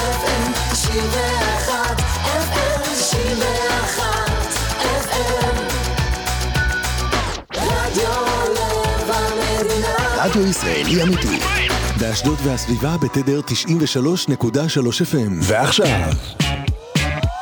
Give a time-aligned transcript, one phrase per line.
[0.00, 4.04] FM 91, FM 91,
[4.82, 5.56] FM
[7.56, 8.10] רדיו
[8.54, 11.38] לב המדינה רדיו ישראלי אמיתי.
[12.00, 13.52] באשדוד והסביבה בתדר 93.3
[15.12, 15.32] FM.
[15.42, 16.12] ועכשיו,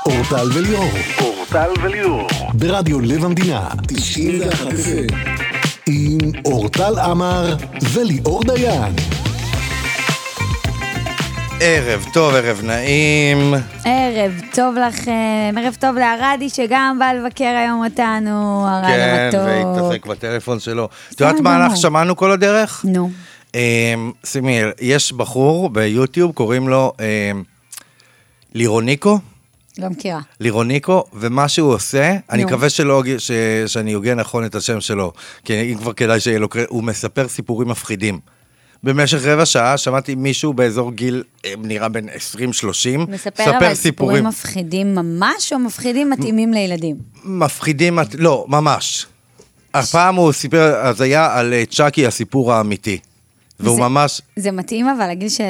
[0.06, 0.90] אורטל וליאור.
[1.20, 2.28] אורטל וליאור.
[2.54, 3.68] ברדיו לב המדינה.
[3.86, 5.14] 91 FM.
[5.86, 7.56] עם אורטל עמר
[7.92, 8.94] וליאור דיין.
[11.60, 13.54] ערב טוב, ערב נעים.
[13.84, 19.40] ערב טוב לכם, ערב טוב לערדי שגם בא לבקר היום אותנו, הרד כן, המתוק.
[19.46, 20.88] והתעסק בטלפון שלו.
[21.14, 21.56] את יודעת מה.
[21.56, 22.84] אנחנו שמענו כל הדרך?
[22.88, 23.10] נו,
[23.54, 27.42] אמ, שימי, יש בחור ביוטיוב, קוראים לו אמ,
[28.54, 29.18] לירוניקו.
[29.78, 30.20] לא מכירה.
[30.40, 32.48] לירוניקו, ומה שהוא עושה, אני נו.
[32.48, 33.30] מקווה שלא, ש,
[33.66, 35.12] שאני הוגה נכון את השם שלו,
[35.44, 38.37] כי אם כבר כדאי שיהיה לו קרדיט, הוא מספר סיפורים מפחידים.
[38.82, 42.10] במשך רבע שעה שמעתי מישהו באזור גיל, אה, נראה בין 20-30,
[43.08, 46.96] מספר אבל סיפורים מפחידים ממש, או מפחידים מתאימים לילדים?
[47.24, 49.06] מפחידים, לא, ממש.
[49.74, 52.98] הפעם הוא סיפר, אז היה על אה, צ'אקי הסיפור האמיתי.
[53.60, 55.42] והוא זה- ממש, זה מתאים אבל לגיל של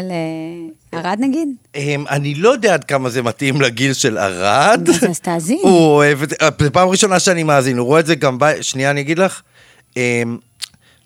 [0.92, 1.48] אה, ערד נגיד?
[1.74, 4.88] אמ, אני לא יודע עד כמה זה מתאים לגיל של ערד.
[4.88, 5.58] אז אז תאזין.
[5.62, 6.36] הוא אוהב את זה,
[6.72, 8.44] פעם ראשונה שאני מאזין, הוא רואה את זה גם ב...
[8.62, 9.40] שנייה, אני אגיד לך.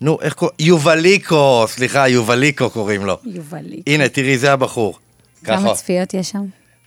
[0.03, 0.56] אמ, נו, איך קוראים?
[0.58, 3.19] יובליקו, סליחה, יובליקו קוראים לו.
[3.25, 3.83] יובלי.
[3.86, 4.98] הנה, תראי, זה הבחור.
[5.44, 5.75] כמה.
[5.75, 6.44] צפיות יש שם?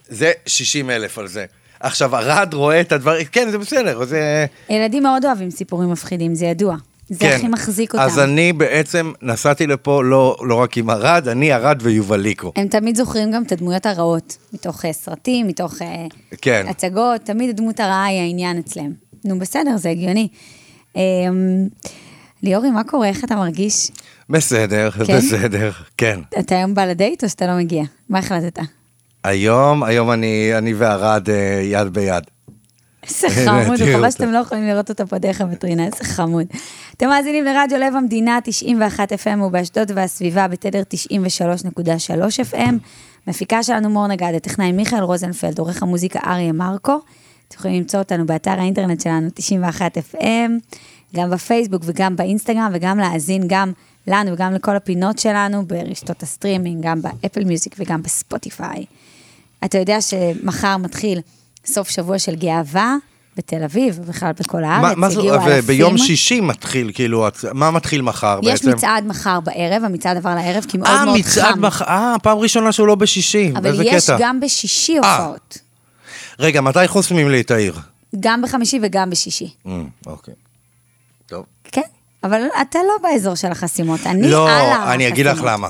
[0.09, 1.45] זה 60 אלף על זה.
[1.79, 4.45] עכשיו, ערד רואה את הדברים, כן, זה בסדר, זה...
[4.69, 6.75] ילדים מאוד אוהבים סיפורים מפחידים, זה ידוע.
[7.09, 7.35] זה כן.
[7.35, 8.03] הכי מחזיק אותם.
[8.03, 12.51] אז אני בעצם נסעתי לפה לא, לא רק עם ערד, אני ערד ויובליקו.
[12.55, 16.05] הם תמיד זוכרים גם את הדמויות הרעות, מתוך אה, סרטים, מתוך אה,
[16.41, 16.65] כן.
[16.69, 18.91] הצגות, תמיד הדמות הרעה היא העניין אצלם.
[19.25, 20.27] נו, בסדר, זה הגיוני.
[22.43, 23.07] ליאורי, מה קורה?
[23.07, 23.91] איך אתה מרגיש?
[24.29, 25.17] בסדר, כן?
[25.17, 26.19] בסדר, כן.
[26.39, 27.83] אתה היום בא לדייט או שאתה לא מגיע?
[28.09, 28.59] מה החלטת?
[29.23, 32.23] היום, היום אני, אני וערד אה, יד ביד.
[33.03, 34.11] איזה חמוד, חבל.
[34.11, 36.47] שאתם לא יכולים לראות אותו פה דרך הווטרינה, איזה חמוד.
[36.97, 42.73] אתם מאזינים לרדיו לב המדינה, 91 FM ובאשדוד והסביבה בתדר 93.3 FM.
[43.27, 46.99] מפיקה שלנו מור נגד, הטכנאי מיכאל רוזנפלד, עורך המוזיקה אריה מרקו.
[47.47, 50.51] אתם יכולים למצוא אותנו באתר האינטרנט שלנו, 91 FM,
[51.15, 53.71] גם בפייסבוק וגם באינסטגרם, וגם להאזין גם
[54.07, 58.85] לנו וגם לכל הפינות שלנו ברשתות הסטרימינג, גם ב Apple Music וגם ב Spotify.
[59.65, 61.19] אתה יודע שמחר מתחיל
[61.65, 62.95] סוף שבוע של גאווה
[63.37, 65.47] בתל אביב, ובכלל בכל הארץ, מה הגיעו אלפים.
[65.49, 68.71] וביום שישי מתחיל, כאילו, מה מתחיל מחר יש בעצם?
[68.71, 71.61] מצעד מחר בערב, המצעד עבר לערב, כי מאוד אה, מאוד מצעד חם.
[71.61, 74.17] מחר, אה, פעם ראשונה שהוא לא בשישי, אבל איזה יש קטע.
[74.19, 75.17] גם בשישי אה.
[75.17, 75.57] הופעות.
[76.39, 77.79] רגע, מתי חוסמים לי את העיר?
[78.19, 79.49] גם בחמישי וגם בשישי.
[79.65, 80.33] אמ, אוקיי.
[81.71, 81.81] כן,
[82.23, 84.89] אבל אתה לא באזור של החסימות, אני לא, על החסימות.
[84.89, 85.69] אני אגיד לך למה.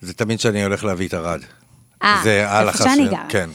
[0.00, 1.40] זה תמיד שאני הולך להביא את ערד.
[2.02, 3.18] אה, זה על החסימות.
[3.28, 3.50] כן.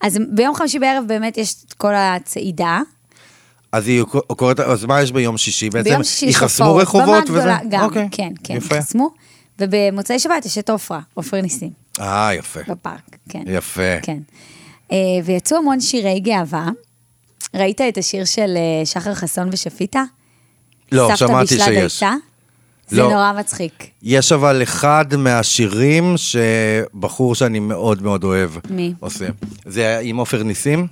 [0.00, 2.80] אז ביום חמישי בערב באמת יש את כל הצעידה.
[3.72, 4.02] אז היא
[4.36, 5.90] קוראת, אז מה יש ביום שישי בעצם?
[5.90, 7.38] ביום שישי יש הופעות, רחובות במה וזה?
[7.38, 8.80] גדולה, גם, אוקיי, כן, כן, יפה.
[8.80, 9.10] חסמו.
[9.58, 12.60] ובמוצאי שבת יש את עופרה, עופר ניסים, אה, יפה.
[12.68, 13.42] בפארק, כן.
[13.46, 14.00] יפה.
[14.02, 14.18] כן.
[14.92, 16.68] אה, ויצאו המון שירי גאווה.
[17.54, 20.02] ראית את השיר של אה, שחר חסון ושפיטה?
[20.92, 21.76] לא, סבתא שמעתי בישלה שיש.
[21.78, 22.14] דייסה?
[22.88, 23.10] זה לא.
[23.10, 23.90] נורא מצחיק.
[24.02, 28.50] יש אבל אחד מהשירים שבחור שאני מאוד מאוד אוהב.
[28.70, 28.94] מי?
[29.00, 29.26] עושה.
[29.66, 30.86] זה עם עופר ניסים.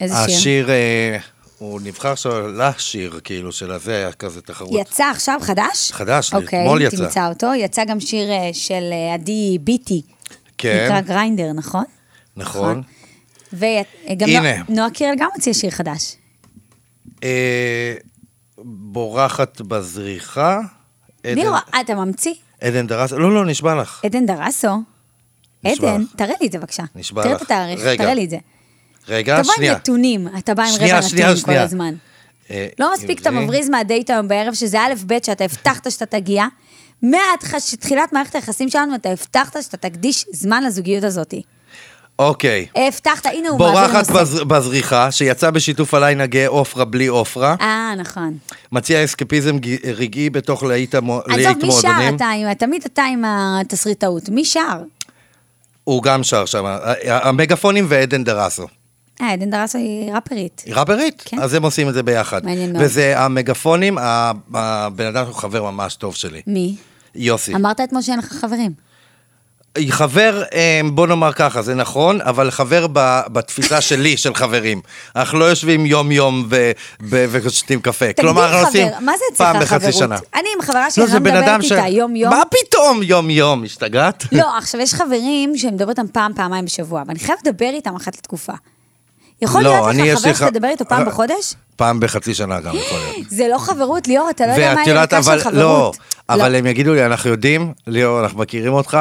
[0.00, 0.36] איזה שיר?
[0.36, 1.18] השיר, אה,
[1.58, 2.14] הוא נבחר
[2.56, 4.80] לשיר, כאילו, של הזה, היה כזה תחרות.
[4.80, 5.92] יצא עכשיו חדש?
[5.92, 6.96] חדש, אוקיי, אתמול יצא.
[6.96, 7.54] תמצא אותו.
[7.54, 10.02] יצא גם שיר אה, של אה, עדי ביטי.
[10.58, 10.84] כן.
[10.84, 11.84] נקרא גריינדר, נכון?
[12.36, 12.82] נכון.
[13.52, 14.62] וגם הנה.
[14.68, 16.16] נועה קירל גם הוציאה שיר חדש.
[17.24, 17.94] אה,
[18.64, 20.60] בורחת בזריחה.
[21.24, 22.34] ליאור, אתה ממציא?
[22.60, 24.04] עדן דרס, לא, לא, נשבע לך.
[24.04, 24.68] עדן דרסו.
[25.66, 26.04] עדן.
[26.16, 26.82] תראה לי את זה בבקשה.
[26.94, 27.42] נשבע תראה לך.
[27.42, 27.80] את התאריך.
[27.98, 28.36] תראה לי את זה.
[29.08, 29.74] רגע, אתה בא עם שנייה.
[29.74, 31.62] נתונים, אתה בא עם שנייה, רבע שנייה, נתון כל שנייה.
[31.62, 31.94] הזמן.
[32.50, 33.30] אה, לא מספיק אתה.
[33.30, 36.46] מבריז מהדייט היום בערב, שזה א' ב' שאתה הבטחת שאתה תגיע.
[37.02, 41.34] מתחילת מערכת היחסים שלנו, אתה הבטחת שאתה תקדיש זמן לזוגיות הזאת.
[42.18, 42.66] אוקיי.
[42.76, 44.12] הבטחת, הנה הוא מעביר בורחת נושא.
[44.40, 47.54] בז- בזריחה, שיצא בשיתוף עליי נגי עופרה בלי עופרה.
[47.60, 48.36] אה, נכון.
[48.72, 52.16] מציע אסקפיזם ג- רגעי בתוך להיט המו- להיט עזוב, מי שר מועדונים.
[52.16, 54.28] אתה, עם- תמיד אתה עם התסריטאות.
[54.28, 54.78] מי שר?
[55.84, 56.64] הוא גם שר שם.
[57.08, 58.66] המגפונים ועדן דרסו.
[59.22, 60.62] אה, עדן דרסו היא ראפרית.
[60.66, 61.22] היא ראפרית?
[61.24, 61.38] כן.
[61.38, 62.44] אז הם עושים את זה ביחד.
[62.44, 62.84] מעניין מאוד.
[62.84, 66.42] וזה המגפונים, ה- הבן אדם הוא חבר ממש טוב שלי.
[66.46, 66.76] מי?
[67.14, 67.54] יוסי.
[67.54, 68.87] אמרת אתמול שאין לך חברים.
[69.90, 74.80] חבר, אה, בוא נאמר ככה, זה נכון, אבל חבר ב- בתפיסה שלי, של חברים.
[75.16, 76.48] אנחנו לא יושבים יום-יום
[77.02, 78.12] ושותים קפה.
[78.20, 79.92] כלומר, אנחנו עושים חבר, מה זה פעם בחצי?
[79.92, 80.16] שנה.
[80.34, 81.72] אני עם חברה שלי, לא, לא מדברת ש...
[81.72, 82.30] איתה יום-יום.
[82.34, 83.64] מה פתאום יום-יום?
[83.64, 84.24] השתגעת?
[84.32, 88.16] לא, עכשיו יש חברים שאני מדברת איתם פעם, פעמיים בשבוע, ואני חייבת לדבר איתם אחת
[88.16, 88.52] לתקופה.
[89.42, 91.54] יכול לא, להיות לך חבר לי ח- שתדבר איתו פעם בחודש?
[91.76, 93.30] פעם בחצי שנה גם יכול להיות.
[93.38, 95.96] זה לא חברות, ליאור, אתה לא יודע מה הערכה של לא, חברות.
[96.28, 98.98] אבל הם יגידו לי, אנחנו יודעים, ליאור, אנחנו מכירים אותך,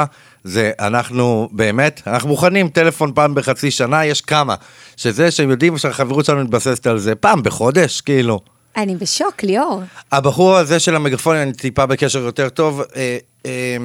[0.47, 4.55] זה אנחנו באמת, אנחנו מוכנים טלפון פעם בחצי שנה, יש כמה.
[4.97, 8.39] שזה שהם יודעים שהחברות שלנו מתבססת על זה, פעם בחודש, כאילו.
[8.77, 9.81] אני בשוק, ליאור.
[10.11, 13.77] הבחור הזה של המגפון, אני טיפה בקשר יותר טוב, אה, אה,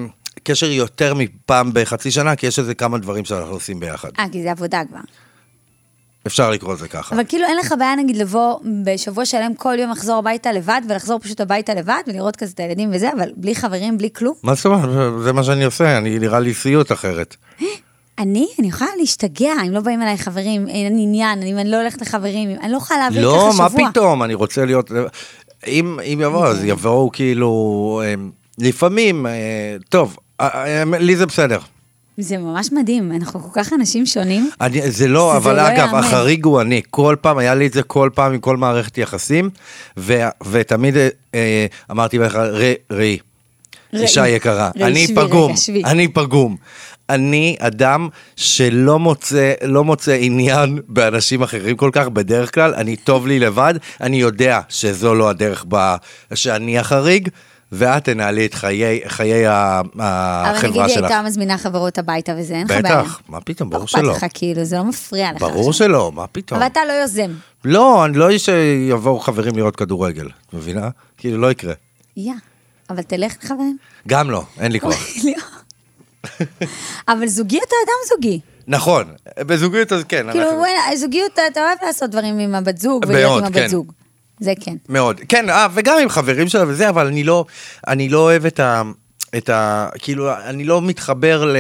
[0.43, 4.09] קשר יותר מפעם בחצי שנה, כי יש איזה כמה דברים שאנחנו עושים ביחד.
[4.19, 5.01] אה, כי זה עבודה כבר.
[6.27, 7.15] אפשר לקרוא לזה ככה.
[7.15, 11.19] אבל כאילו אין לך בעיה נגיד לבוא בשבוע שלם כל יום לחזור הביתה לבד, ולחזור
[11.19, 14.35] פשוט הביתה לבד, ולראות כזה את הילדים וזה, אבל בלי חברים, בלי כלום.
[14.43, 15.23] מה זאת אומרת?
[15.23, 17.37] זה מה שאני עושה, אני נראה לי סיוט אחרת.
[18.19, 22.03] אני, אני יכולה להשתגע אם לא באים אליי חברים, אין עניין, אם אני לא הולכת
[22.03, 23.91] לחברים, אני לא יכולה להעביר לא, ככה מה שבוע.
[23.91, 24.91] פתאום, אני רוצה להיות...
[25.67, 28.03] אם, אם יבואו, אז יבואו כאילו...
[28.05, 28.15] אה,
[28.59, 31.59] לפעמים, אה, טוב, אה, לי זה בסדר.
[32.19, 34.51] זה ממש מדהים, אנחנו כל כך אנשים שונים.
[34.61, 35.99] אני, זה לא, זה אבל לא אגב, יאמן.
[35.99, 36.83] החריג הוא אני.
[36.91, 39.51] כל פעם, היה לי את זה כל פעם עם כל מערכת יחסים,
[39.97, 40.97] ו, ותמיד
[41.35, 43.19] אה, אמרתי לך, ראי, ראי.
[43.93, 45.55] אישה יקרה, ראי, אני שבי פגום.
[45.85, 46.57] אני פגום.
[47.11, 53.27] אני אדם שלא מוצא, לא מוצא עניין באנשים אחרים כל כך, בדרך כלל, אני טוב
[53.27, 55.97] לי לבד, אני יודע שזו לא הדרך בה,
[56.35, 57.29] שאני החריג,
[57.73, 61.05] ואת תנהלי את חיי, חיי ה- אבל החברה נגיד היא שלך.
[61.11, 63.03] הייתה מזמינה חברות הביתה וזה, אין לך בעיה.
[63.03, 64.13] בטח, מה פתאום, לא ברור אכפת שלא.
[64.13, 65.41] לך כאילו, זה לא מפריע לך.
[65.41, 65.73] ברור.
[65.73, 66.59] שלא, מה פתאום.
[66.61, 67.31] אבל אתה לא יוזם.
[67.65, 70.89] לא, אני לא איש שיבואו חברים לראות כדורגל, את מבינה?
[71.17, 71.75] כאילו, לא יקרה.
[72.17, 72.33] יא,
[72.91, 73.77] אבל תלך לחברים.
[74.09, 74.95] גם לא, אין לי כוח.
[75.25, 75.41] ליאור.
[77.09, 78.41] אבל זוגי אתה אדם זוגי.
[78.69, 79.05] נכון,
[79.39, 80.27] בזוגיות אז כן.
[80.33, 80.63] כאילו, אנחנו-
[80.97, 83.61] זוגיות, אתה אוהב לעשות דברים עם הבת זוג, ולהיות עם כן.
[83.61, 83.93] הבת זוג.
[84.43, 84.75] זה כן.
[84.89, 85.21] מאוד.
[85.29, 87.45] כן, אה, וגם עם חברים שלה וזה, אבל אני לא,
[87.87, 88.83] אני לא אוהב את ה...
[89.37, 89.89] את ה...
[89.99, 91.57] כאילו, אני לא מתחבר ל...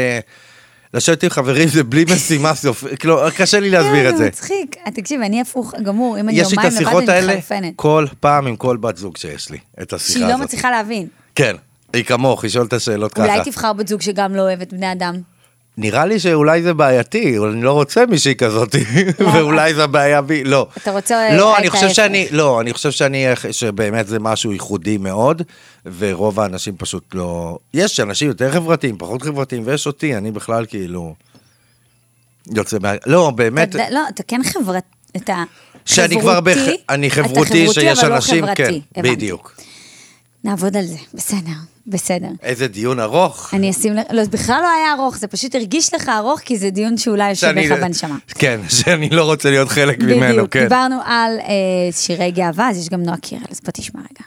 [0.95, 4.29] לשבת עם חברים זה בלי משימה סוף, כאילו, קשה לי להסביר את זה זה.
[4.29, 4.77] מצחיק.
[4.87, 7.73] אה, תקשיב, אני הפוך גמור, אם אני יומיים לבד אני מתחרפנת.
[7.77, 10.39] כל פעם עם כל בת זוג שיש לי, את השיחה שהיא הזאת.
[10.39, 11.07] לא מצליחה להבין.
[11.35, 11.57] כן,
[11.93, 13.35] היא כמוך, היא שואלת את השאלות ככה.
[13.35, 15.32] אולי תבחר בת זוג שגם לא אוהבת בני אדם.
[15.79, 18.75] נראה לי שאולי זה בעייתי, אני לא רוצה מישהי כזאת,
[19.35, 20.67] ואולי זה הבעיה בי, לא.
[20.77, 21.89] אתה רוצה לא, אני חושב.
[21.89, 25.43] שאני, לא, אני חושב שאני, שבאמת זה משהו ייחודי מאוד,
[25.99, 27.59] ורוב האנשים פשוט לא...
[27.75, 31.15] יש אנשים יותר חברתיים, פחות חברתיים, ויש אותי, אני בכלל כאילו...
[32.55, 32.93] יוצא מה...
[33.07, 34.85] לא, באמת, אתה- לא, אתה כן חברת...
[35.17, 35.43] אתה
[35.85, 36.41] שאני כבר...
[36.41, 36.55] בח...
[36.55, 38.83] חברותי, אני אתה חברותי, שיש אבל לא אנשים, כן, חברתי.
[38.97, 39.55] בדיוק.
[40.45, 41.53] נעבוד על זה, בסדר,
[41.87, 42.27] בסדר.
[42.43, 43.51] איזה דיון ארוך.
[43.55, 46.59] אני אשים לך, לא, זה בכלל לא היה ארוך, זה פשוט הרגיש לך ארוך, כי
[46.59, 48.17] זה דיון שאולי יושב שאני- לך בנשמה.
[48.35, 50.63] כן, שאני לא רוצה להיות חלק ממנו, בדיוק, כן.
[50.63, 51.53] דיברנו על אה,
[51.93, 54.25] שירי גאווה, אז יש גם נועה קירל, אז בוא תשמע רגע.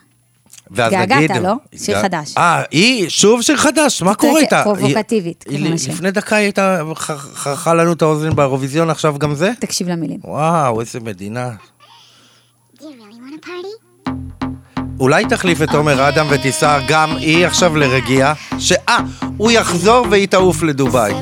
[0.71, 1.53] ואז נגיד- לא?
[1.75, 2.33] שיר חדש.
[2.37, 4.61] אה, היא, שוב שיר חדש, מה קורה איתה?
[4.63, 5.45] פרובוקטיבית.
[5.87, 9.51] לפני דקה היא הייתה, חרכה לנו את האוזן באירוויזיון, עכשיו גם זה?
[9.59, 10.19] תקשיב למילים.
[10.23, 11.49] וואו, איזה מדינה.
[12.77, 13.84] Do you really want to party?
[14.99, 18.97] אולי תחליף את עומר אדם ותיסע גם היא עכשיו לרגיעה, שאה,
[19.37, 21.13] הוא יחזור והיא תעוף לדובאי.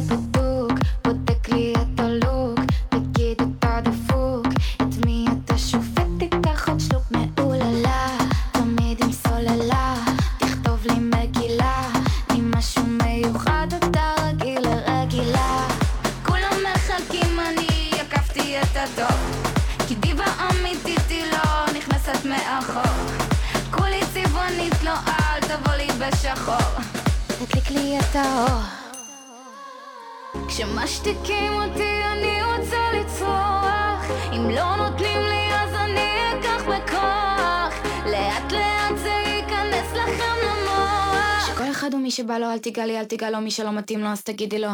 [42.63, 44.69] תיגע לי אל תיגע לו מי שלא מתאים לו אז תגידי לו.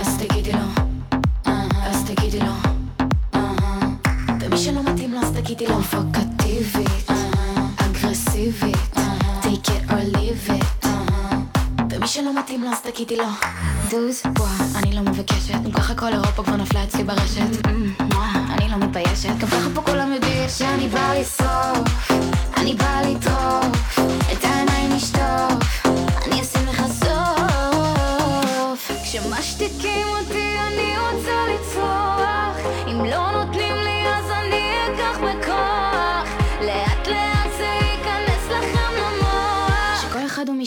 [0.00, 0.84] אז תגידי לו.
[1.82, 2.52] אז תגידי לו.
[4.40, 5.82] ומי שלא מתאים לו אז תגידי לו.
[5.82, 7.10] פרובוקטיבית
[7.76, 8.94] אגרסיבית.
[9.42, 10.86] take it or leave it.
[11.90, 13.28] ומי שלא מתאים לו אז תגידי לו.
[13.90, 15.54] דוז, וואה, אני לא מבקשת.
[15.64, 17.47] גם ככה כל אירופה כבר נפלה אצלי ברשת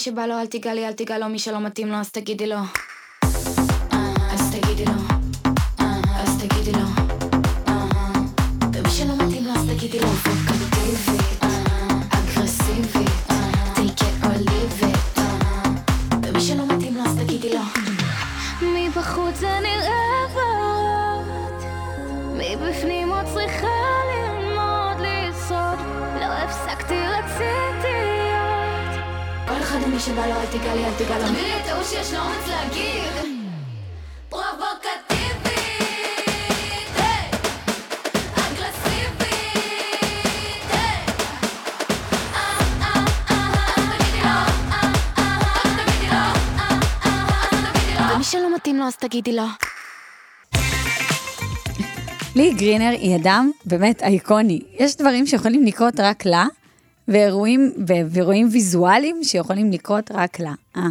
[0.01, 2.57] שבא לו אל תיגע לי, אל תיגע לו, מי שלא מתאים לו אז תגידי לו.
[48.31, 49.43] שלא מתאים לו, אז תגידי לו.
[52.35, 54.61] לי גרינר היא אדם באמת אייקוני.
[54.73, 56.45] יש דברים שיכולים לקרות רק לה,
[57.07, 60.53] ואירועים, ואירועים ויזואליים שיכולים לקרות רק לה.
[60.77, 60.81] אה,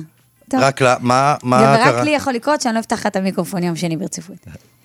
[0.50, 0.60] טוב.
[0.60, 2.04] רק לה, מה, מה ורק קרה?
[2.04, 4.36] לי יכול לקרות שאני לא אפתח את המיקרופון יום שני ברציפות.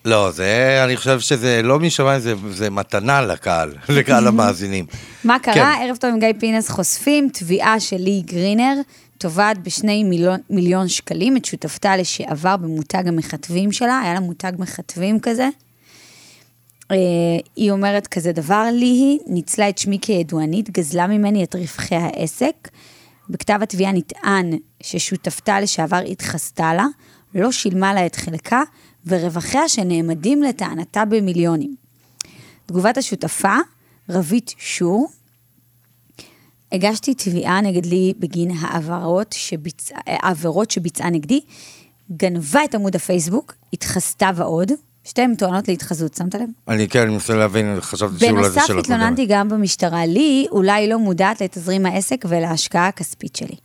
[0.05, 4.85] לא, זה, אני חושב שזה לא משמיים, זה, זה מתנה לקהל, לקהל המאזינים.
[5.23, 5.53] מה קרה?
[5.53, 5.81] כן.
[5.81, 8.73] ערב טוב עם גיא פינס חושפים תביעה של לי גרינר,
[9.17, 15.19] תובעת בשני מיליון, מיליון שקלים את שותפתה לשעבר במותג המכתבים שלה, היה לה מותג מכתבים
[15.19, 15.49] כזה.
[16.91, 16.97] אה,
[17.55, 22.69] היא אומרת כזה דבר, לי היא ניצלה את שמי כידוענית, גזלה ממני את רווחי העסק.
[23.29, 26.85] בכתב התביעה נטען ששותפתה לשעבר התחסתה לה,
[27.35, 28.63] לא שילמה לה את חלקה,
[29.05, 31.75] ורווחיה שנאמדים לטענתה במיליונים.
[32.65, 33.55] תגובת השותפה,
[34.09, 35.09] רבית שור,
[36.71, 41.39] הגשתי תביעה נגד לי בגין העברות שביצע, העבירות שביצעה נגדי,
[42.11, 44.71] גנבה את עמוד הפייסבוק, התחסתה ועוד,
[45.05, 46.49] שתיהן טוענות להתחזות, שמת לב?
[46.67, 50.89] אני כן, אני מנסה להבין, חשבתי שאולי זה בנוסף של התלוננתי גם במשטרה, לי אולי
[50.89, 53.55] לא מודעת לתזרים העסק ולהשקעה הכספית שלי.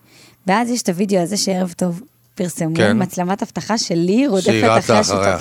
[0.47, 2.03] ואז יש את הוידאו הזה שערב טוב
[2.35, 3.03] פרסמו, כן.
[3.03, 4.97] מצלמת אבטחה שלי רודפת אחרי.
[4.97, 5.39] השותפה שלה.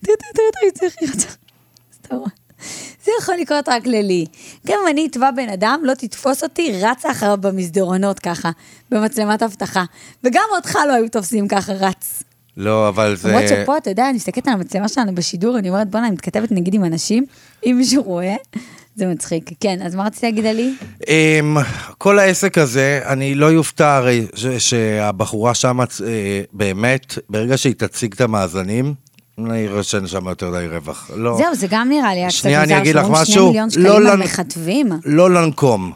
[0.00, 1.24] תראו, תראו, תראו,
[2.02, 2.24] תראו.
[3.04, 4.26] זה יכול לקרות רק ללי.
[4.66, 8.50] גם אם אני אתבע בן אדם, לא תתפוס אותי, רצה אחריו במסדרונות ככה,
[8.90, 9.84] במצלמת אבטחה.
[10.24, 12.22] וגם אותך לא היו תופסים ככה רץ.
[12.60, 13.28] לא, אבל זה...
[13.28, 16.52] למרות שפה, אתה יודע, אני מסתכלת על המצלמה שלנו בשידור, אני אומרת, בואנה, אני מתכתבת
[16.52, 17.24] נגיד עם אנשים,
[17.66, 18.34] אם מישהו רואה,
[18.96, 19.50] זה מצחיק.
[19.60, 20.74] כן, אז מה רצית להגיד עלי?
[21.08, 21.56] אמ,
[21.98, 24.26] כל העסק הזה, אני לא יופתע הרי
[24.58, 25.86] שהבחורה שם אה,
[26.52, 28.94] באמת, ברגע שהיא תציג את המאזנים,
[29.38, 31.10] לא יראה שאין שם יותר די רווח.
[31.16, 31.36] לא.
[31.38, 33.46] זהו, זה גם נראה לי היה קצת שנייה, אני מוזר, אגיד לך שאומרים שני משהו.
[33.48, 34.88] מיליון לא שקלים על לנ- מכתבים.
[35.04, 35.92] לא לנקום.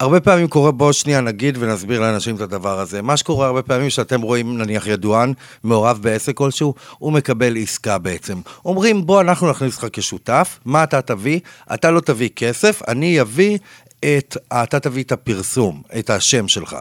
[0.00, 3.02] הרבה פעמים קורה, בואו שנייה נגיד ונסביר לאנשים את הדבר הזה.
[3.02, 5.32] מה שקורה הרבה פעמים שאתם רואים נניח ידוען
[5.64, 8.40] מעורב בעסק כלשהו, הוא מקבל עסקה בעצם.
[8.64, 11.40] אומרים בוא אנחנו נכניס אותך כשותף, מה אתה תביא?
[11.74, 13.58] אתה לא תביא כסף, אני אביא
[14.06, 16.76] את, אתה תביא את הפרסום, את השם שלך.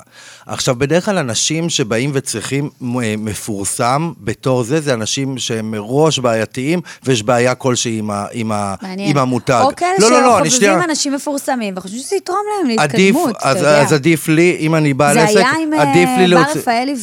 [0.46, 6.82] עכשיו, בדרך כלל אנשים שבאים וצריכים אה, מפורסם בתור זה, זה אנשים שהם מראש בעייתיים,
[7.04, 8.76] ויש בעיה כלשהי עם, ה, עם, ה.
[8.98, 9.62] עם המותג.
[9.64, 13.50] או כאלה לא, לא, לא, שחובבים שנייה- אנשים מפורסמים, וחושבים שזה יתרום להם להתקדמות, אתה
[13.50, 13.82] אז, יודע.
[13.82, 16.62] אז עדיף לי, אם אני בעל זה עסק, היה עם עדיף לי אה, בר להוציא...
[16.62, 16.96] רפאלי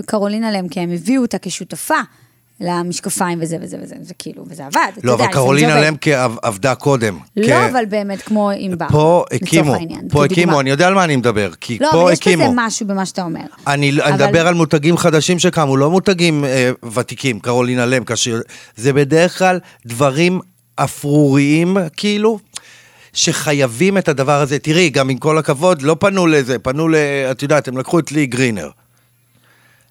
[0.00, 1.94] וקרולינה למקה, הם הביאו אותה כשותפה
[2.62, 5.80] למשקפיים וזה וזה וזה, זה כאילו, וזה עבד, לא, אבל קרולינה.
[5.80, 7.18] למקה עב- עבדה קודם.
[7.36, 9.74] לא, אבל באמת כמו עם בר, פה הקימו,
[10.10, 10.24] פה.
[10.24, 12.52] הקימו, אני יודע על מה אני מדבר, כי לא, פה אבל יש בזה הקימו.
[12.56, 13.40] משהו במה שאתה אומר.
[13.66, 18.14] אני מדבר על מותגים חדשים שקמו, לא מותגים אה, ותיקים, קרולינה למקה,
[18.76, 20.40] זה בדרך כלל דברים
[20.76, 22.38] אפרוריים, כאילו.
[23.14, 24.58] שחייבים את הדבר הזה.
[24.58, 26.94] תראי, גם עם כל הכבוד, לא פנו לזה, פנו ל...
[27.30, 28.68] את יודעת, הם לקחו את לי גרינר.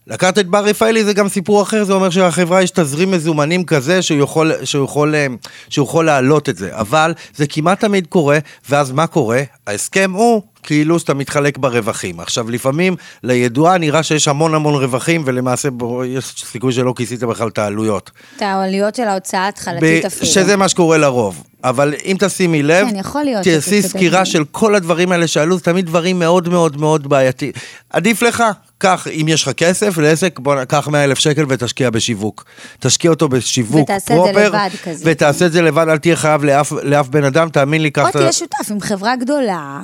[0.07, 4.01] לקחת את בר רפאלי זה גם סיפור אחר, זה אומר שהחברה יש תזרים מזומנים כזה
[4.01, 5.27] שהוא יכול, שהוא יכול, אה,
[5.69, 8.39] שהוא יכול להעלות את זה, אבל זה כמעט תמיד קורה,
[8.69, 9.43] ואז מה קורה?
[9.67, 12.19] ההסכם הוא כאילו שאתה מתחלק ברווחים.
[12.19, 17.47] עכשיו לפעמים לידועה נראה שיש המון המון רווחים, ולמעשה בו, יש סיכוי שלא כיסית בכלל
[17.47, 18.11] את העלויות.
[18.37, 20.25] את העלויות של ההוצאה ההתחלתית אפילו.
[20.25, 21.43] שזה מה שקורה לרוב.
[21.63, 23.81] אבל אם תשימי לב, כן, יכול להיות תעשי.
[23.81, 27.51] סקירה של כל הדברים האלה שעלו, זה תמיד דברים מאוד מאוד מאוד בעייתיים.
[27.89, 28.43] עדיף לך,
[28.77, 32.45] קח, אם יש לך כסף לעסק, בוא קח 100 אלף שקל ותשקיע בשיווק.
[32.79, 35.03] תשקיע אותו בשיווק ותעשה את זה פרופר, לבד כזה.
[35.07, 38.11] ותעשה את זה לבד, אל תהיה חייב לאף, לאף בן אדם, תאמין לי, קח או.
[38.11, 39.81] תהיה שותף עם חברה גדולה,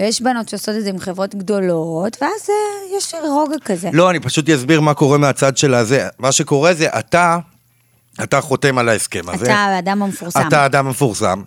[0.00, 3.90] ויש בנות שעושות את זה עם חברות גדולות, ואז אה, יש רוגע כזה.
[3.92, 6.08] לא, אני פשוט אסביר מה קורה מהצד של הזה.
[6.18, 7.38] מה שקורה זה, אתה,
[8.22, 9.44] אתה חותם על ההסכם הזה.
[9.44, 10.48] אתה האדם המפורסם.
[10.48, 11.42] אתה האדם המפורסם.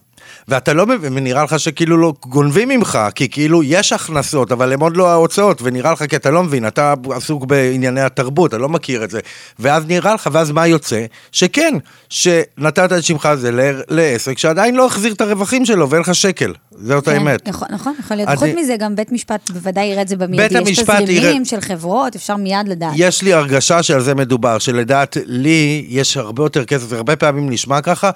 [0.47, 4.79] ואתה לא מבין, ונראה לך שכאילו לא גונבים ממך, כי כאילו יש הכנסות, אבל הם
[4.79, 8.69] עוד לא ההוצאות, ונראה לך כי אתה לא מבין, אתה עסוק בענייני התרבות, אתה לא
[8.69, 9.19] מכיר את זה,
[9.59, 11.05] ואז נראה לך, ואז מה יוצא?
[11.31, 11.73] שכן,
[12.09, 13.51] שנתת את שמך הזה
[13.89, 17.47] לעסק שעדיין לא החזיר את הרווחים שלו, ואין לך שקל, זאת כן, האמת.
[17.47, 18.29] נכון, נכון, יכול להיות.
[18.35, 20.59] חוץ מזה, גם בית משפט בוודאי יראה את זה במיידי.
[20.71, 22.91] יש תזרימים יראה- של חברות, אפשר מיד לדעת.
[22.95, 27.49] יש לי הרגשה שעל זה מדובר, שלדעת לי יש הרבה יותר כסף, זה הרבה פעמים
[27.49, 28.09] נשמע ככה,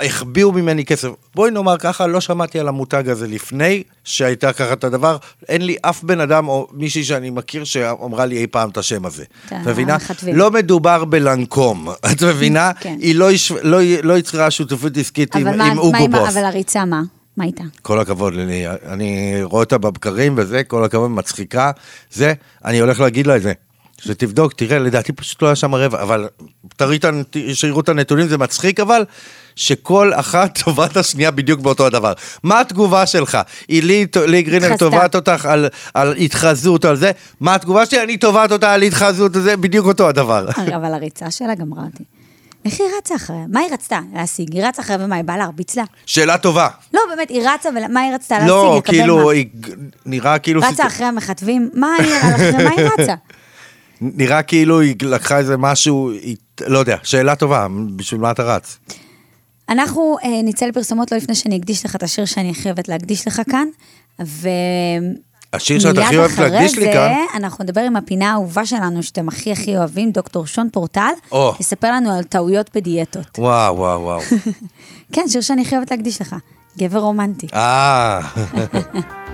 [0.00, 1.08] החביאו ממני כסף.
[1.34, 5.16] בואי נאמר ככה, לא שמעתי על המותג הזה לפני שהייתה ככה את הדבר,
[5.48, 9.06] אין לי אף בן אדם או מישהי שאני מכיר שאמרה לי אי פעם את השם
[9.06, 9.24] הזה.
[9.46, 9.96] את מבינה?
[10.32, 12.70] לא מדובר בלנקום, את מבינה?
[12.80, 12.96] כן.
[13.00, 16.28] היא לא יש- לא לא יצרה שותפות עסקית עם מה- אוגו בוס.
[16.36, 17.02] אבל הריצה, מה?
[17.36, 17.62] מה איתה?
[17.82, 19.10] כל הכבוד לי, אני
[19.42, 21.70] רואה אותה בבקרים וזה, כל הכבוד, מצחיקה,
[22.12, 22.32] זה,
[22.64, 23.52] אני הולך להגיד לה את זה.
[24.00, 26.28] שתבדוק, תראה, לדעתי פשוט לא היה שם רבע, אבל
[26.76, 26.98] תראי
[27.54, 29.04] שיראו את הנתונים, זה מצחיק אבל,
[29.58, 32.12] שכל אחת טובת השנייה בדיוק באותו הדבר.
[32.42, 33.38] מה התגובה שלך?
[33.68, 34.76] היא לי, לי גרינר.
[34.76, 37.10] תובעת אותך על, על התחזות, על זה,
[37.40, 38.02] מה התגובה שלי?
[38.02, 40.48] אני תובעת אותה על התחזות, זה בדיוק אותו הדבר.
[40.76, 42.04] אבל הריצה שלה גמרה אותי.
[42.64, 43.44] איך היא רצה אחריה?
[43.48, 44.54] מה היא רצתה להשיג?
[44.54, 45.84] היא רצה אחריה ומה, היא באה להרביץ לה?
[46.06, 46.68] שאלה טובה.
[46.94, 48.48] לא, באמת, היא רצה, ומה היא רצתה להשיג?
[48.48, 49.32] לא, כאילו, מה?
[49.32, 49.46] היא
[50.06, 50.60] נראה כאילו...
[50.64, 51.70] רצה אחרי המכתבים?
[51.74, 52.14] מה היא
[52.98, 53.14] רצה?
[54.00, 56.36] נראה כאילו היא לקחה איזה משהו, היא,
[56.66, 58.78] לא יודע, שאלה טובה, בשביל מה אתה רץ?
[59.68, 63.42] אנחנו אה, נצא לפרסומות לא לפני שאני אקדיש לך את השיר שאני חייבת להקדיש לך
[63.50, 63.68] כאן,
[64.22, 64.48] ו...
[65.52, 67.12] השיר שאת הכי אוהבת להקדיש לי מיד כאן?
[67.12, 71.12] אחרי זה, אנחנו נדבר עם הפינה האהובה שלנו, שאתם הכי הכי אוהבים, דוקטור שון פורטל,
[71.32, 71.52] או.
[71.60, 73.38] יספר לנו על טעויות בדיאטות.
[73.38, 74.20] וואו, וואו, וואו.
[75.12, 76.36] כן, שיר שאני חייבת להקדיש לך.
[76.78, 77.46] גבר רומנטי.
[77.54, 78.20] אה,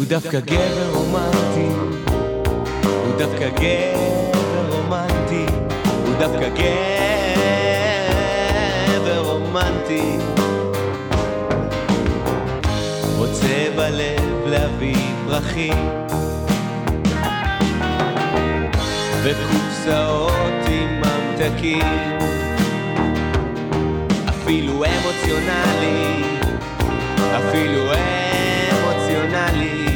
[0.00, 1.68] הוא דווקא גבר רומנטי,
[2.84, 5.46] הוא דווקא גבר רומנטי,
[6.06, 6.48] הוא דווקא
[8.98, 10.16] גבר רומנטי.
[13.18, 15.88] רוצה בלב להביא פרחים,
[19.22, 22.18] וקופסאות עם ממתקים,
[24.28, 26.20] אפילו אמוציונלי.
[27.36, 27.82] אפילו
[28.72, 29.89] אמוציונלי,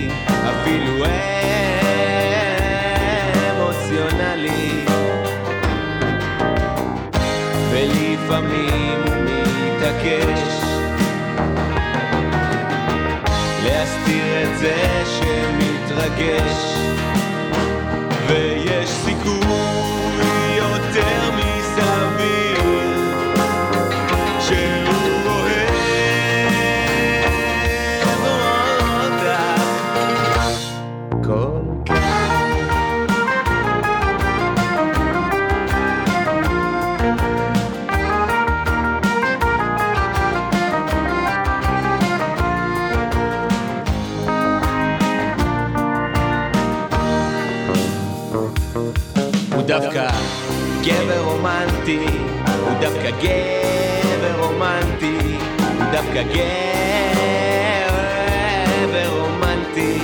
[0.95, 1.05] אפילו
[3.51, 4.85] אמוציונלי.
[7.71, 10.41] ולפעמים הוא מתעקש
[13.65, 14.77] להסתיר את זה
[15.07, 16.77] שמתרגש,
[51.85, 52.07] רומנטי,
[52.61, 55.19] הוא דווקא גבר רומנטי,
[55.59, 56.59] הוא דווקא גבר
[59.21, 59.99] רומנטי.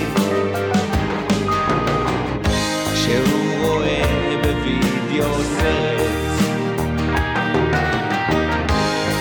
[2.94, 4.02] כשהוא רואה
[4.42, 6.16] בווידאו סרט,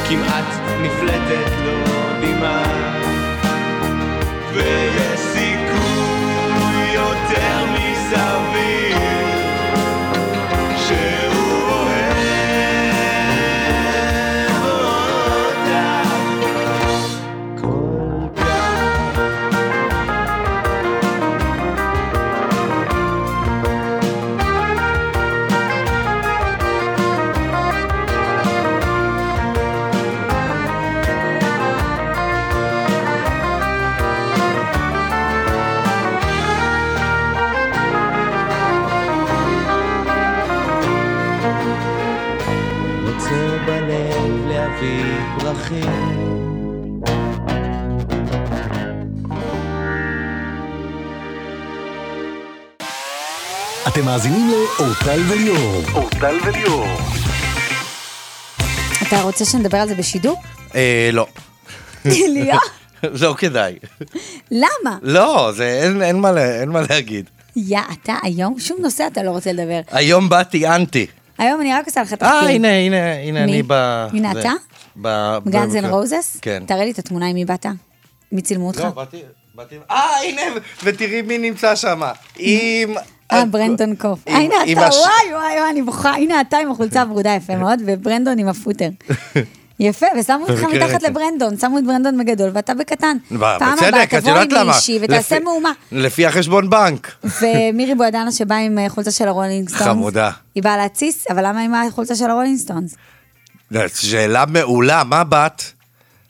[0.09, 0.49] כמעט
[0.81, 1.58] נפלטת
[54.09, 55.81] מאזינים לאורטל וליאור.
[55.93, 56.85] אורטל וליאור.
[59.07, 60.35] אתה רוצה שנדבר על זה בשידור?
[60.75, 61.27] אה, לא.
[62.05, 62.59] ליאור,
[63.21, 63.75] לא כדאי.
[64.51, 64.97] למה?
[65.01, 67.29] לא, זה אין, אין, מה, לה- אין מה להגיד.
[67.55, 69.81] יא, אתה היום, שום נושא אתה לא רוצה לדבר.
[69.91, 71.05] היום באתי אנטי.
[71.37, 72.27] היום אני רק עושה לך תחקיר.
[72.27, 73.43] אה, הנה, הנה, הנה?
[73.43, 73.73] אני ב...
[74.13, 74.31] הנה.
[74.31, 74.51] אתה?
[75.01, 75.37] ב...
[75.49, 75.85] Guns and.
[75.85, 76.37] Roses?
[76.41, 76.63] כן.
[76.67, 77.65] תראה לי את התמונה עם מי באת.
[78.31, 78.79] מי צילמו אותך?
[78.79, 78.89] לא.
[79.55, 79.75] באתי...
[79.91, 80.41] אה, הנה,
[80.83, 82.01] ותראי מי נמצא שם.
[82.37, 82.93] עם...
[83.31, 84.19] אה, ברנדון קוף.
[84.27, 86.09] הנה אתה, וואי, וואי, וואי, אני בוכה.
[86.09, 88.89] הנה אתה עם החולצה הוורודה, יפה מאוד, וברנדון עם הפוטר.
[89.79, 91.03] יפה, ושמו אותך מתחת.
[91.03, 93.17] לברנדון, שמו את ברנדון בגדול, ואתה בקטן.
[93.39, 94.67] פעם הבאה תבוא עם.
[94.67, 95.71] מישהי ותעשה מהומה.
[95.91, 97.11] לפי החשבון בנק.
[97.41, 99.83] ומירי בוהדנה שבאה עם אה, חולצה של ה Rolling Stones.
[99.83, 100.31] חמודה.
[100.55, 102.95] היא באה להתסיס, אבל למה עם החולצה של ה Rolling Stones?
[103.95, 105.63] שאלה מעולה, מה באת?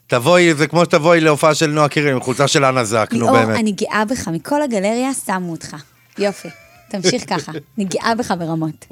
[0.06, 3.32] תבואי, זה כמו שתבואי להופעה של נועה קירל עם חולצה של אנה זק, נו ליאור,
[3.32, 3.58] באמת.
[3.58, 5.76] אני גאה בך, מכל הגלריה שמו אותך.
[6.18, 6.48] יופי,
[6.90, 7.52] תמשיך ככה.
[7.78, 8.86] אני גאה בך ברמות.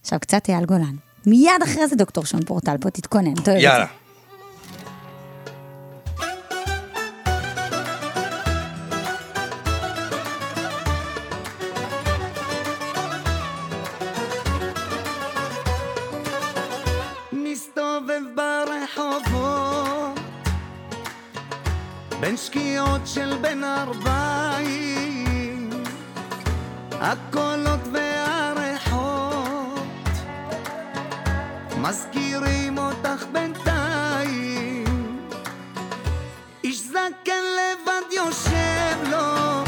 [0.00, 0.96] עכשיו קצת אייל גולן.
[1.26, 3.68] מיד אחרי זה דוקטור שון פורטל פה, תתכונן, אתה אוהב את זה.
[3.68, 3.86] יאללה.
[22.20, 24.35] בין שקיעות של בין ארבעים
[27.06, 28.98] הקולות והריחות
[31.76, 34.84] מזכירים אותך בינתיים.
[36.64, 39.64] איש זקן לבד יושב לו.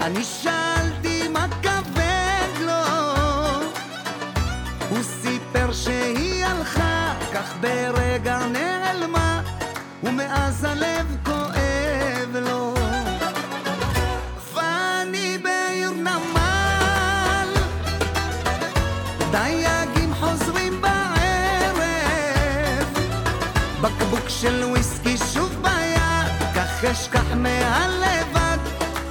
[0.00, 2.86] אני שאלתי מה כבד לו.
[4.90, 9.42] הוא סיפר שהיא הלכה, כך ברגע נעלמה,
[10.02, 11.16] ומאז הלב
[24.40, 28.58] של וויסקי שוב ביד, כך אשכח מהלבד,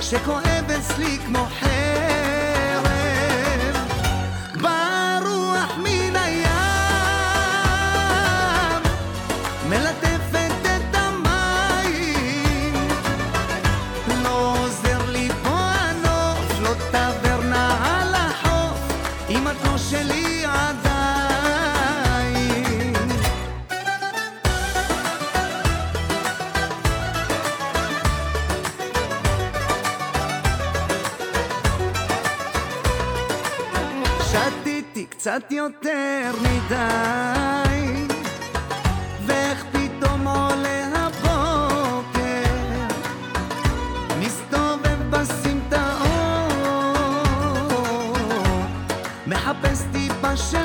[0.01, 1.45] שכואב אצלי כמו
[35.25, 38.05] קצת יותר מדי
[39.25, 42.43] ואיך פתאום עולה הבוקר?
[44.19, 46.05] מסתובב בסמטאות
[49.27, 50.64] מחפש טיפה של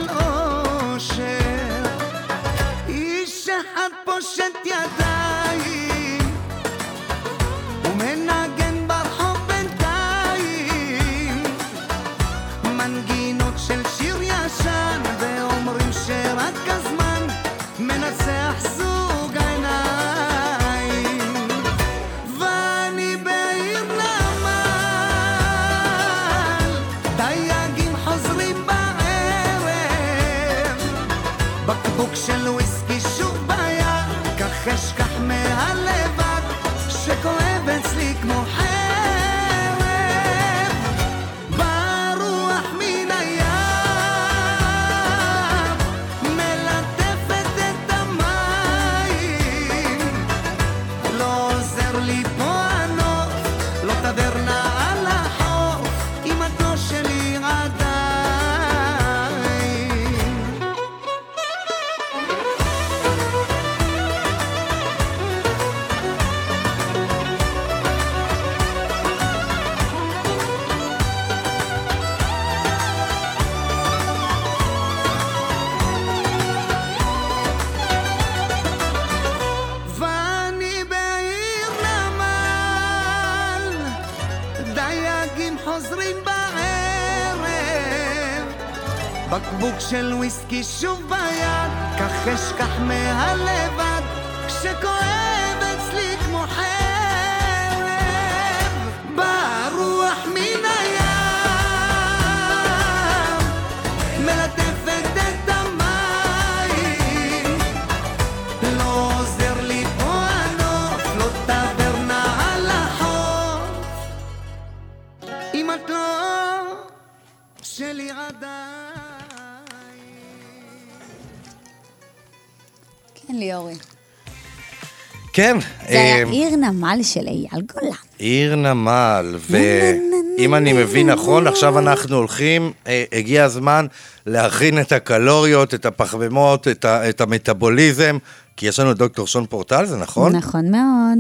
[125.41, 125.57] כן.
[125.89, 127.93] זה היה אה, עיר נמל של אייל גולן.
[128.19, 133.87] עיר נמל, ואם אני מבין נכון, עכשיו אנחנו הולכים, אה, הגיע הזמן
[134.27, 138.19] להכין את הקלוריות, את הפחמימות, את, ה, את המטאבוליזם,
[138.57, 140.37] כי יש לנו דוקטור שון פורטל, זה נכון?
[140.37, 141.19] נכון מאוד.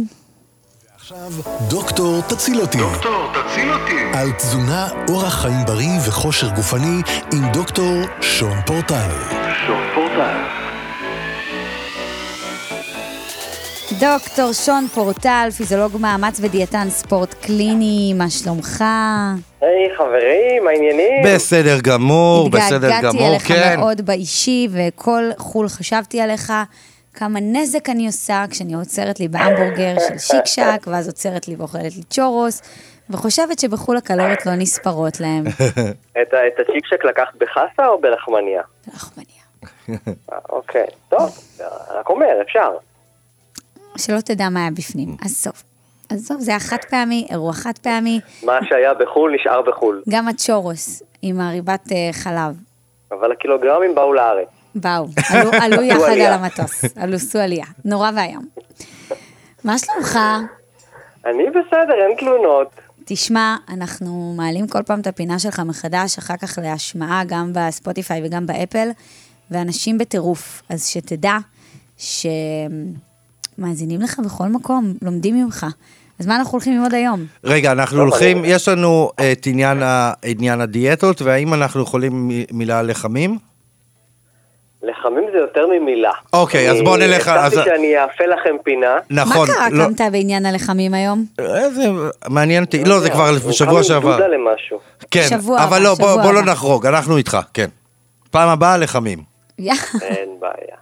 [1.00, 1.32] עכשיו,
[1.68, 2.78] דוקטור תציל אותי.
[2.78, 4.18] דוקטור תציל אותי.
[4.18, 7.02] על תזונה, אורח חיים בריא וכושר גופני
[7.32, 9.08] עם דוקטור שון פורטל.
[9.66, 10.59] שון פורטל.
[14.00, 18.84] דוקטור שון פורטל, פיזיולוג מאמץ ודיאטן ספורט קליני, מה שלומך?
[19.60, 21.22] היי חברים, מה העניינים?
[21.24, 23.80] בסדר גמור, בסדר התגעגעתי גמור, אליך כן.
[23.80, 26.52] מאוד באישי, וכל חול חשבתי עליך.
[27.14, 31.96] כמה נזק אני עושה כשאני עוצרת לי בהמבורגר של שיק שק, ואז עוצרת לי ואוכלת
[31.96, 32.62] לי צ'ורוס,
[33.10, 35.44] וחושבת שבחו"ל הקלוריות לא נספרות להם.
[36.22, 38.62] את, את הצ'יקשק לקחת בחסה או בלחמניה?
[38.94, 39.42] לחמניה.
[40.32, 41.38] אה, אוקיי, טוב,
[41.90, 42.70] רק אומר, אפשר.
[44.00, 45.16] שלא תדע מה היה בפנים.
[45.20, 45.62] עזוב.
[46.08, 48.20] עזוב, זה היה חד פעמי, אירוע חד פעמי.
[48.42, 50.02] מה שהיה בחו"ל נשאר בחו"ל.
[50.08, 52.56] גם הצ'ורוס עם הריבת אה, חלב.
[53.12, 54.48] אבל הקילוגרמים באו לארץ.
[54.74, 56.32] באו, עלו, עלו יחד על.
[56.32, 58.44] המטוס, עלו סו עלייה, נורא ואיום.
[59.64, 60.18] מה שלומך?
[61.26, 62.68] אני בסדר, אין תלונות.
[63.04, 68.46] תשמע, אנחנו מעלים כל פעם את הפינה שלך מחדש, אחר כך להשמעה גם בספוטיפיי וגם
[68.46, 68.88] באפל,
[69.50, 70.62] ואנשים בטירוף.
[70.68, 71.36] אז שתדע
[73.60, 75.66] שמאזינים לך בכל מקום, לומדים ממך.
[76.20, 77.24] אז מה אנחנו הולכים ללמוד היום?
[77.44, 82.78] רגע, אנחנו טוב, הולכים, יש לנו את עניין, ה, עניין הדיאטות, והאם אנחנו יכולים מילה
[82.78, 83.38] על לחמים?
[84.82, 86.10] לחמים זה יותר ממילה.
[86.32, 88.96] אוקיי, אז בוא נלך על- אז- הבטחתי שאני אאפה לכם פינה.
[89.10, 89.48] נכון.
[89.48, 89.68] מה קרה?
[89.70, 91.24] לא, קמת בעניין הלחמים היום?
[91.38, 91.82] איזה,
[92.28, 94.12] מעניין אותי, לא, זה כבר הוא שבוע קם עם שעבר.
[94.12, 94.78] דודה למשהו.
[95.10, 96.42] כן, שבוע אבל לא, בוא, שבוע בוא לא.
[96.42, 97.68] נחרוג, אנחנו איתך, כן.
[98.30, 99.18] פעם הבאה לחמים.
[99.58, 99.72] יא.
[100.02, 100.76] אין בעיה.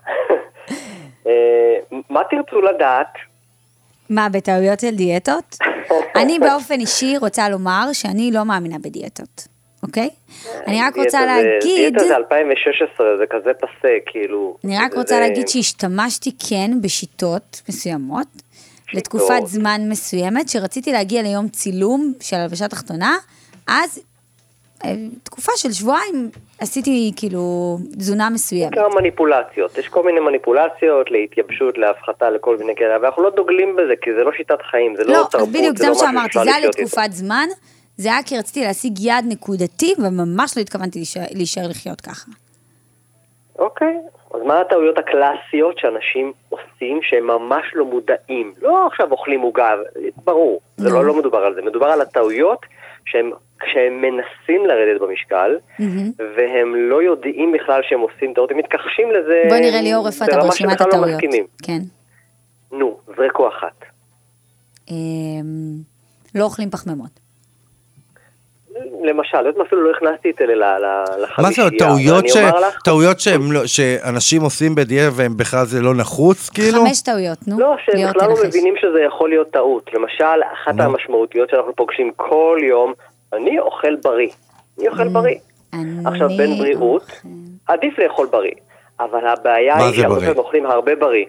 [1.28, 3.12] אה, מה תרצו לדעת?
[4.10, 5.56] מה, בטעויות של דיאטות?
[6.22, 9.48] אני באופן אישי רוצה לומר שאני לא מאמינה בדיאטות,
[9.82, 10.08] אוקיי?
[10.66, 11.94] אני רק רוצה להגיד...
[11.94, 14.56] דיאטה זה 2016, זה כזה פסה, כאילו.
[14.64, 18.26] אני רק רוצה להגיד שהשתמשתי כן בשיטות מסוימות,
[18.92, 23.16] לתקופת זמן מסוימת, שרציתי להגיע ליום צילום של הלבשה תחתונה,
[23.66, 24.02] אז אה,
[25.22, 27.40] תקופה של שבועיים עשיתי כאילו
[27.98, 28.70] תזונה מסוימת.
[28.74, 33.92] בעיקר מניפולציות, יש כל מיני מניפולציות להתייבשות, להפחתה, לכל מיני כאלה, ואנחנו לא דוגלים בזה,
[34.02, 35.98] כי זה לא שיטת חיים, זה לא, לא, תרבות, אז בדיוק, זה זה לא מה
[36.00, 36.82] משהו שאמרתי, שאפשר זה היה לחיות איתו.
[36.88, 37.46] לתקופת זמן,
[37.96, 42.30] זה היה כי רציתי להשיג יעד נקודתי, וממש לא התכוונתי להישאר- להישאר לחיות ככה.
[43.58, 43.96] אוקיי,
[44.34, 48.52] אז מה הטעויות הקלאסיות שאנשים עושים שהם ממש לא מודעים?
[48.62, 49.70] לא עכשיו אוכלים עוגה,
[50.24, 50.94] ברור, זה נו.
[50.94, 52.58] לא, לא מדובר על זה, מדובר על הטעויות
[53.10, 55.56] שהם, כשהם מנסים לרדת במשקל,
[56.36, 60.36] והם לא יודעים בכלל שהם עושים טעות, הם מתכחשים לזה בוא נראה ליאור איפה אתה
[60.36, 61.08] ברשימת לא הטעויות.
[61.14, 61.46] מסכימים.
[61.62, 61.78] כן.
[62.72, 63.84] נו, זרקו אחת.
[64.90, 64.94] אמ,
[66.34, 67.17] לא אוכלים פחמימות.
[69.04, 71.70] למשל, את אפילו לא הכנסתי את אלה ל- ל- מה זה, לחמישייה.
[71.78, 72.36] טעויות, ש...
[72.84, 76.84] טעויות שהם לא, שאנשים עושים בדיאטה והם בכלל זה לא נחוץ, כאילו?
[76.86, 77.58] חמש טעויות, נו.
[77.60, 78.34] לא, שהם בכלל לא.
[78.48, 79.90] מבינים שזה יכול להיות טעות.
[79.94, 80.82] למשל, אחת נו.
[80.82, 82.92] המשמעותיות שאנחנו פוגשים כל יום,
[83.32, 84.28] אני אוכל בריא.
[84.78, 85.34] אני אוכל בריא.
[85.34, 87.28] Mm, אני עכשיו, בין בריאות, אוכל.
[87.68, 88.52] עדיף לאכול בריא.
[89.00, 90.26] אבל הבעיה היא שהרבה בריא?
[90.26, 91.24] פעמים אוכלים הרבה בריא.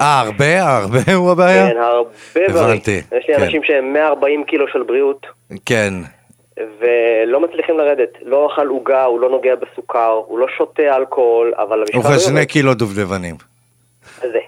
[0.00, 0.62] אה, הרבה?
[0.62, 1.70] הרבה הוא הבעיה?
[1.70, 2.62] כן, הרבה בריא.
[2.64, 3.42] הבנתי, יש לי כן.
[3.42, 5.26] אנשים שהם 140 קילו של בריאות,
[5.66, 5.94] כן.
[6.80, 8.12] ולא מצליחים לרדת.
[8.22, 12.18] לא אכל עוגה, הוא לא נוגע בסוכר, הוא לא שותה אלכוהול, אבל המשקל אוכל לא
[12.18, 12.48] שני יורד.
[12.48, 13.36] קילו דובדבנים.
[14.20, 14.38] זה.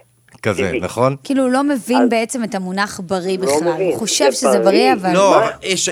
[0.42, 0.81] כזה, טבעי.
[0.81, 1.16] נכון?
[1.25, 3.68] כאילו, הוא לא מבין בעצם את המונח בריא לא בכלל.
[3.68, 4.92] הוא חושב זה שזה בריא.
[4.92, 5.12] אבל...
[5.12, 5.40] לא,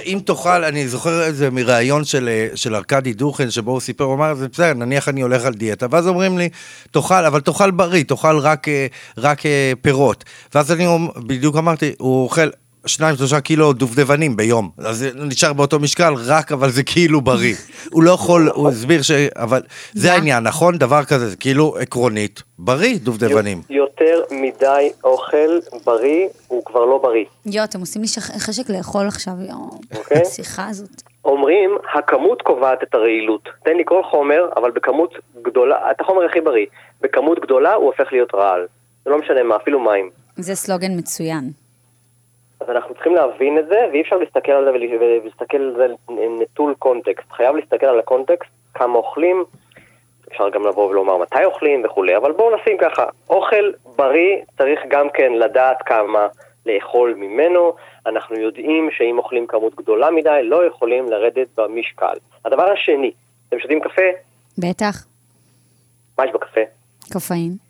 [0.06, 4.14] אם תאכל, אני זוכר את זה מראיון של, של ארכדי דוכן, שבו הוא סיפר, הוא
[4.14, 6.48] אמר, זה בסדר, נניח אני הולך על דיאטה, ואז אומרים לי,
[6.90, 8.87] תאכל, אבל תאכל בריא, תאכל רק, אה,
[9.44, 10.24] אה, פירות.
[10.54, 10.87] ואז אני
[11.26, 12.48] בדיוק אמרתי, הוא אוכל...
[12.87, 14.71] שניים, שלושה קילו דובדבנים ביום.
[14.79, 17.55] אז זה נשאר באותו משקל, רק אבל זה כאילו בריא.
[17.95, 19.11] הוא לא יכול, הוא הסביר ש...
[19.37, 19.62] אבל
[19.93, 20.12] זה?
[20.12, 20.79] העניין, נכון?
[20.79, 23.62] דבר כזה, זה כאילו עקרונית, בריא דובדבנים.
[23.71, 27.25] יותר מדי אוכל בריא, הוא כבר לא בריא.
[27.47, 29.71] יואו, אתם עושים לי חשק לאכול עכשיו, יואו.
[29.97, 30.23] אוקיי.
[30.23, 31.03] השיחה הזאת.
[31.25, 33.49] אומרים, הכמות קובעת את הרעילות.
[33.64, 36.66] תן לי כל חומר, אבל בכמות גדולה, את החומר הכי בריא.
[37.01, 38.66] בכמות גדולה הוא הופך להיות רעל.
[39.05, 40.11] זה לא משנה מה, אפילו מים.
[40.37, 41.51] זה סלוגן מצוין.
[42.61, 45.87] אז אנחנו צריכים להבין את זה, ואי אפשר להסתכל על זה ול- ולהסתכל על זה
[46.42, 47.31] נטול קונטקסט.
[47.33, 49.44] חייב להסתכל על הקונטקסט, כמה אוכלים,
[50.33, 55.07] אפשר גם לבוא ולומר מתי אוכלים וכולי, אבל בואו נשים ככה, אוכל בריא צריך גם
[55.14, 56.29] כן לדעת כמה
[56.66, 57.73] לאכול ממנו.
[58.07, 62.14] אנחנו יודעים שאם אוכלים כמות גדולה מדי, לא יכולים לרדת במשקל.
[62.44, 63.11] הדבר השני,
[63.49, 64.03] אתם שותים קפה?
[64.59, 65.07] בטח,
[66.18, 66.61] מה יש בקפה?
[67.12, 67.69] קפאין.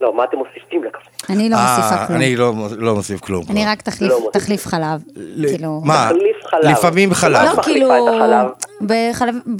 [0.00, 1.10] לא, מה אתם מוסיפים לקפה?
[1.32, 2.16] אני לא אה, מוסיפה כלום.
[2.16, 3.42] אני לא לא מוסיף כלום.
[3.50, 5.02] אני רק תחליף, לא חלב.
[5.48, 5.80] כאילו...
[5.84, 6.08] מה?
[6.10, 6.64] תחליף חלב.
[6.64, 7.32] לפעמים חלב.
[7.32, 7.90] לא, מחליפה כאילו,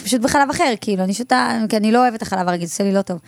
[0.04, 2.92] פשוט בחלב אחר, כאילו, אני שותה, כי אני לא אוהבת את החלב הרגיל, זה לי
[2.92, 3.18] לא טוב.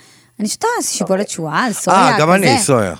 [0.40, 2.22] אני שותה שיבולת שועל, סויה, אה, כזה.
[2.22, 2.94] גם אני, סויה.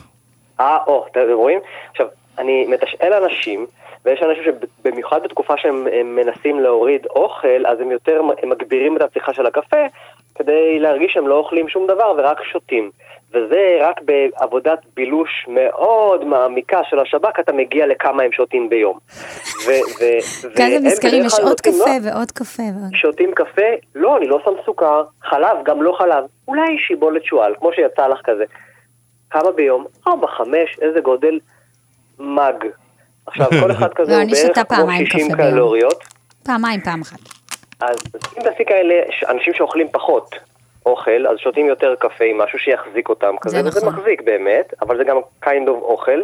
[0.61, 1.59] אה, או, אתם רואים?
[1.91, 2.07] עכשיו,
[2.39, 3.67] אני מתשאל אנשים,
[4.05, 9.03] ויש אנשים שבמיוחד בתקופה שהם הם מנסים להוריד אוכל, אז הם יותר הם מגבירים את
[9.03, 9.87] הצריכה של הקפה,
[10.35, 12.91] כדי להרגיש שהם לא אוכלים שום דבר ורק שותים.
[13.35, 18.99] וזה רק בעבודת בילוש מאוד מעמיקה של השב"כ, אתה מגיע לכמה הם שותים ביום.
[19.67, 19.81] כזה
[20.57, 22.63] והם נזכרים, יש עוד קפה ועוד קפה.
[22.95, 23.71] שותים קפה?
[23.95, 25.03] לא, אני לא שם סוכר.
[25.23, 26.25] חלב, גם לא חלב.
[26.49, 28.45] אולי שיבולת שועל, כמו שיצא לך כזה.
[29.31, 29.85] כמה ביום?
[30.09, 31.39] ארבע, חמש, איזה גודל?
[32.19, 32.67] מג.
[33.27, 35.51] עכשיו, כל אחד כזה לא, הוא בערך כמו פעמיים 60 קפה ביום.
[35.51, 36.05] קלוריות.
[36.45, 37.19] פעמיים, פעם אחת.
[37.81, 37.97] אז
[38.39, 38.95] אם תעשי כאלה,
[39.29, 40.50] אנשים שאוכלים פחות
[40.91, 43.93] אוכל, אז שותים יותר קפה עם משהו שיחזיק אותם כזה, זה וזה נכון.
[43.99, 46.21] מחזיק באמת, אבל זה גם kind of אוכל.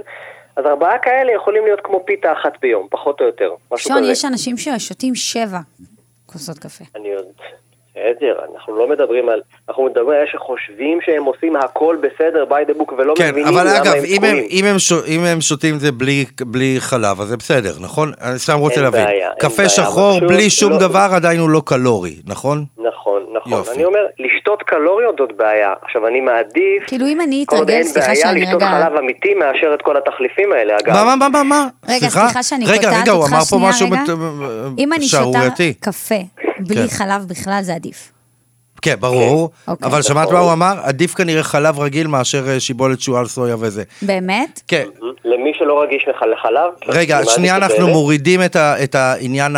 [0.57, 3.51] אז ארבעה כאלה יכולים להיות כמו פיתה אחת ביום, פחות או יותר.
[3.73, 4.13] משהו שון, כזה.
[4.13, 5.59] יש אנשים ששותים שבע
[6.27, 6.85] כוסות קפה.
[6.97, 7.29] אני יודע,
[7.91, 12.71] בסדר, אנחנו לא מדברים על, אנחנו מדברים על אלה שחושבים שהם עושים הכל בסדר by
[12.71, 14.47] the book ולא כן, מבינים אבל למה אגב, הם אם הם- תקועים.
[14.51, 18.13] אם הם שו- אם הם שותים את זה בלי- בלי חלב, אז זה בסדר, נכון?
[18.21, 19.05] אני סתם רוצה אין להבין.
[19.05, 22.65] בעיה, אין קפה בעיה, שחור אבל בלי שום לא- דבר עדיין הוא לא קלורי, נכון?
[22.77, 23.06] נכון,
[23.47, 23.59] נכון.
[23.59, 23.71] יופי.
[23.75, 25.73] אני אומר, לשתות קלוריות זאת בעיה.
[25.83, 28.71] עכשיו, אני מעדיף, כאילו, אם אני כל עוד אתרגל, אין סליחה בעיה, שאני לשתות רגע...
[28.71, 30.93] חלב אמיתי מאשר את כל התחליפים האלה, אגב.
[30.95, 31.67] מה, מה, מה, מה, מה?
[31.89, 34.01] רגע, סליחה שאני רגע, קוטעת רגע, הוא אותך אמר פה שנייה, משהו רגע.
[34.03, 35.75] מת- אם אני שותה שערורייתי.
[35.81, 36.15] קפה
[36.59, 36.97] בלי כן.
[36.97, 38.13] חלב בכלל, זה עדיף.
[38.83, 39.51] כן, ברור.
[39.69, 39.89] אוקיי.
[39.89, 40.35] אבל שמעת נכון.
[40.35, 40.75] מה הוא אמר?
[40.83, 43.83] עדיף כנראה חלב רגיל מאשר אה, שיבולת שועל סויה וזה.
[44.03, 44.61] באמת?
[44.69, 44.85] כן.
[45.25, 47.89] למי שלא רגיש לך לחלב, רגע, אני מעדיף שנייה אנחנו.
[47.89, 49.57] מורידים את ה- את העניין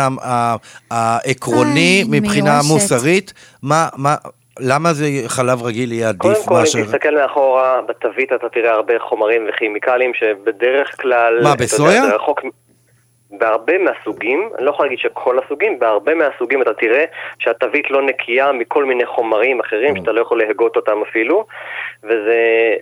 [0.91, 2.67] העקרוני מבחינה מיואשת.
[2.69, 3.33] מוסרית.
[3.63, 4.15] מה, מה,
[4.59, 6.83] למה זה חלב רגיל יהיה קודם עדיף כל, אם מאשר...
[6.85, 11.39] תסתכל מאחורה בתווית, אתה תראה הרבה חומרים וכימיקלים שבדרך כלל...
[11.43, 12.01] מה, יודע, בסויה?
[12.05, 12.41] זה רחוק...
[13.31, 17.05] בהרבה מהסוגים, אני לא יכול להגיד שכל הסוגים, בהרבה מהסוגים אתה תראה
[17.39, 21.45] שהתווית לא נקייה מכל מיני חומרים אחרים שאתה לא יכול להגות אותם אפילו,
[22.03, 22.75] וזה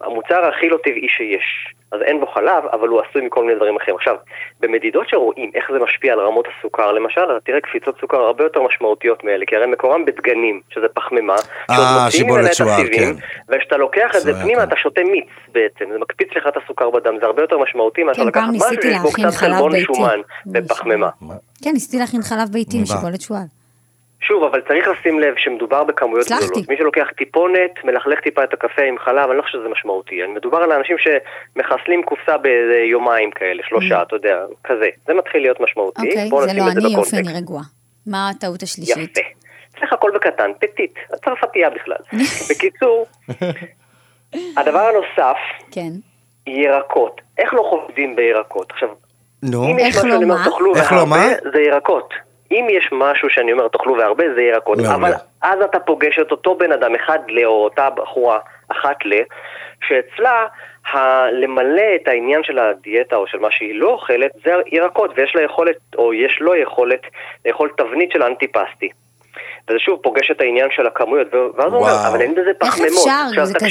[0.00, 1.74] המוצר הכי לא טבעי שיש.
[1.92, 3.96] אז אין בו חלב, אבל הוא עשוי מכל מיני דברים אחרים.
[3.96, 4.16] עכשיו,
[4.60, 8.62] במדידות שרואים איך זה משפיע על רמות הסוכר, למשל, אתה תראה קפיצות סוכר הרבה יותר
[8.62, 12.70] משמעותיות מאלה, כי הרי מקורם בדגנים, שזה פחמימה, שעוד אה, מוציאים שיבולת ממנה את שועל,
[12.70, 13.24] הסיבים, כן.
[13.48, 14.68] וכשאתה לוקח את זה פנימה, כן.
[14.68, 18.22] אתה שותה מיץ בעצם, זה מקפיץ לך את הסוכר בדם, זה הרבה יותר משמעותי מאשר
[18.22, 19.84] כן, לקחת משהו שיש בו קצת חלב חלבון ביתי.
[19.84, 20.20] שומן
[20.54, 21.08] ופחמימה.
[21.64, 22.86] כן, ניסיתי להכין חלב ביתי עם מה?
[22.86, 23.57] שיבולת שועל.
[24.20, 26.46] שוב, אבל צריך לשים לב שמדובר בכמויות הצלחתי.
[26.46, 26.68] גדולות.
[26.68, 30.24] מי שלוקח טיפונת, מלכלך טיפה את הקפה עם חלב, אני לא חושב שזה משמעותי.
[30.24, 34.88] אני מדובר על אנשים שמחסלים קופסה ביומיים כאלה, שלושה, אתה יודע, כזה.
[35.06, 36.02] זה מתחיל להיות משמעותי.
[36.02, 36.06] Mm.
[36.06, 37.14] אוקיי, בואו זה לא אני, יופי, בקונטקסט.
[37.14, 37.62] אני רגועה.
[38.06, 39.18] מה הטעות השלישית?
[39.18, 39.28] יפה.
[39.74, 41.96] אצלך הכל בקטן, פטית, את צרפתייה בכלל.
[42.50, 43.06] בקיצור,
[44.56, 45.38] הדבר הנוסף,
[45.70, 45.90] כן.
[46.46, 47.20] ירקות.
[47.38, 48.72] איך לא חובדים בירקות?
[48.72, 48.88] עכשיו,
[49.42, 50.44] נו, אם יש איך משהו לא שאני אומר מה?
[50.44, 51.26] תאכלו איך לא מה?
[51.52, 52.14] זה ירקות.
[52.50, 54.78] אם יש משהו שאני אומר תאכלו והרבה, זה ירקות.
[54.78, 54.94] מעולה.
[54.94, 59.12] אבל אז אתה פוגש את אותו בן אדם, אחד ל, או אותה בחורה, אחת ל,
[59.88, 60.46] שאצלה
[60.92, 65.36] ה- למלא את העניין של הדיאטה או של מה שהיא לא אוכלת, זה ירקות, ויש
[65.36, 67.00] לה יכולת, או יש לו יכולת,
[67.46, 68.88] לאכול תבנית של אנטיפסטי.
[69.68, 72.08] וזה שוב פוגש את העניין של הכמויות, ואז הוא אומר.
[72.10, 72.92] אבל אין בזה איך פחמימות.
[72.98, 73.10] אפשר?
[73.28, 73.66] עכשיו, זה כזה.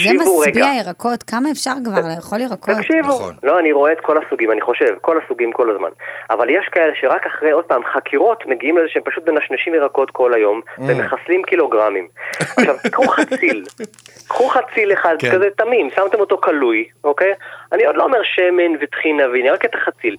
[0.47, 2.75] משביע ירקות, כמה אפשר כבר לאכול ירקות?
[2.75, 3.33] תקשיבו, נכון.
[3.43, 5.89] לא, אני רואה את כל הסוגים, אני חושב, כל הסוגים כל הזמן.
[6.29, 10.33] אבל יש כאלה שרק אחרי, עוד פעם, חקירות, מגיעים לזה שהם פשוט מנשנשים ירקות כל
[10.33, 10.81] היום, Mm.
[10.88, 12.07] ומחסלים קילוגרמים.
[12.39, 13.63] עכשיו, קחו חציל,
[14.29, 15.31] קחו חציל אחד כן.
[15.31, 17.33] כזה תמים, שמתם אותו כלוי, אוקיי?
[17.71, 20.15] אני עוד לא אומר שמן וטחינה והנה, רק את החציל.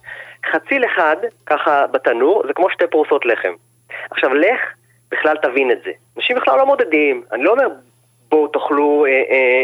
[0.53, 3.53] חציל אחד, ככה בתנור, זה כמו שתי פרוסות לחם.
[4.11, 4.61] עכשיו, לך,
[5.13, 5.91] בכלל תבין את זה.
[6.17, 7.69] אנשים בכלל לא מודדים, אני לא אומר...
[8.31, 9.15] בואו תאכלו אה, אה,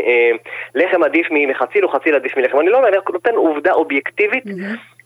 [0.07, 0.31] אה,
[0.75, 2.61] לחם עדיף מחציל או חציל עדיף מלחם.
[2.61, 4.45] אני לא אומר, אני רק נותן עובדה אובייקטיבית,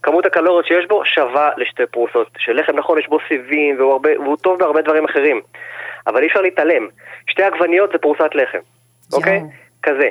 [0.02, 2.28] כמות הקלוריות שיש בו שווה לשתי פרוסות.
[2.38, 5.40] שלחם נכון, יש בו סיבים והוא, הרבה, והוא טוב בהרבה דברים אחרים.
[6.06, 6.88] אבל אי אפשר להתעלם.
[7.30, 8.58] שתי עגבניות זה פרוסת לחם,
[9.12, 9.36] אוקיי?
[9.36, 9.48] יואו.
[9.82, 10.08] כזה.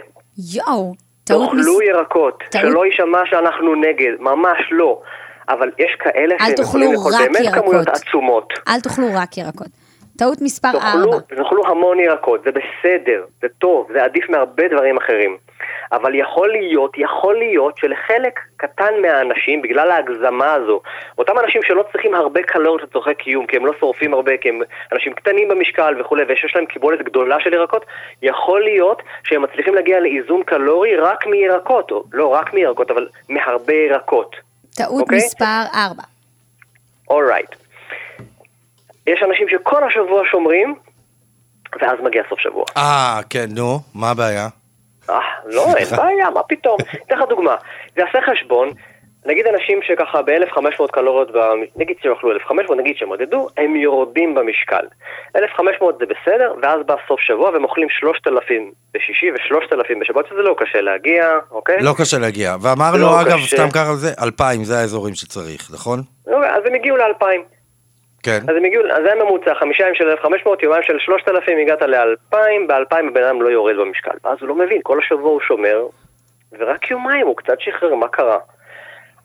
[0.55, 1.59] יואו, טעות מס...
[1.59, 5.01] תאכלו ירקות, טעות- שלא יישמע שאנחנו נגד, ממש לא.
[5.49, 8.01] אבל יש כאלה אל שהם יכולים לאכול באמת כמויות ירקות.
[8.07, 8.53] עצומות.
[8.67, 9.86] אל תאכלו רק ירקות.
[10.17, 11.19] טעות מספר תאכלו, 4.
[11.19, 15.37] תאכלו המון ירקות, זה בסדר, זה טוב, זה עדיף מהרבה דברים אחרים.
[15.91, 20.81] אבל יכול להיות, יכול להיות שלחלק קטן מהאנשים, בגלל ההגזמה הזו,
[21.17, 24.61] אותם אנשים שלא צריכים הרבה קלוריות לצורכי קיום, כי הם לא שורפים הרבה, כי הם
[24.93, 27.85] אנשים קטנים במשקל וכולי, ושיש להם קיבולת גדולה של ירקות,
[28.21, 33.73] יכול להיות שהם מצליחים להגיע לאיזון קלורי רק מירקות, או לא רק מירקות, אבל מהרבה
[33.73, 34.35] ירקות.
[34.75, 35.17] טעות אוקיי?
[35.17, 36.03] מספר 4.
[37.09, 37.66] אולייט.
[39.07, 40.75] יש אנשים שכל השבוע שומרים,
[41.81, 42.65] ואז מגיע סוף שבוע.
[42.77, 44.47] אה, כן, נו, מה הבעיה?
[45.09, 46.77] אה, לא, אין בעיה, מה פתאום.
[47.07, 47.55] אתן לך דוגמה,
[47.93, 48.71] תעשה חשבון,
[49.25, 51.31] נגיד אנשים שככה ב-1500 קלוריות,
[51.75, 54.85] נגיד שיאכלו 1500, נגיד שהם עודדו, הם יורדים במשקל.
[55.35, 60.55] 1500 זה בסדר, ואז בא סוף שבוע והם אוכלים 3000 בשישי ו-3000 בשבת, שזה לא
[60.57, 61.77] קשה להגיע, אוקיי?
[61.81, 62.55] לא קשה להגיע.
[62.61, 63.55] ואמרנו, לא אגב, קשה.
[63.55, 65.99] סתם ככה זה, 2,000 זה האזורים שצריך, נכון?
[66.27, 67.56] לא, אז הם הגיעו ל-2000.
[68.27, 68.39] כן.
[68.49, 72.35] אז הם הגיעו, אז זה הממוצע, חמישה ימים של 1,500, יומיים של 3,000, הגעת ל-2,000,
[72.67, 74.11] ב-2,000 הבן אדם לא יורד במשקל.
[74.23, 75.85] ואז הוא לא מבין, כל השבוע הוא שומר,
[76.59, 78.37] ורק יומיים הוא קצת שחרר, מה קרה?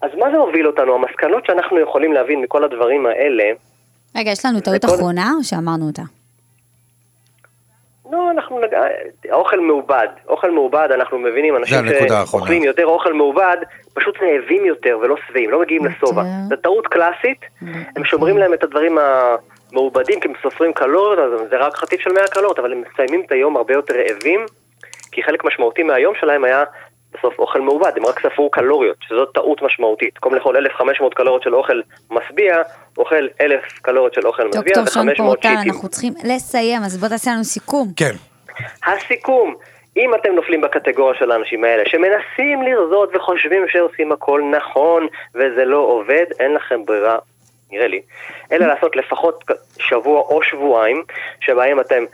[0.02, 0.94] אז מה זה הוביל אותנו?
[0.94, 3.44] המסקנות שאנחנו יכולים להבין מכל הדברים האלה,
[4.16, 6.02] רגע, יש לנו טעות וכל- אחרונה או שאמרנו אותה?
[8.12, 8.68] לא, אנחנו נג...
[9.30, 11.78] האוכל מעובד, אוכל מעובד, אנחנו מבינים, אנשים.
[12.08, 13.56] שאוכלים יותר אוכל מעובד,
[13.94, 15.86] פשוט רעבים יותר ולא שבעים, לא מגיעים.
[15.86, 16.22] לשובע.
[16.48, 17.40] זו טעות קלאסית,
[17.96, 22.12] הם שומרים להם את הדברים המעובדים, כי הם סופרים קלוריות, אז זה רק חטיף של
[22.12, 24.46] 100 קלוריות, אבל הם מסיימים את היום הרבה יותר רעבים,
[25.12, 26.64] כי חלק משמעותי מהיום שלהם היה
[27.14, 30.14] בסוף אוכל מעובד, הם רק ספרו קלוריות, שזאת טעות משמעותית.
[30.14, 31.80] במקום לאכול 1,500 קלוריות של אוכל
[32.10, 32.62] משביע,
[32.98, 35.72] אוכל 1,000 קלוריות של אוכל משביע, דוקטור שון ו-500 פורטל, שיטים.
[35.72, 37.88] אנחנו צריכים לסיים, אז בוא תעשה לנו סיכום.
[37.96, 38.14] כן.
[38.86, 39.54] הסיכום,
[39.96, 45.78] אם אתם נופלים בקטגוריה של האנשים האלה, שמנסים לרזות וחושבים שעושים הכל נכון וזה לא
[45.78, 47.18] עובד, אין לכם ברירה,
[47.70, 48.02] נראה לי,
[48.52, 49.44] אלא לעשות לפחות
[49.78, 51.02] שבוע או שבועיים,
[51.40, 52.04] שבהם אתם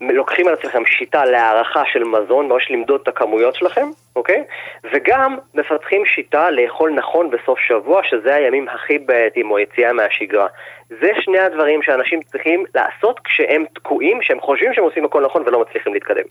[0.00, 4.44] לוקחים על עצמכם שיטה להערכה של מזון, ממש למדוד את הכמויות שלכם, אוקיי?
[4.92, 10.46] וגם מפתחים שיטה לאכול נכון בסוף שבוע, שזה הימים הכי בעייתיים או יציאה מהשגרה.
[10.88, 15.60] זה שני הדברים שאנשים צריכים לעשות כשהם תקועים, שהם חושבים שהם עושים הכל נכון ולא
[15.60, 16.24] מצליחים להתקדם.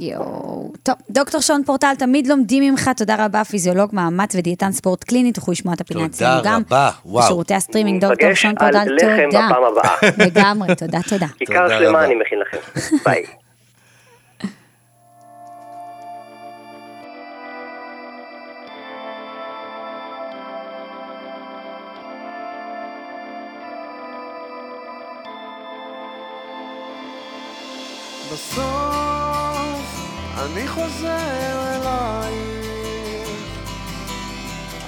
[0.00, 0.72] יואו.
[0.82, 5.52] טוב, דוקטור שון פורטל, תמיד לומדים ממך, תודה רבה, פיזיולוג מאמץ ודיאטן ספורט קליני, תוכלו
[5.52, 6.62] לשמוע את הפינה תודה אצלנו גם.
[6.66, 7.24] רבה, וואו.
[7.24, 9.48] בשירותי הסטרימינג, דוקטור ניפגש שון על פורטל, לחם תודה.
[9.50, 9.96] בפעם הבאה.
[10.26, 11.26] לגמרי, תודה, תודה.
[11.38, 12.04] כיכר תודה שלמה רבה.
[12.04, 12.58] אני מכין לכם.
[13.04, 13.24] ביי.
[30.90, 33.28] חוזר אלייך.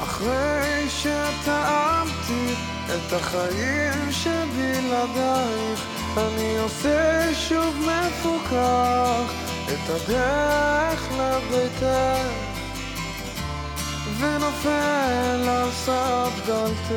[0.02, 2.54] אחרי שטעמתי
[2.86, 5.80] את החיים שבלעדייך
[6.16, 9.32] אני עושה שוב מפוקח
[9.68, 12.52] את הדרך לביתך.
[14.18, 16.92] ונופל על סף דלתך.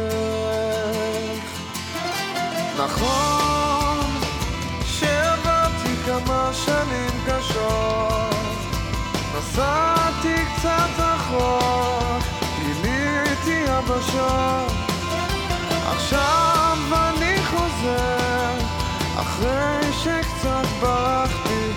[2.77, 3.99] נכון
[4.85, 8.34] שעברתי כמה שנים קשות
[9.55, 12.23] נסעתי קצת רחוק,
[12.59, 14.71] גיליתי יבשות
[15.87, 18.57] עכשיו אני חוזר
[19.15, 21.71] אחרי שקצת ברחתי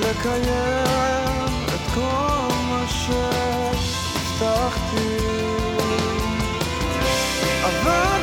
[0.00, 4.30] לקיים את כל מה שהבטחתי.
[7.64, 8.19] עברתי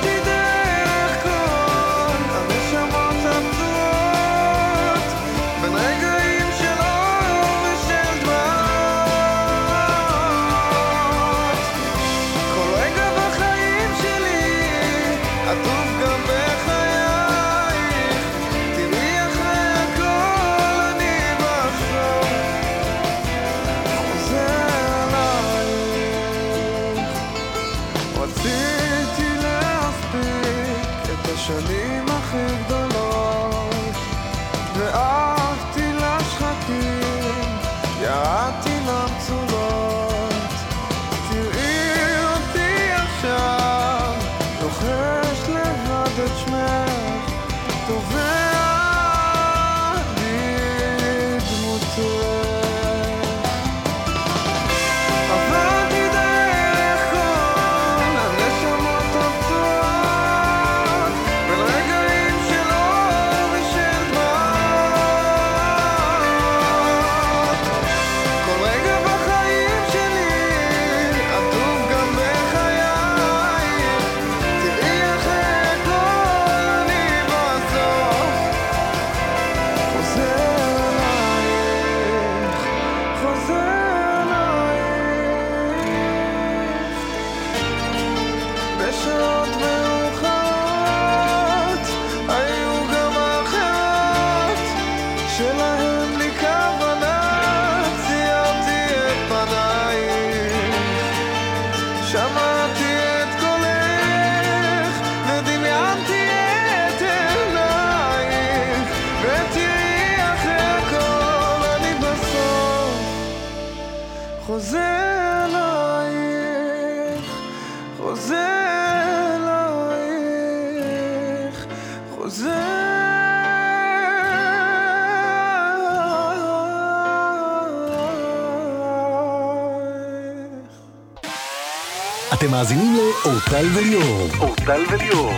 [132.48, 134.28] אתם מאזינים לאורטל וליאור.
[134.39, 135.32] אורטל וליאור.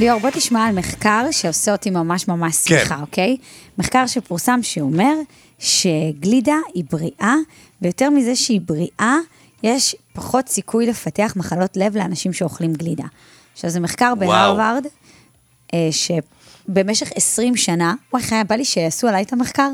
[0.00, 3.00] ליאור, בוא תשמע על מחקר שעושה אותי ממש ממש שמחה, כן.
[3.00, 3.36] אוקיי?
[3.78, 5.14] מחקר שפורסם שאומר
[5.58, 7.34] שגלידה היא בריאה,
[7.82, 9.16] ויותר מזה שהיא בריאה,
[9.62, 13.04] יש פחות סיכוי לפתח מחלות לב לאנשים שאוכלים גלידה.
[13.52, 14.86] עכשיו, זה מחקר בהרווארד,
[15.74, 19.70] אה, שבמשך 20 שנה, וואי, חיי, בא לי שיעשו עליי את המחקר.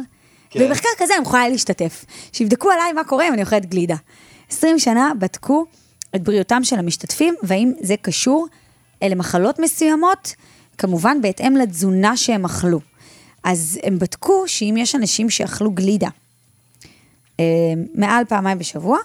[0.51, 0.68] כן.
[0.68, 2.05] במחקר כזה אני יכולה להשתתף.
[2.32, 3.97] שיבדקו עליי מה קורה אם אני אוכלת גלידה.
[4.51, 5.66] 20 שנה בדקו
[6.16, 8.47] את בריאותם של המשתתפים, והאם זה קשור
[9.05, 10.34] למחלות מסוימות,
[10.78, 12.80] כמובן בהתאם לתזונה שהם אכלו.
[13.44, 16.09] אז הם בדקו שאם יש אנשים שאכלו גלידה
[17.40, 17.44] אה,
[17.94, 18.99] מעל פעמיים בשבוע,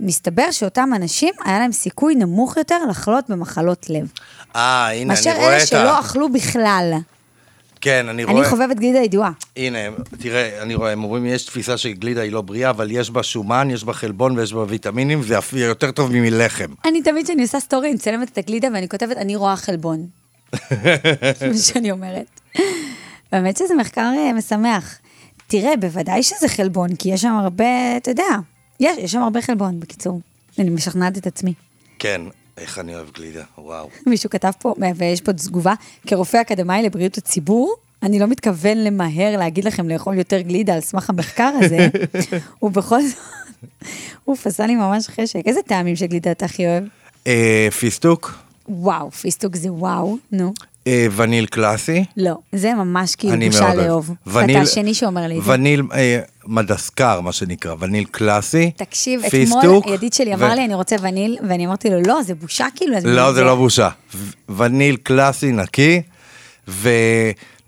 [0.00, 4.12] מסתבר שאותם אנשים, היה להם סיכוי נמוך יותר לחלות במחלות לב.
[4.56, 5.66] אה, הנה, מאשר אני רואה אלה את ה...
[5.66, 6.94] שלא אכלו בכלל.
[7.84, 8.40] כן, אני רואה...
[8.40, 9.30] אני חובבת גלידה ידועה.
[9.56, 9.78] הנה,
[10.18, 13.68] תראה, אני רואה, הם אומרים, יש תפיסה שגלידה היא לא בריאה, אבל יש בה שומן,
[13.70, 16.64] יש בה חלבון ויש בה ויטמינים, זה יותר טוב ממלחם.
[16.84, 20.06] אני תמיד כשאני עושה סטורי, אני מצלמת את הגלידה ואני כותבת, אני רואה חלבון.
[21.38, 22.40] זה מה שאני אומרת.
[23.32, 24.98] באמת שזה מחקר אה, משמח.
[25.46, 28.36] תראה, בוודאי שזה חלבון, כי יש שם הרבה, אתה יודע,
[28.80, 30.20] יש, יש שם הרבה חלבון, בקיצור.
[30.58, 31.54] אני משכנעת את עצמי.
[31.98, 32.20] כן,
[32.58, 33.88] איך אני אוהב גלידה, וואו.
[34.06, 35.74] מישהו כתב פה, ויש פה תגובה,
[36.06, 41.10] כרופא אקדמאי לבריאות הציבור, אני לא מתכוון למהר להגיד לכם לאכול יותר גלידה על סמך
[41.10, 41.88] המחקר הזה,
[42.62, 43.18] ובכל זאת,
[44.28, 45.40] אוף, עשה לי ממש חשק.
[45.46, 46.84] איזה טעמים של גלידה אתה הכי אוהב?
[47.26, 48.38] אה, פיסטוק,
[48.68, 50.52] וואו, פיסטוק זה וואו, נו.
[50.86, 52.04] אה, וניל קלאסי.
[52.16, 53.74] לא, זה ממש כאילו אני בושה.
[53.74, 54.10] לאהוב.
[54.26, 55.50] ואתה השני שאומר לי את זה.
[55.52, 58.70] וניל אה, מדסקר, מה שנקרא, וניל קלאסי.
[58.76, 62.22] תקשיב, פיסטוק, אתמול ידיד שלי ו- אמר לי, אני רוצה וניל, ואני אמרתי לו, לא,
[62.22, 62.92] זה בושה כאילו.
[63.04, 63.88] לא, אני- זה לא בושה.
[64.14, 66.02] ו- וניל קלאסי נקי,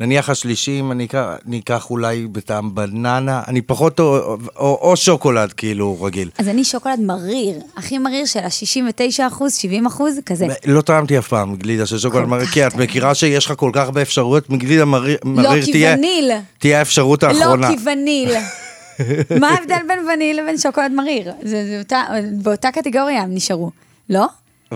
[0.01, 4.16] ונניח השלישי, אם אני אקח, אני אקח אולי בטעם בננה, אני פחות, או,
[4.57, 6.31] או, או שוקולד כאילו רגיל.
[6.39, 8.93] אז אני שוקולד מריר, הכי מריר של ה-69
[9.29, 10.47] אחוז, 70 אחוז, כזה.
[10.66, 12.74] לא טעמתי אף פעם גלידה של שוקולד מריר, כי את.
[12.74, 16.31] מכירה שיש לך כל כך הרבה אפשרויות, מגלידה מריר, מריר כי תהיה, וניל.
[16.59, 17.70] תהיה האפשרות האחרונה.
[17.70, 18.31] לא, כי וניל.
[19.40, 21.32] מה ההבדל בין וניל לבין שוקולד מריר?
[21.42, 22.05] זה, זה אותה,
[22.42, 23.70] באותה קטגוריה הם נשארו,
[24.11, 24.26] לא?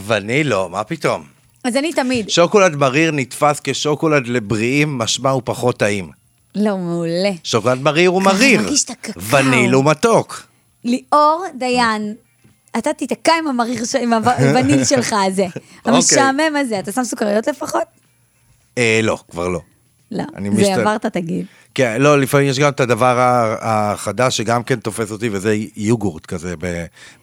[0.06, 1.22] וניל לא, מה פתאום.
[1.64, 6.10] אז אני תמיד, שוקולד מריר נתפס כשוקולד לבריאים, משמע הוא פחות טעים.
[6.54, 7.30] לא, מעולה.
[7.44, 8.60] שוקולד מריר הוא מריר.
[8.60, 9.10] את.
[9.30, 10.42] וניל הוא מתוק.
[10.84, 12.14] ליאור דיין,
[12.78, 15.44] אתה תיתקע עם המריר, עם הווניל שלך הזה.
[15.44, 15.62] אוקיי.
[15.84, 17.82] המשעמם הזה, אתה שם סוכריות לפחות?
[18.78, 19.60] אה, לא, כבר לא.
[20.10, 21.46] לא, זה עברת תגיד.
[21.74, 23.16] כן, לא, לפעמים יש גם את הדבר
[23.60, 26.54] החדש שגם כן תופס אותי, וזה יוגורט כזה.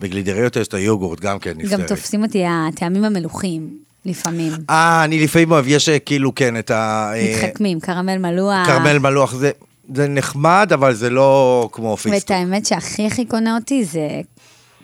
[0.01, 1.79] בגלידריות יש את היוגורט, גם כן נפטרת.
[1.79, 4.51] גם תופסים אותי הטעמים המלוכים, לפעמים.
[4.69, 7.11] אה, אני לפעמים אוהב, יש אה, כאילו, כן, את ה...
[7.15, 8.67] אה, מתחכמים, קרמל מלוח.
[8.67, 9.51] כרמל מלוח, זה,
[9.95, 12.31] זה נחמד, אבל זה לא כמו ואת פיסטוק.
[12.31, 14.21] האמת שהכי הכי קונה אותי זה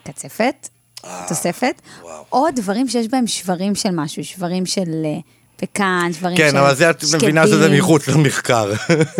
[0.04, 0.68] קצפת,
[1.28, 2.24] תוספת, וואו.
[2.32, 4.90] או דברים שיש בהם שברים של משהו, שברים של
[5.56, 7.76] פקן, שברים של כן, אבל זה את מבינה שזה.
[7.78, 8.72] מחוץ למחקר.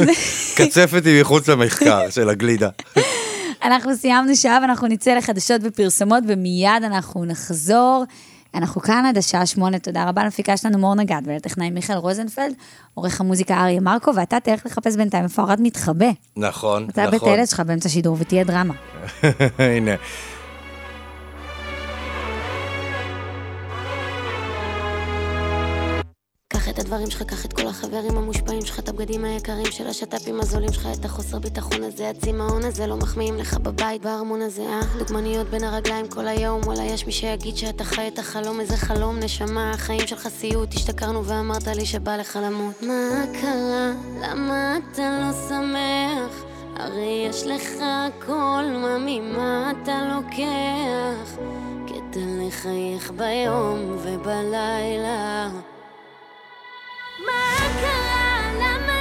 [0.56, 2.68] קצפת היא מחוץ למחקר של הגלידה.
[3.64, 8.04] אנחנו סיימנו שעה ואנחנו נצא לחדשות ופרסומות, ומיד אנחנו נחזור.
[8.54, 12.52] אנחנו כאן עד השעה שמונה, תודה רבה למפיקה שלנו מור נגד ולטכנאי מיכאל רוזנפלד,
[12.94, 16.10] עורך המוזיקה אריה מרקו, ואתה תלך לחפש בינתיים איפה ארד מתחבא.
[16.36, 17.28] נכון, אתה נכון.
[17.28, 18.74] הילד שלך באמצע שידור ותהיה דרמה.
[19.58, 19.94] הנה.
[26.74, 30.72] את הדברים שלך, קח את כל החברים המושפעים שלך, את הבגדים היקרים של השת"פים הזולים
[30.72, 34.80] שלך, את החוסר ביטחון הזה, הצמאון הזה, לא מחמיאים לך בבית בארמון הזה, אה?
[34.98, 39.18] דוגמניות בין הרגליים כל היום, וואלה יש מי שיגיד שאתה חי את החלום, איזה חלום,
[39.18, 42.82] נשמה, החיים שלך סיוט, השתכרנו ואמרת לי שבא לך למות.
[42.82, 43.92] מה קרה?
[44.22, 46.44] למה אתה לא שמח?
[46.76, 51.38] הרי יש לך הכל, מה ממה אתה לוקח?
[51.86, 55.50] קטע לחייך ביום ובלילה.
[57.26, 58.93] מה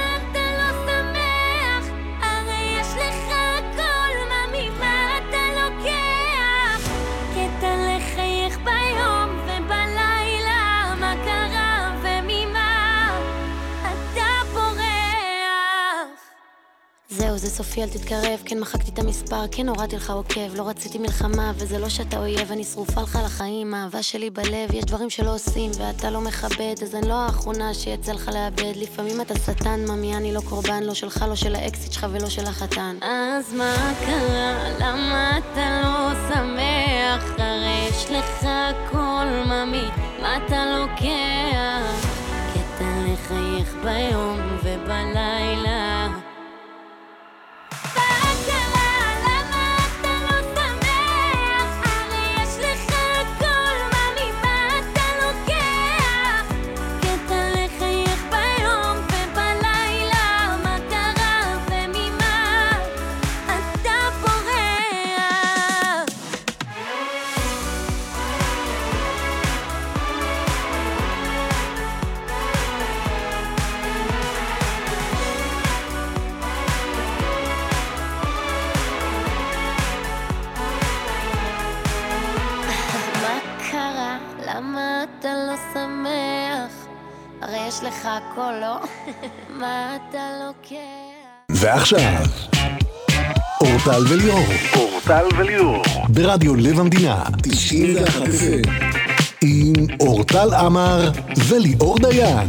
[17.16, 18.42] זהו, זה סופי, אל תתקרב.
[18.44, 20.54] כן, מחקתי את המספר, כן, הורדתי לך עוקב.
[20.54, 23.74] לא רציתי מלחמה, וזה לא שאתה אויב, אני שרופה לך לחיים.
[23.74, 28.12] האהבה שלי בלב, יש דברים שלא עושים, ואתה לא מכבד, אז אני לא האחרונה שיצא
[28.12, 28.76] לך לאבד.
[28.76, 32.46] לפעמים אתה שטן, ממי, אני לא קורבן, לא שלך, לא של האקסיט שלך ולא של
[32.46, 32.96] החתן.
[33.02, 34.68] אז מה קרה?
[34.80, 37.34] למה אתה לא שמח?
[37.38, 39.84] הרי יש לך הכל, ממי,
[40.22, 42.06] מה אתה לוקח?
[42.54, 45.93] קטע לחייך ביום ובלילה.
[89.60, 90.76] מה אתה לוקח?
[91.50, 92.26] ועכשיו,
[93.60, 94.44] אורטל וליאור.
[94.76, 95.82] אורטל וליאור.
[96.08, 98.70] ברדיו לב המדינה, 91 FM.
[99.42, 101.10] עם אורטל עמר
[101.48, 102.48] וליאור דיין.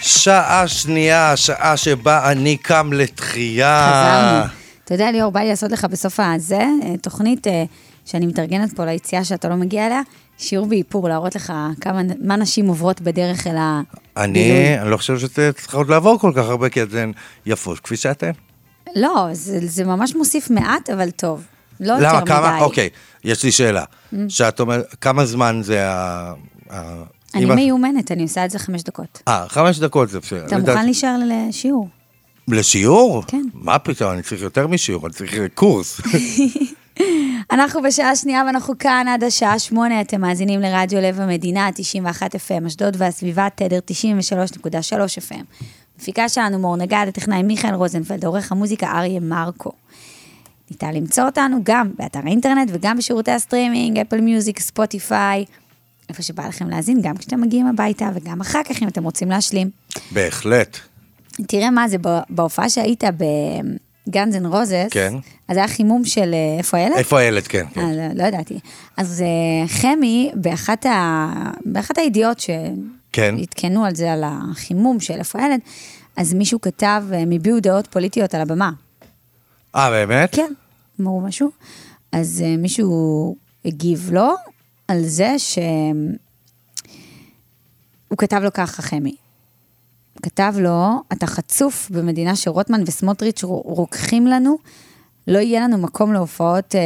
[0.00, 3.88] שעה שנייה, שעה שבה אני קם לתחייה.
[3.90, 4.52] חזרנו.
[4.84, 7.64] אתה יודע, ליאור, בא לי לעשות לך בסוף הזה, אה, תוכנית אה,
[8.04, 10.00] שאני מתארגנת פה ליציאה שאתה לא מגיע אליה,
[10.38, 13.80] שיעור באיפור, להראות לך כמה, מה נשים עוברות בדרך אל ה...
[14.16, 17.10] אני, אני לא חושב שאתן צריכות לעבור כל כך הרבה, כי אתן
[17.46, 18.30] יפות כפי שאתן.
[18.96, 21.44] לא, זה, זה ממש מוסיף מעט, אבל טוב.
[21.80, 22.30] לא יותר למה, מדי.
[22.30, 22.88] כמה, אוקיי,
[23.24, 23.84] יש לי שאלה.
[24.28, 26.32] שאת אומרת, כמה זמן זה ה...
[26.70, 27.02] ה-
[27.34, 29.22] אני אם מיומנת, אני עושה את זה חמש דקות.
[29.28, 30.46] אה, חמש דקות זה בסדר.
[30.46, 31.88] אתה מוכן להישאר לשיעור?
[32.48, 33.22] לשיעור?
[33.26, 33.42] כן.
[33.54, 36.00] מה פתאום, אני צריך יותר משיעור, אני צריך קורס.
[37.50, 42.66] אנחנו בשעה שנייה ואנחנו כאן עד השעה שמונה, אתם מאזינים לרדיו לב המדינה, 91 FM,
[42.66, 44.68] אשדוד והסביבה, תדר 93.3
[45.28, 45.42] FM.
[45.98, 49.72] מפיקה שלנו מור נגד, הטכנאי מיכאל רוזנפלד, עורך המוזיקה אריה מרקו.
[50.70, 55.44] ניתן למצוא אותנו גם באתר האינטרנט וגם בשירותי הסטרימינג, Apple Music, Spotify,
[56.08, 59.70] איפה שבא לכם להאזין, גם כשאתם מגיעים הביתה וגם אחר כך אם אתם רוצים להשלים.
[60.10, 60.78] בהחלט.
[61.46, 63.04] תראה מה זה, ב- בהופעה שהיית
[64.06, 65.14] ב Guns and Roses, כן.
[65.48, 66.96] אז היה חימום של אה, איפה הילד?
[66.96, 67.66] איפה הילד, כן.
[67.74, 67.80] כן.
[67.80, 68.58] אה, לא, לא ידעתי.
[68.96, 71.32] אז אה, חמי, באחת, ה...
[71.64, 72.42] באחת הידיעות
[73.12, 73.34] כן.
[73.38, 75.60] שעדכנו על זה, על החימום של איפה הילד,
[76.16, 78.70] אז מישהו כתב, הם הביעו דעות פוליטיות על הבמה.
[79.74, 80.34] אה, באמת?
[80.34, 80.52] כן,
[81.00, 81.50] אמרו משהו.
[82.12, 84.34] אז מישהו הגיב לו
[84.88, 85.58] על זה ש...
[88.08, 89.16] הוא כתב לו ככה, חמי.
[90.22, 94.58] כתב לו, אתה חצוף במדינה שרוטמן וסמוטריץ' רו- רוקחים לנו,
[95.28, 96.80] לא יהיה לנו מקום להופעות, אה,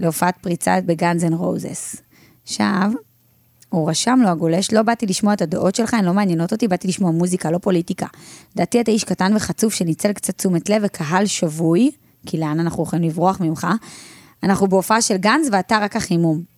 [0.00, 1.96] להופעת פריצה בגאנז אנד רוזס.
[2.42, 2.90] עכשיו,
[3.68, 6.88] הוא רשם לו, הגולש, לא באתי לשמוע את הדעות שלך, הן לא מעניינות אותי, באתי
[6.88, 8.06] לשמוע מוזיקה, לא פוליטיקה.
[8.54, 11.90] לדעתי אתה איש קטן וחצוף שניצל קצת תשומת לב וקהל שבוי,
[12.26, 13.66] כי לאן אנחנו יכולים לברוח ממך?
[14.42, 16.51] אנחנו בהופעה של גאנז ואתה רק החימום.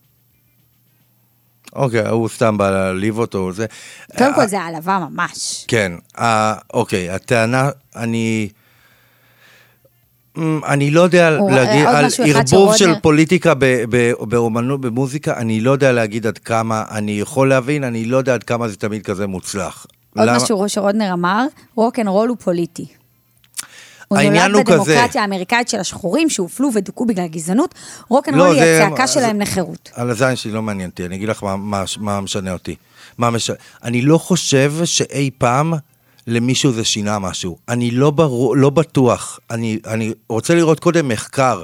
[1.75, 3.67] אוקיי, הוא סתם בא להעליב אותו, או זה.
[4.19, 5.65] קודם אה, כל זה העלבה ממש.
[5.69, 8.49] כן, אה, אוקיי, הטענה, אני...
[10.39, 13.53] אמ, אני לא יודע הוא- להגיד, על ערבוב של פוליטיקה
[14.21, 18.43] באומנות, במוזיקה, אני לא יודע להגיד עד כמה, אני יכול להבין, אני לא יודע עד
[18.45, 19.87] כמה זה תמיד כזה מוצלח.
[20.17, 22.87] עוד משהו שרודנר אמר, רוק אנד רול הוא פוליטי.
[24.23, 27.75] הוא נולד הוא כזה- בדמוקרטיה האמריקאית של השחורים שהופלו ודוכאו בגלל גזענות,
[28.09, 29.91] רוק אנד רול, היא הצעקה שלהם לחירות.
[29.95, 32.75] על הזין שלי לא מעניין אותי, אני אגיד לך מה, מה, מה משנה אותי.
[33.19, 33.51] מה מש...
[33.85, 35.75] אני לא חושב שאי פעם
[36.27, 37.57] למישהו זה שינה משהו.
[37.69, 39.39] אני לא, ברור, לא בטוח.
[39.51, 41.63] אני, אני רוצה לראות קודם מחקר.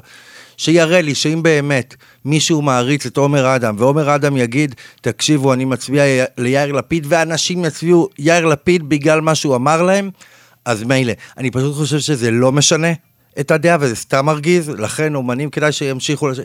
[0.56, 1.94] שיראה לי שאם באמת
[2.24, 6.02] מישהו מעריץ את עומר אדם, ועומר אדם יגיד, תקשיבו, אני מצביע
[6.38, 10.10] ליאיר לפיד, ואנשים יצביעו יאיר לפיד בגלל מה שהוא אמר להם,
[10.64, 11.12] אז מילא.
[11.38, 12.88] אני פשוט חושב שזה לא משנה
[13.40, 16.38] את הדעה, וזה סתם מרגיז, לכן אומנים כדאי שימשיכו לש...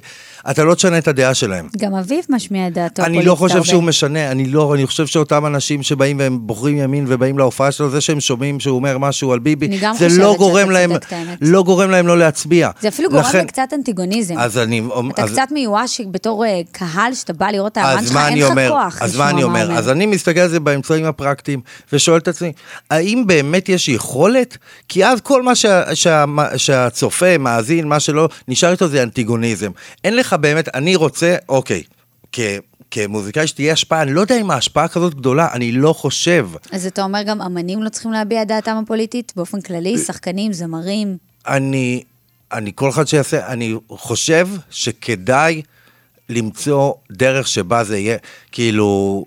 [0.49, 1.67] אתה לא תשנה את הדעה שלהם.
[1.77, 3.67] גם אביב משמיע את דעתו אני לא חושב הרבה.
[3.67, 7.89] שהוא משנה, אני לא, אני חושב שאותם אנשים שבאים והם בוחרים ימין ובאים להופעה שלו,
[7.89, 10.91] זה שהם שומעים שהוא אומר משהו על ביבי, זה לא גורם להם.
[11.41, 12.69] לא גורם להם לא להצביע.
[12.81, 14.35] זה אפילו גורם לכן- לקצת אנטיגוניזם.
[14.37, 14.81] אז אני,
[15.13, 18.49] אתה אז- קצת מיואש בתור אה, קהל שאתה בא לראות את האמן שלך, אין לך
[18.49, 18.69] אומר?
[18.71, 19.71] כוח אז מה אני אומר?
[19.77, 21.59] אז אני מסתכל על זה באמצעים הפרקטיים,
[21.93, 22.51] ושואל את עצמי,
[22.91, 24.57] האם באמת יש יכולת?
[24.89, 26.25] כי אז כל מה שה, שה,
[26.75, 29.71] שהצופה, מאזין, מה שלא, נשאר איתו זה אנטיגוניזם.
[30.03, 31.83] אין לך באמת, אני רוצה, אוקיי,
[32.31, 32.39] כ...
[32.91, 36.49] כמוזיקאי שתהיה השפעה, אני לא יודע אם ההשפעה כזאת גדולה, אני לא חושב.
[36.71, 39.33] אז אתה אומר גם אמנים לא צריכים להביע את דעתם הפוליטית?
[39.35, 41.17] באופן כללי, שחקנים, זמרים.
[41.47, 42.03] אני,
[42.51, 45.61] אני כל אחד שיעשה, אני חושב שכדאי
[46.29, 48.17] למצוא דרך שבה זה יהיה,
[48.51, 49.25] כאילו,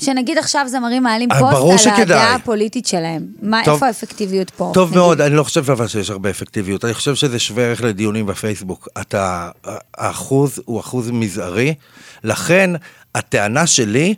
[0.00, 2.02] שנגיד עכשיו זמרים מעלים אה, פוסט על.
[2.02, 3.26] הדעה הפוליטית שלהם.
[3.42, 3.74] מה, טוב.
[3.74, 4.70] איפה האפקטיביות פה?
[4.74, 4.98] טוב נגיד?
[4.98, 6.84] מאוד, אני לא חושב אבל שיש הרבה אפקטיביות.
[6.84, 8.88] אני חושב שזה שווה ערך לדיונים בפייסבוק.
[9.00, 9.50] אתה,
[9.96, 11.74] האחוז הוא אחוז מזערי,
[12.24, 12.70] לכן
[13.14, 14.14] הטענה שלי,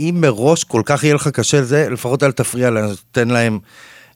[0.00, 3.58] אם מראש כל כך יהיה לך קשה לזה, לפחות אל תפריע להם, תן להם.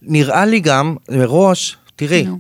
[0.02, 2.38] נראה לי גם, מראש, תראי, נו.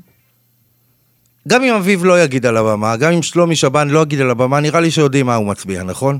[1.48, 4.60] גם אם אביב לא יגיד על הבמה, גם אם שלומי שבן לא יגיד על הבמה,
[4.60, 6.18] נראה לי שיודעים מה הוא מצביע, נכון?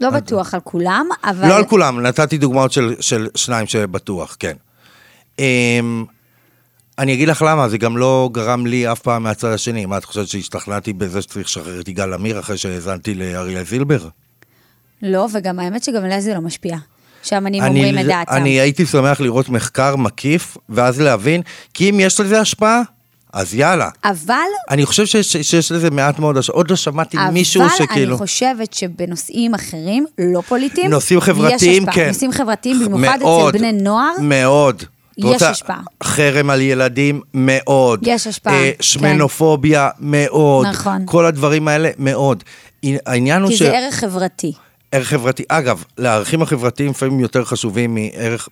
[0.00, 1.48] לא בטוח על כולם, אבל...
[1.48, 4.56] לא על כולם, נתתי דוגמאות של, של שניים שבטוח, כן.
[5.36, 5.40] Um,
[6.98, 9.86] אני אגיד לך למה, זה גם לא גרם לי אף פעם מהצד השני.
[9.86, 14.08] מה, את חושבת שהשתכנעתי בזה שצריך לשחרר את יגאל עמיר אחרי שהאזנתי לאריאל זילבר?
[15.02, 16.76] לא, וגם האמת שגם עליה זה לא משפיע.
[17.22, 18.32] שהאמנים אומרים את דעתם.
[18.32, 21.42] אני הייתי שמח לראות מחקר מקיף, ואז להבין,
[21.74, 22.82] כי אם יש לזה השפעה,
[23.34, 23.88] אז יאללה.
[24.04, 24.34] אבל...
[24.70, 26.36] אני חושב שיש, שיש לזה מעט מאוד.
[26.48, 28.10] עוד לא שמעתי מישהו אבל שכאילו...
[28.10, 31.94] אני חושבת שבנושאים אחרים, לא פוליטיים, נושאים חברתיים, יש השפעה.
[31.94, 32.08] כן.
[32.08, 34.82] נושאים חברתיים, במיוחד מאוד, אצל בני נוער, מאוד.
[35.18, 35.80] יש רוצה השפעה.
[36.02, 38.00] חרם על ילדים, מאוד.
[38.02, 40.66] יש השפעה, אה, שמנופוביה, מאוד.
[40.66, 41.02] נכון.
[41.04, 42.44] כל הדברים האלה, מאוד.
[43.06, 43.62] העניין הוא כי ש...
[43.62, 44.52] זה ערך חברתי.
[44.94, 45.42] ערך חברתי.
[45.48, 48.48] אגב, לערכים החברתיים לפעמים יותר חשובים מערך...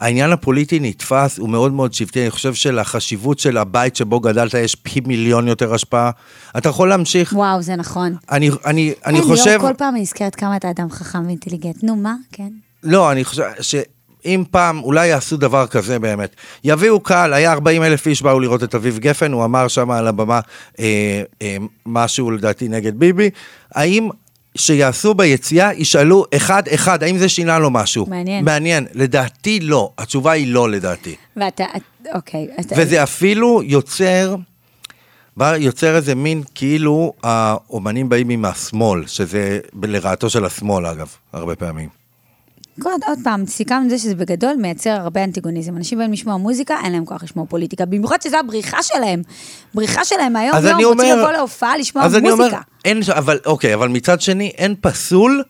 [0.00, 2.22] העניין הפוליטי נתפס, הוא מאוד מאוד שבטי.
[2.22, 6.10] אני חושב שלחשיבות של הבית שבו גדלת יש פי מיליון יותר השפעה.
[6.56, 7.32] אתה יכול להמשיך.
[7.32, 8.16] וואו, זה נכון.
[8.30, 9.50] אני, אני, אני אין, חושב...
[9.50, 11.82] ליאור, כל פעם אני נזכרת כמה אתה אדם חכם ואינטליגנט.
[11.82, 12.14] נו, מה?
[12.32, 12.48] כן.
[12.82, 18.06] לא, אני חושב שאם פעם אולי יעשו דבר כזה באמת, יביאו קהל, היה 40 אלף
[18.06, 20.40] איש באו לראות את אביב גפן, הוא אמר שם על הבמה
[20.78, 23.30] אה, אה, משהו לדעתי נגד ביבי,
[23.74, 24.08] האם
[24.56, 28.06] שיעשו ביציאה, ישאלו אחד-אחד, האם זה שינה לו משהו?
[28.08, 28.44] מעניין.
[28.44, 28.86] מעניין.
[28.94, 31.14] לדעתי לא, התשובה היא לא לדעתי.
[31.36, 32.46] ואתה, את- אוקיי.
[32.60, 34.36] אתה- וזה אפילו יוצר,
[35.40, 42.01] יוצר איזה מין כאילו האומנים באים עם השמאל, שזה לרעתו של השמאל אגב, הרבה פעמים.
[42.84, 45.76] עוד, עוד פעם, סיכמנו את זה שזה בגדול מייצר הרבה אנטיגוניזם.
[45.76, 47.84] אנשים באים לשמוע מוזיקה, אין להם כוח לשמוע פוליטיקה.
[47.86, 49.22] במיוחד שזו הבריחה שלהם.
[49.74, 52.46] בריחה שלהם מהיום אז יום, אני רוצים אומר- לבוא להופעה לשמוע אז אני מוזיקה.
[52.46, 55.42] אומר, אין, ש- אבל אוקיי, אבל מצד שני, אין פסול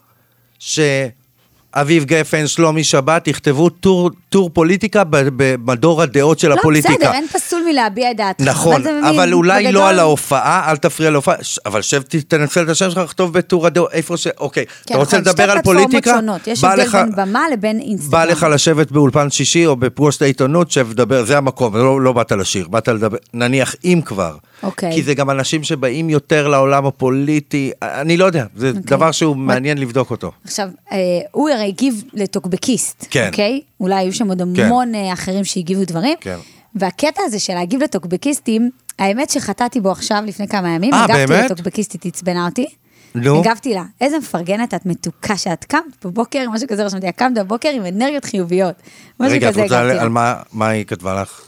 [0.58, 6.94] שאביב גפן, שלומי שבת, יכתבו טור, טור פוליטיקה במדור הדעות של לא, הפוליטיקה.
[6.94, 8.44] בסדר, אין פסול מלהביע את דעתך.
[8.44, 12.62] נכון, מבין, אבל אולי בגדול- לא על ההופעה, אל תפריע להופעה, ש- אבל שב, תנצל
[12.62, 14.26] את השם שלך, לכתוב בטור הדעות, איפה ש...
[14.38, 16.14] אוקיי, כן, אתה רוצה נכון, לדבר על פוליטיקה?
[16.16, 16.46] שונות.
[16.46, 18.10] יש הבדל לך- בין במה לבין אינסטגרם.
[18.10, 22.12] בא לך לשבת באולפן שישי או בפגוש את העיתונות, שב לדבר, זה המקום, לא, לא
[22.12, 24.34] באת לשיר, באת לדבר, נניח אם כבר.
[24.62, 24.92] אוקיי.
[24.92, 28.82] כי זה גם אנשים שבאים יותר לעולם הפוליטי, אני לא יודע, זה אוקיי.
[28.82, 30.32] דבר שהוא מעניין לבדוק אותו.
[30.44, 30.96] עכשיו, אה,
[31.32, 33.26] הוא הרי הגיב לטוקבקיסט, כן.
[33.26, 33.60] אוקיי?
[33.82, 34.64] אולי היו שם עוד כן.
[34.64, 36.18] המון אה, אחרים שהגיבו דברים.
[36.20, 36.36] כן.
[36.74, 41.50] והקטע הזה של להגיב לטוקבקיסטים, האמת שחטאתי בו עכשיו לפני כמה ימים, אה, הגבתי באמת?
[41.50, 42.66] לטוקבקיסטית, עצבנה אותי.
[43.14, 43.40] נו.
[43.40, 47.68] הגבתי לה, איזה מפרגנת את מתוקה שאת קמת בבוקר, משהו כזה רשמתי, את קמת בבוקר
[47.68, 48.74] עם אנרגיות חיוביות.
[49.20, 50.02] משהו רגע, את כזה רוצה הגבתי על, לה.
[50.02, 51.40] על מה, מה היא כתבה לך?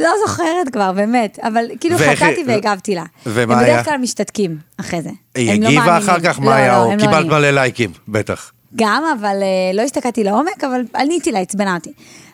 [0.00, 3.04] לא זוכרת כבר, באמת, אבל כאילו ואיך חטאתי והגבתי לה.
[3.26, 3.74] ומה הם היה?
[3.74, 5.10] בדרך כלל משתתקים אחרי זה.
[5.34, 6.10] היא הם לא הגיבה מאמינים.
[6.10, 6.38] אחר כך?
[6.38, 6.72] לא, מה היה?
[6.72, 7.26] לא, או הם לא קיבלת.
[7.26, 8.52] מלא לייקים, בטח.
[8.76, 11.92] גם, אבל אה, לא הסתכלתי לעומק, אבל עניתי לה, עצבנה אותי.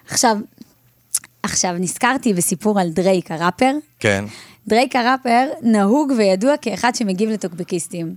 [0.09, 0.37] עכשיו,
[1.43, 3.73] עכשיו נזכרתי בסיפור על דרייק הראפר.
[3.99, 4.25] כן.
[4.69, 8.15] דרייק הראפר נהוג וידוע כאחד שמגיב לטוקבקיסטים.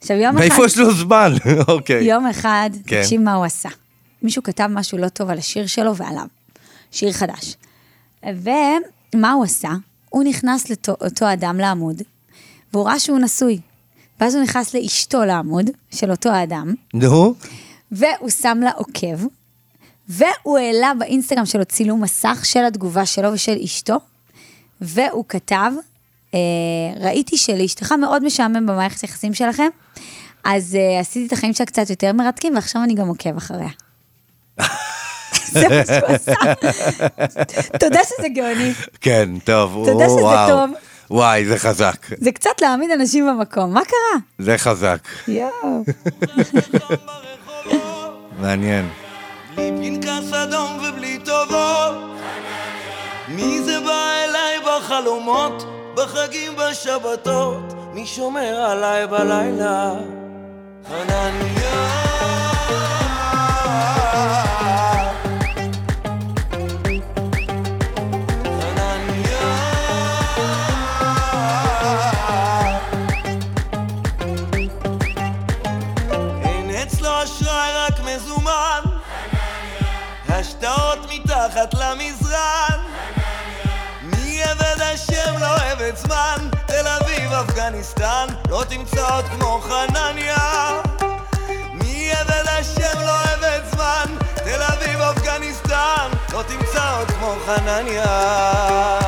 [0.00, 1.32] עכשיו יום אחד, מאיפה יש לו זמן?
[1.68, 2.04] אוקיי.
[2.04, 3.02] יום אחד, כן.
[3.02, 3.68] תקשיב מה הוא עשה.
[4.22, 6.26] מישהו כתב משהו לא טוב על השיר שלו ועליו.
[6.90, 7.56] שיר חדש.
[8.24, 9.70] ומה הוא עשה?
[10.08, 12.02] הוא נכנס לאותו אדם לעמוד,
[12.72, 13.60] והוא ראה שהוא נשוי.
[14.20, 17.34] ואז הוא נכנס לאשתו לעמוד של אותו האדם, נו,
[17.92, 19.26] והוא שם לה עוקב,
[20.08, 23.96] והוא העלה באינסטגרם שלו צילום מסך של התגובה שלו ושל אשתו,
[24.80, 25.72] והוא כתב,
[26.34, 26.38] אה,
[27.00, 29.68] ראיתי שלאשתך מאוד משעמם במערכת היחסים שלכם,
[30.44, 33.68] אז אה, עשיתי את החיים שלה קצת יותר מרתקים, ועכשיו אני גם עוקב אחריה.
[35.52, 36.34] זה מה שהוא עשה.
[37.80, 38.72] תודה שזה גאוני.
[39.00, 39.88] כן, טוב.
[39.88, 40.20] יודע שזה.
[40.48, 40.70] טוב.
[41.10, 42.06] וואי, זה חזק.
[42.18, 44.20] זה קצת להעמיד אנשים במקום, מה קרה?
[44.38, 44.98] זה חזק.
[45.28, 45.84] יואו.
[48.40, 48.88] מעניין.
[49.54, 51.94] בלי פנקס אדום ובלי טובות
[53.28, 55.64] מי זה בא אליי בחלומות,
[55.96, 59.92] בחגים, בשבתות מי שומר עליי בלילה?
[60.88, 61.34] חנניה
[61.68, 61.93] חנניה
[87.64, 90.36] אפגניסטן לא תמצא עוד כמו חנניה.
[91.72, 99.03] מי עבד השם לא עבד זמן תל אביב אפגניסטן לא תמצא עוד כמו חנניה.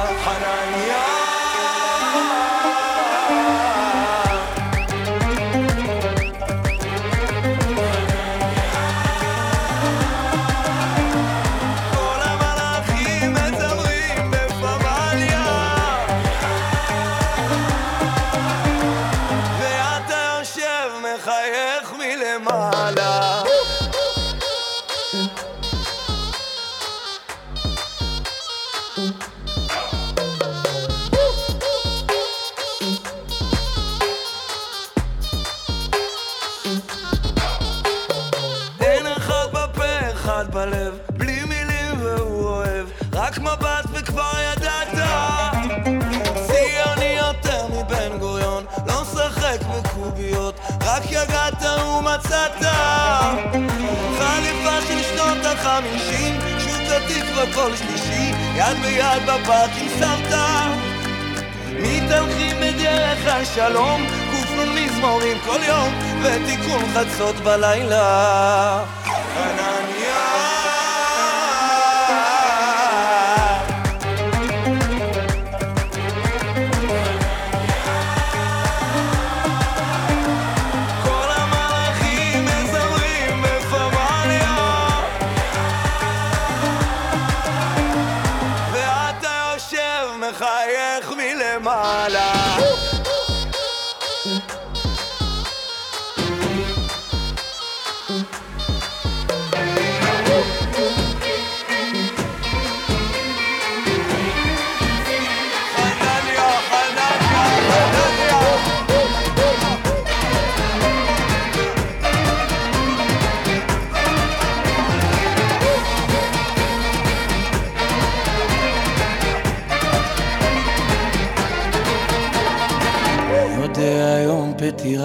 [51.68, 52.62] ומצאת.
[54.18, 60.66] חליפה של שנות החמישים, שוק התקווה כל שלישי, יד ביד בפארק עם סבתא.
[61.72, 68.84] מתהלכים בדרך השלום, כופלון מזמורים כל יום, ותיקון חצות בלילה.
[69.04, 69.95] חנניה.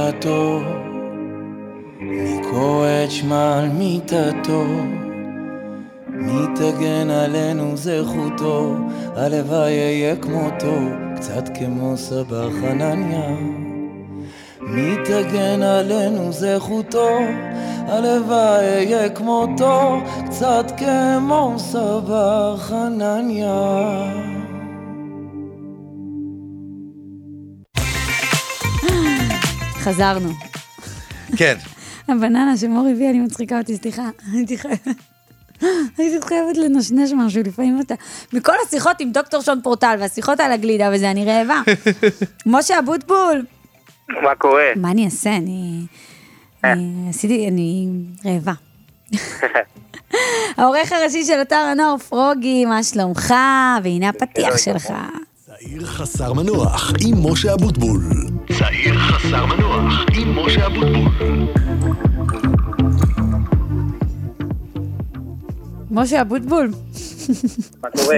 [0.02, 0.60] פטירתו,
[2.00, 4.64] מי קורא את שמה על מיטתו,
[6.08, 8.76] מי תגן עלינו זכותו,
[9.16, 10.78] הלוואי אהיה כמותו,
[11.16, 13.36] קצת כמו סבא חנניה.
[14.62, 17.18] מי תגן עלינו זכותו,
[17.88, 24.31] הלוואי אהיה כמותו, קצת כמו סבא חנניה.
[29.82, 30.30] חזרנו.
[31.38, 31.56] כן.
[32.08, 34.10] הבננה שמור הביא, אני מצחיקה אותי, סליחה.
[34.34, 34.88] הייתי חייבת...
[36.58, 37.96] לנשנש משהו, לפעמים אתה...
[38.34, 41.62] מכל השיחות עם דוקטור שון פורטל והשיחות על הגלידה וזה, אני רעבה.
[42.46, 43.46] משה אבוטבול,
[44.24, 44.64] מה קורה?
[44.76, 45.38] מה אני אעשה?
[45.38, 45.86] אני...
[46.64, 47.88] אני עשיתי, אני
[48.26, 48.54] רעבה.
[50.58, 53.34] העורך הראשי של אתר הנוער פרוגי, מה שלומך?
[53.84, 54.94] והנה הפתיח שלך.
[55.46, 58.02] צעיר חסר מנוח עם משה אבוטבול.
[58.60, 58.81] צעיר
[59.12, 61.12] חסר מנוח עם משה אבוטבול.
[65.92, 66.72] משה אבוטבול,
[67.84, 68.18] מה קורה?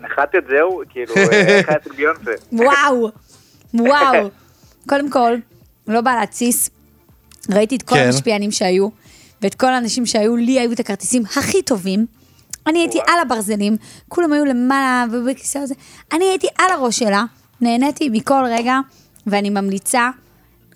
[0.00, 0.82] נחתת זהו?
[0.88, 2.30] כאילו, איך היה ביונסה?
[2.52, 3.10] וואו,
[3.74, 4.28] וואו.
[4.88, 5.36] קודם כל,
[5.88, 6.70] לא בא להתסיס,
[7.50, 8.04] ראיתי את כל כן.
[8.06, 8.88] המשפיענים שהיו,
[9.42, 12.06] ואת כל האנשים שהיו, לי היו את הכרטיסים הכי טובים.
[12.66, 13.76] אני הייתי על הברזלים,
[14.08, 15.74] כולם היו למעלה ובכיסא הזה.
[16.12, 17.24] אני הייתי על הראש שלה,
[17.60, 18.78] נהניתי מכל רגע,
[19.26, 20.10] ואני ממליצה,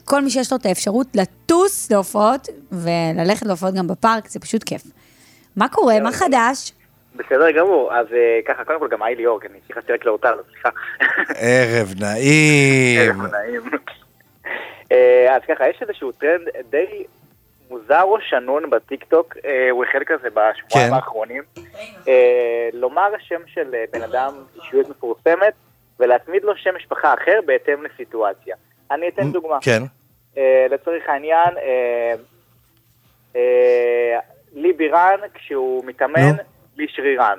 [0.04, 4.82] כל מי שיש לו את האפשרות לטוס להופעות, וללכת להופעות גם בפארק, זה פשוט כיף.
[5.56, 6.00] מה קורה?
[6.00, 6.72] מה חדש?
[7.16, 10.68] בסדר גמור, אז אה, ככה, קודם כל גם היי ליאור, אני נכנסתי רק לאורטל, סליחה.
[11.34, 13.00] ערב נעים.
[13.00, 13.62] ערב נעים.
[14.92, 17.04] אה, אז ככה, יש איזשהו טרנד די
[17.70, 20.94] מוזר או שנון בטיקטוק, אה, הוא החל כזה בשבועיים כן.
[20.94, 21.42] האחרונים,
[22.72, 25.54] לומר שם של בן אדם, אישיות מפורסמת,
[26.00, 28.56] ולהצמיד לו שם משפחה אחר בהתאם לסיטואציה.
[28.90, 29.58] אני אתן דוגמה.
[29.60, 29.82] כן.
[30.38, 32.14] אה, לצורך העניין, אה,
[33.36, 34.18] אה,
[34.54, 36.36] לי בירן, כשהוא מתאמן.
[36.76, 37.38] לי שרירן.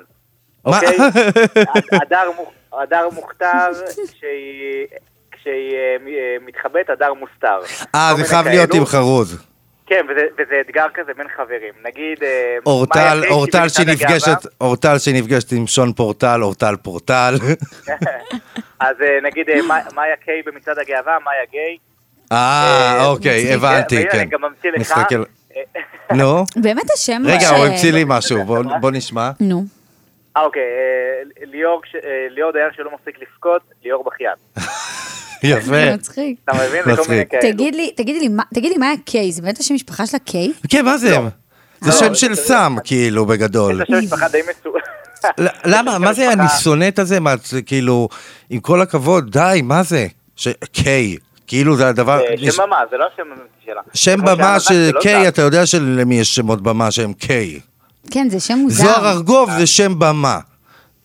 [0.64, 0.96] אוקיי?
[2.02, 3.70] הדר מוכ- הדר מוכתר,
[4.12, 4.86] כשהיא...
[6.40, 7.60] מתחבאת, הדר מוסתר.
[7.94, 8.74] אה, זה חייב להיות.
[8.74, 9.46] עם חרוז.
[9.86, 11.72] כן, וזה, וזה אתגר כזה בין חברים.
[11.84, 12.22] נגיד...
[12.22, 17.34] אה, אורטל, אורטל שנפגשת, אורטל שנפגשת עם שון פורטל, אורטל פורטל.
[18.80, 19.60] אז אה, נגיד אה,
[19.94, 21.76] מאיה- קיי במצעד הגאווה, מאיה גיי.
[22.32, 24.18] אה, אוקיי, הבנתי, כן.
[24.18, 24.98] אני גם ממציא לך.
[26.12, 28.44] נו, באמת השם רגע, הוא המציא לי משהו,
[28.80, 29.30] בוא נשמע.
[29.40, 29.64] נו.
[30.36, 34.34] אה, אוקיי, אה, ליאור אה, ליאור דיין שלא מפסיק לבכות, ליאור בכיין.
[35.42, 35.60] יפה.
[35.66, 36.36] זה מצחיק.
[36.44, 36.68] אתה מבין?
[36.84, 37.08] זה כל מצחיק.
[37.10, 37.52] מיני כאלו.
[37.52, 39.32] תגיד לי, תגידי לי, מה- תגיד לי, מה היה קיי?
[39.32, 40.52] זה באמת השם משפחה שלה קיי?
[40.70, 41.08] כן, מה זה?
[41.80, 43.82] זה לא, שם זה- של זה- סם, כאילו, בגדול.
[43.82, 44.74] יש לה שם משפחה די מצו...
[45.44, 47.20] ל- למה, מה זה אני שונא את הזה?
[47.20, 48.08] מה, זה כאילו,
[48.50, 50.06] עם כל הכבוד, די, מה זה?
[50.36, 51.16] ש- קיי,
[51.46, 52.18] כאילו זה הדבר...
[52.18, 53.22] זה יש- שם במה, זה לא השם
[53.64, 53.80] שלה.
[53.94, 55.28] שם כמו במה זה של לא קיי.
[55.28, 57.60] אתה יודע שלמי יש שמות במה שהם קיי.
[58.10, 58.84] כן, זה שם מוזר.
[58.84, 60.38] זוהר ארגוב זה שם במה.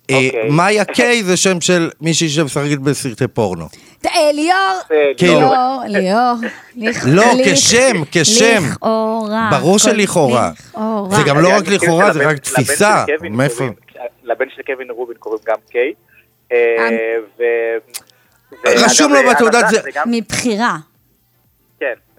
[0.09, 0.49] אה, אוקיי.
[0.49, 3.67] מאיה קיי זה שם של מישהי שמשחקת בסרטי פורנו.
[4.05, 4.57] אה, ליאור,
[5.17, 6.35] כאילו- ליאור, ליאור.
[6.77, 8.63] לכ- לא, כשם, כשם.
[8.71, 9.49] לכאורה.
[9.51, 10.51] ברור שלכאורה.
[10.69, 11.15] לכאורה.
[11.17, 13.05] זה גם לא רק לכאורה, זה רק תפיסה.
[13.31, 13.65] מאיפה?
[14.23, 15.93] לבן של קווין רובין קוראים גם קיי.
[16.51, 16.89] אה.
[18.65, 20.77] רשום לו בתעודת זה- מבחירה.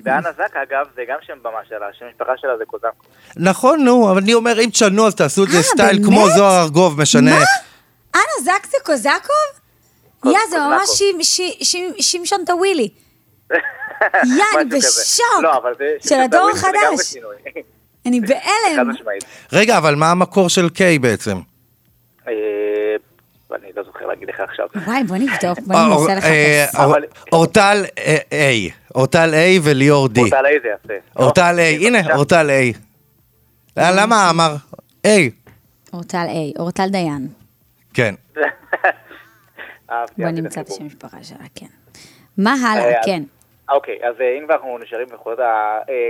[0.04, 3.04] ואנה זק אגב, זה גם שם במה שלה, שם משפחה שלה זה קוזנקו.
[3.36, 6.04] נכון, נו, אבל אני אומר, אם תשנו אז תעשו את זה אה, סטייל?
[6.04, 7.30] כמו זוהר ארגוב, משנה.
[7.30, 7.44] מה?
[8.14, 9.60] אנה זק זה קוזקוב?
[10.20, 11.02] קוז- יא, זה ממש
[12.00, 12.88] שמשון טווילי.
[14.36, 14.64] יא, אני.
[14.78, 15.42] בשוק.
[15.42, 15.60] לא.
[16.08, 17.14] של הדור החדש.
[18.06, 18.90] אני בהלם.
[19.52, 21.36] רגע, אבל מה המקור של קיי בעצם?
[23.52, 24.66] אה, אני לא זוכר להגיד לך עכשיו.
[24.86, 26.74] וואי, בוא נבדוק, בוא אה, ננסה אה, לחפש.
[26.80, 30.18] אור- אבל- אורטל אה, A, אורטל A וליאור D.
[30.20, 30.94] אורטל איזה יפה.
[31.16, 32.14] אורטל A, אוקיי, הנה.
[32.16, 32.76] אורטל A.
[33.78, 34.54] אה, למה אמר?
[35.06, 35.08] A,
[35.92, 37.28] אורטל A, אורטל דיין.
[37.94, 38.14] כן.
[40.18, 40.68] בוא נמצא את.
[40.68, 41.66] השם משפחה שלה, כן.
[42.38, 42.84] מה הלאה?
[42.92, 43.22] אה, כן.
[43.70, 45.38] אוקיי, אז אה, אם אנחנו נשארים בחולות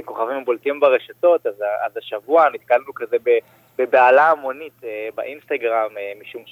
[0.02, 1.54] הכוכבים הבולטים ברשתות, אז,
[1.86, 3.38] אז השבוע נתקלנו כזה ב-
[3.78, 6.42] בבהלה המונית אה, באינסטגרם, אה, משום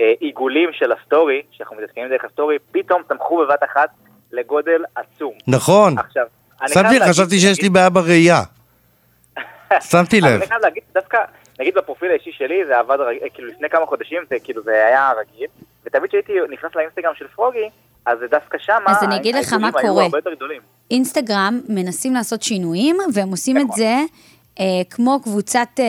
[0.00, 3.88] שהעיגולים של הסטורי, שאנחנו מתעדכנים דרך הסטורי, פתאום צמחו בבת אחת
[4.32, 5.32] לגודל עצום.
[5.48, 5.98] נכון.
[5.98, 6.26] עכשיו,
[6.62, 8.42] אני שמתי, חייב להגיד- חשבתי שיש לי בעיה בראייה.
[9.90, 10.26] שמתי לב.
[10.26, 11.18] אני חייב להגיד, דווקא,
[11.60, 15.12] נגיד בפרופיל האישי שלי, זה עבד, רג- כאילו לפני כמה חודשים, זה כאילו, זה היה
[15.20, 15.46] רגיל,
[15.86, 17.68] ותמיד כשהייתי נכנס לאינסטגרם של פרוגי,
[18.06, 20.06] אז דווקא שמה, אז אני אגיד לך מה קורה.
[20.90, 23.76] אינסטגרם מנסים לעשות שינויים, והם עושים את נכון.
[23.76, 23.96] זה
[24.60, 25.84] אה, כמו קבוצת אה,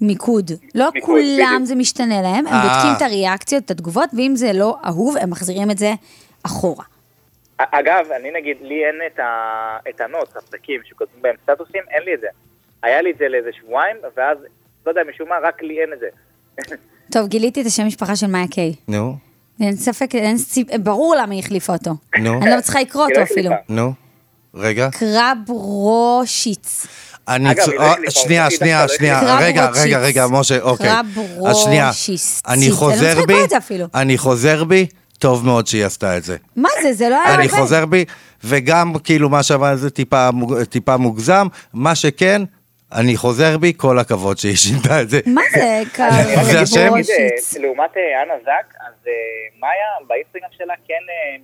[0.00, 0.50] מיקוד.
[0.74, 1.68] לא מיקוד, כולם בדיוק.
[1.68, 2.62] זה משתנה להם, הם אה.
[2.62, 5.92] בודקים את הריאקציות, את התגובות, ואם זה לא אהוב, הם מחזירים את זה
[6.42, 6.84] אחורה.
[7.58, 9.78] אגב, אני נגיד, לי אין את, ה...
[9.88, 12.26] את ה Notes, הפתקים שכותבים בהם סטטוסים, אין לי את זה.
[12.82, 14.38] היה לי את זה לאיזה שבועיים, ואז,
[14.86, 16.08] לא יודע, משום מה, רק לי אין את זה.
[17.12, 18.74] טוב, גיליתי את השם משפחה של מאיה קיי.
[18.88, 19.14] נו,
[19.60, 20.66] אין ספק, אין סיב...
[20.82, 21.90] ברור למה היא החליפה אותו.
[22.18, 22.42] נו.
[22.42, 23.50] אני לא צריכה לקרוא אותו לא אפילו.
[23.68, 23.92] נו.
[24.54, 24.88] רגע.
[24.98, 26.86] קרברושיץ.
[27.30, 27.50] אני...
[27.50, 29.36] אגב, צ- לא אה, שנייה, שנייה, לא שנייה.
[29.38, 29.98] רגע, רגע.
[29.98, 30.92] רגע, משה, אוקיי.
[31.48, 31.90] אז שנייה.
[32.48, 33.34] אני לא חוזר בי.
[33.94, 34.86] אני חוזר בי,
[35.18, 36.36] טוב מאוד שהיא עשתה את זה.
[36.56, 36.92] מה זה?
[36.92, 37.48] זה לא היה אני.
[37.48, 38.04] חוזר בי,
[38.44, 39.90] וגם כאילו מה שאמר זה
[40.70, 42.42] טיפה מוגזם, מה שכן,
[42.94, 45.20] אני חוזר בי, כל הכבוד שהיא שינתה את זה.
[45.26, 45.82] מה זה
[46.52, 46.94] זה השם?
[46.94, 49.12] אה, לעומת אה, אנה זק, אז אה,
[49.60, 50.94] מאיה באינסטגרם שלה כן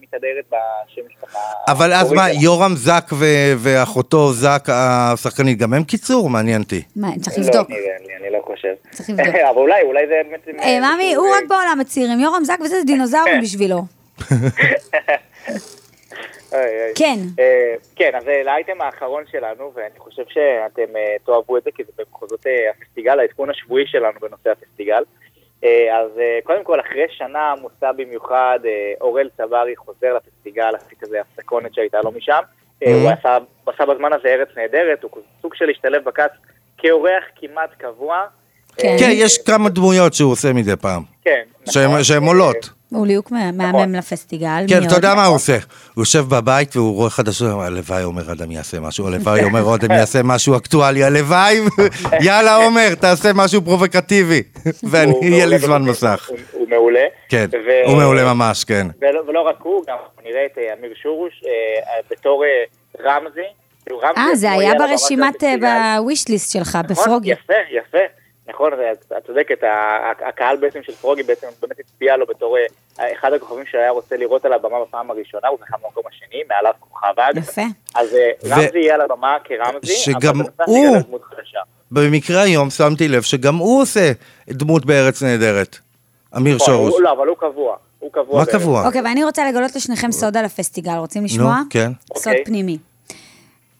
[0.01, 1.38] מתהדרת בשם משפחה.
[1.68, 2.30] אבל אז מה.
[2.30, 3.11] יורם זק
[3.59, 6.30] ואחותו זק השחקנית, גם הם קיצור?
[6.30, 6.82] מעניין אותי.
[6.97, 7.70] מה, צריך לא, לבדוק.
[8.20, 8.74] אני לא חושב.
[8.90, 9.34] צריך לבדוק.
[9.51, 10.49] אבל אולי, אולי זה באמת...
[10.94, 13.42] ממי, הוא רק בעולם הצעירים, יורם זק וזה דינוזאורים.
[13.42, 13.82] בשבילו.
[16.94, 17.16] כן.
[17.38, 21.84] אה, כן, אז אה, לאייטם האחרון שלנו, ואני חושב שאתם אה, תאהבו את זה, כי
[21.84, 25.03] זה במחוזות אה, הפסטיגל, העדכון השבועי שלנו בנושא הפסטיגל.
[25.92, 26.11] אז
[26.44, 28.59] קודם כל, אחרי שנה עמוסה במיוחד,
[29.01, 32.40] אורל צברי חוזר לפסטיגל, עשי כזה הפסקונת שהייתה לו משם.
[32.86, 35.11] אה, הוא עשה, עשה בזמן הזה ארץ נהדרת, הוא
[35.42, 36.30] סוג של השתלב בכת
[36.78, 38.24] כאורח כמעט קבוע.
[38.76, 38.97] כן.
[39.01, 41.42] כן, יש כמה דמויות שהוא עושה מדי פעם, כן.
[41.70, 42.68] שהן- עולות.
[42.91, 44.64] הוא ליהוק מה- מהמם לפסטיגל.
[44.68, 44.95] כן, אתה?
[44.95, 45.57] יודע מה הוא עושה?
[45.95, 49.91] הוא יושב בבית והוא רואה חדשות, אומר, הלוואי עומר אדם יעשה משהו, הלוואי עומר אדם
[49.99, 51.59] יעשה משהו אקטואלי, הלוואי,
[52.26, 54.43] יאללה עומר, תעשה משהו פרובוקטיבי,
[54.91, 56.28] ואני, יהיה לי זמן מסך.
[56.53, 57.05] הוא- מעולה.
[57.28, 57.47] כן,
[57.87, 58.87] הוא מעולה ממש, כן.
[59.03, 61.51] ולא, ולא רק הוא, גם נראה את אה, אמיר שורוש אה,
[62.11, 62.49] בתור אה,
[63.11, 63.41] רמזי.
[63.84, 65.68] כאילו, רמזי אה, זה היה ברשימת, אה, הפסטיגל.
[66.01, 67.30] בוויש ליסט שלך, נכון, בפרוגי.
[67.30, 67.99] יפה, יפה.
[68.49, 69.59] נכון, את- את צודקת,
[70.28, 72.57] הקהל בעצם של פרוגי בעצם באמת הצביע לו בתור
[73.01, 76.72] אה, אחד הכוכבים שהיה רוצה לראות על הבמה בפעם הראשונה, הוא זכה במקום השני, מעליו
[76.80, 77.36] כוכב אג.
[77.36, 77.62] יפה.
[77.94, 80.97] אז אה, ו- רמזי יהיה על הבמה כרמזי, שגם הוא-.
[81.90, 84.12] במקרה היום שמתי לב שגם הוא עושה
[84.49, 85.76] דמות בארץ נהדרת.
[86.36, 86.92] אמיר נכון, שורוש.
[86.92, 87.76] הוא- לא, אבל הוא קבוע.
[87.99, 88.38] הוא קבוע.
[88.38, 88.57] מה בערך.
[88.57, 88.86] קבוע?
[88.86, 91.57] אוקיי, ואני רוצה לגלות לשניכם סוד על הפסטיגל, רוצים לשמוע?
[91.59, 92.44] נו, כן, סוד אוקיי.
[92.44, 92.78] פנימי.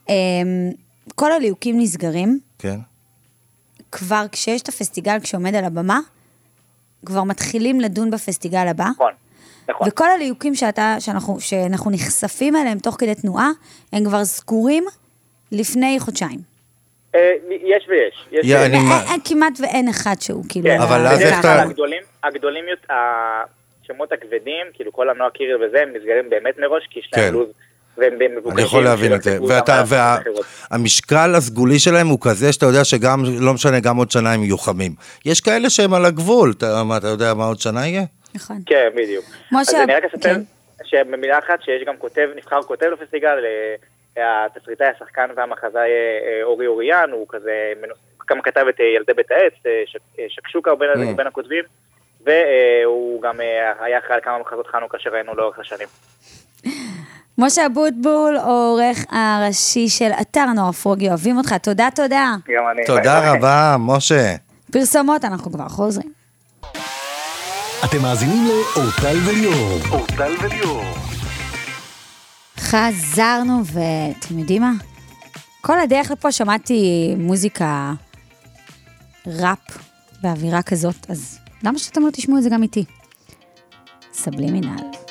[0.09, 0.15] אמ,
[1.15, 2.77] כל הליהוקים נסגרים, כן.
[3.97, 5.99] כבר כשיש את הפסטיגל כשעומד על הבמה,
[7.07, 8.85] כבר מתחילים לדון בפסטיגל הבא.
[8.95, 9.13] נכון,
[9.69, 9.89] נכון.
[9.89, 13.51] וכל הליהוקים שאתה, שאנחנו, שאנחנו נחשפים אליהם תוך כדי תנועה,
[13.93, 14.85] הם כבר סגורים
[15.53, 16.39] לפני חודשיים.
[17.15, 18.27] אה, יש ויש.
[18.33, 18.53] יש ויש.
[18.53, 20.67] אני- מה- אין- כמעט ואין אחד שהוא כאילו...
[20.69, 25.89] כן, אבל אז איך אתה- הגדולים, הגדולים, השמות הכבדים, כאילו כל הנועה קירל וזה, הם
[25.97, 27.33] נסגרים באמת מראש, כי יש להם כן.
[27.33, 27.47] לו"ז
[27.99, 28.53] והם מבוקשים.
[28.53, 29.39] אני יכול להבין את זה.
[29.49, 29.83] ואתה.
[30.71, 34.59] והמשקל הסגולי שלהם הוא כזה שאתה יודע שגם, לא משנה, גם עוד שנה הם יהיו
[34.59, 34.93] חמים.
[35.25, 38.03] יש כאלה שהם על הגבול, אתה, מה, אתה יודע מה עוד שנה יהיה?
[38.35, 38.57] נכון.
[38.67, 39.25] כן, בדיוק.
[39.53, 40.41] משה, אז אני רק אספר כן.
[40.85, 43.39] שבמילה אחת שיש גם כותב, נבחר כותב לפסטיגל,
[44.19, 47.73] אה, התסריטאי, השחקן והמחזאי אה, אורי אוריאן, הוא כזה,
[48.31, 49.53] גם כתב את אה, ילדי בית העץ,
[50.29, 51.17] שקשוקה הוא בין, Mm.
[51.17, 51.65] בין הכותבים,
[52.27, 53.41] והוא גם
[53.81, 55.89] היה אחראי על כמה מחזות חנוכה שראינו לאורך השנים.
[57.39, 62.35] משה אבוטבול, העורך הראשי של אתר נוער פרוגי, אוהבים אותך, תודה, תודה.
[62.49, 62.87] גם אני.
[62.87, 64.35] תודה רבה, משה.
[64.73, 66.13] פרסומות, אנחנו כבר חוזרים.
[67.85, 69.79] אתם מאזינים לאורטל וליאור.
[69.91, 70.85] אורטל וליאור.
[72.59, 74.73] חזרנו, ואתם יודעים מה?
[75.61, 77.93] כל הדרך לפה שמעתי מוזיקה
[79.27, 79.79] ראפ
[80.23, 82.85] באווירה כזאת, אז למה שאתם לא תשמעו את זה גם איתי?
[84.13, 84.67] סבלימינל.
[84.67, 85.06] לא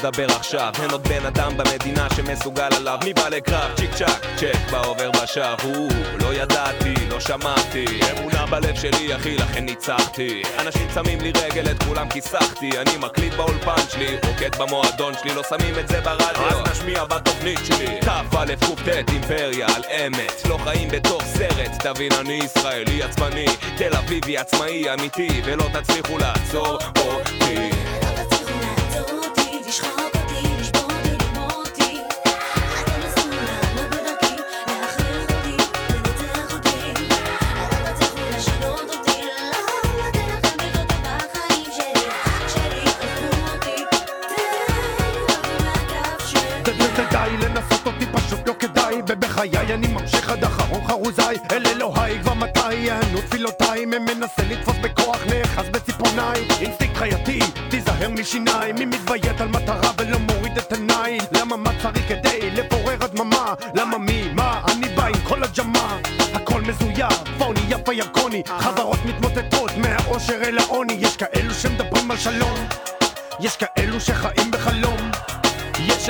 [0.00, 3.70] מדבר עכשיו, אין עוד בן אדם במדינה שמסוגל עליו, מי בא לקרב?
[3.76, 5.90] צ'יק צ'אק, צ'ק בעובר ושב, הוא,
[6.20, 11.82] לא ידעתי, לא שמעתי, אמונה בלב שלי אחי, לכן ניצחתי, אנשים שמים לי רגל, את
[11.82, 16.70] כולם כיסחתי, אני מקליט באולפן שלי, רוקד במועדון שלי, לא שמים את זה ברדיו, אז
[16.70, 18.44] נשמיע בתוכנית שלי, כ"א
[18.84, 23.46] קט אימפריה על אמת, לא חיים בתוך סרט, תבין אני ישראלי עצמני,
[23.76, 27.89] תל אביבי עצמאי אמיתי, ולא תצליחו לעצור אותי.
[49.44, 51.36] ובחיי אני ממשיך עד אחרון חרוזיי.
[51.52, 53.84] אל אלוהי כבר מתי יענו תפילותיי?
[53.86, 56.46] מי מנסה לתפוס בכוח נאחז בציפורניי?
[56.60, 57.38] אינסטינקט חייתי
[57.70, 58.74] תיזהר משיניים.
[58.74, 63.54] מי מתביית על מטרה ולא מוריד את עיניי למה מה צריך כדי לפורר הדממה?
[63.74, 64.62] למה מי מה?
[64.72, 65.98] אני בא עם כל הג'מה.
[66.34, 68.42] הכל מזויף פוני יפה ירקוני.
[68.58, 70.96] חברות מתמוטטות מהאושר אל העוני.
[71.00, 72.68] יש כאלו שמדברים על שלום.
[73.40, 75.10] יש כאלו שחיים בחלום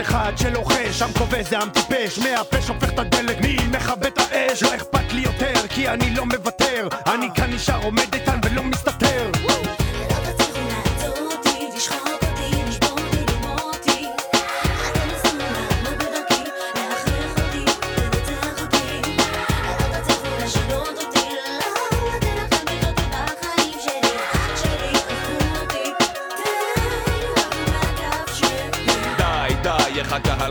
[0.01, 4.62] אחד שלוחש, שם כובש זה עם טיפש מהפה שופך את הדלק, מי מכבה את האש?
[4.62, 6.88] לא אכפת לי יותר, כי אני לא מוותר.
[7.07, 9.10] אני כאן נשאר עומד איתן ולא מסתתר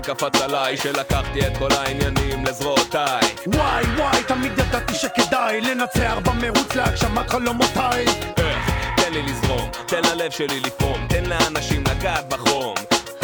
[0.09, 3.21] קפץ עליי שלקחתי את כל העניינים לזרועותיי.
[3.47, 8.05] וואי וואי, תמיד ידעתי שכדאי לנצח במרוץ להגשמת חלומותיי.
[8.37, 8.71] איך?
[8.97, 12.75] תן לי לזרום, תן ללב שלי לפרום, תן לאנשים לגעת בחום.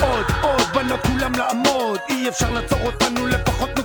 [0.02, 3.84] עוד עוד, בנו כולם לעמוד אי אפשר לעצור אותנו, לפחות תנו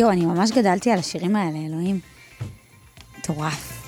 [0.00, 2.00] יואו, אני ממש גדלתי על השירים האלה, אלוהים.
[3.18, 3.80] מטורף.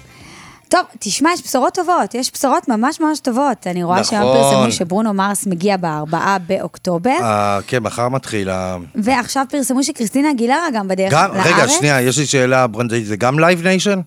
[0.69, 3.67] טוב, תשמע, יש בשורות טובות, יש בשורות ממש ממש טובות.
[3.67, 4.43] אני רואה שהיום נכון.
[4.43, 8.49] פרסמו שברונו מרס מגיע בארבעה באוקטובר, אה, כן, מחר מתחיל.
[8.95, 11.47] ועכשיו פרסמו שקריסטינה אגילרה גם בדרך גם, לארץ.
[11.47, 14.01] רגע, שנייה, יש לי שאלה ברנדאית, זה גם לייב ניישן?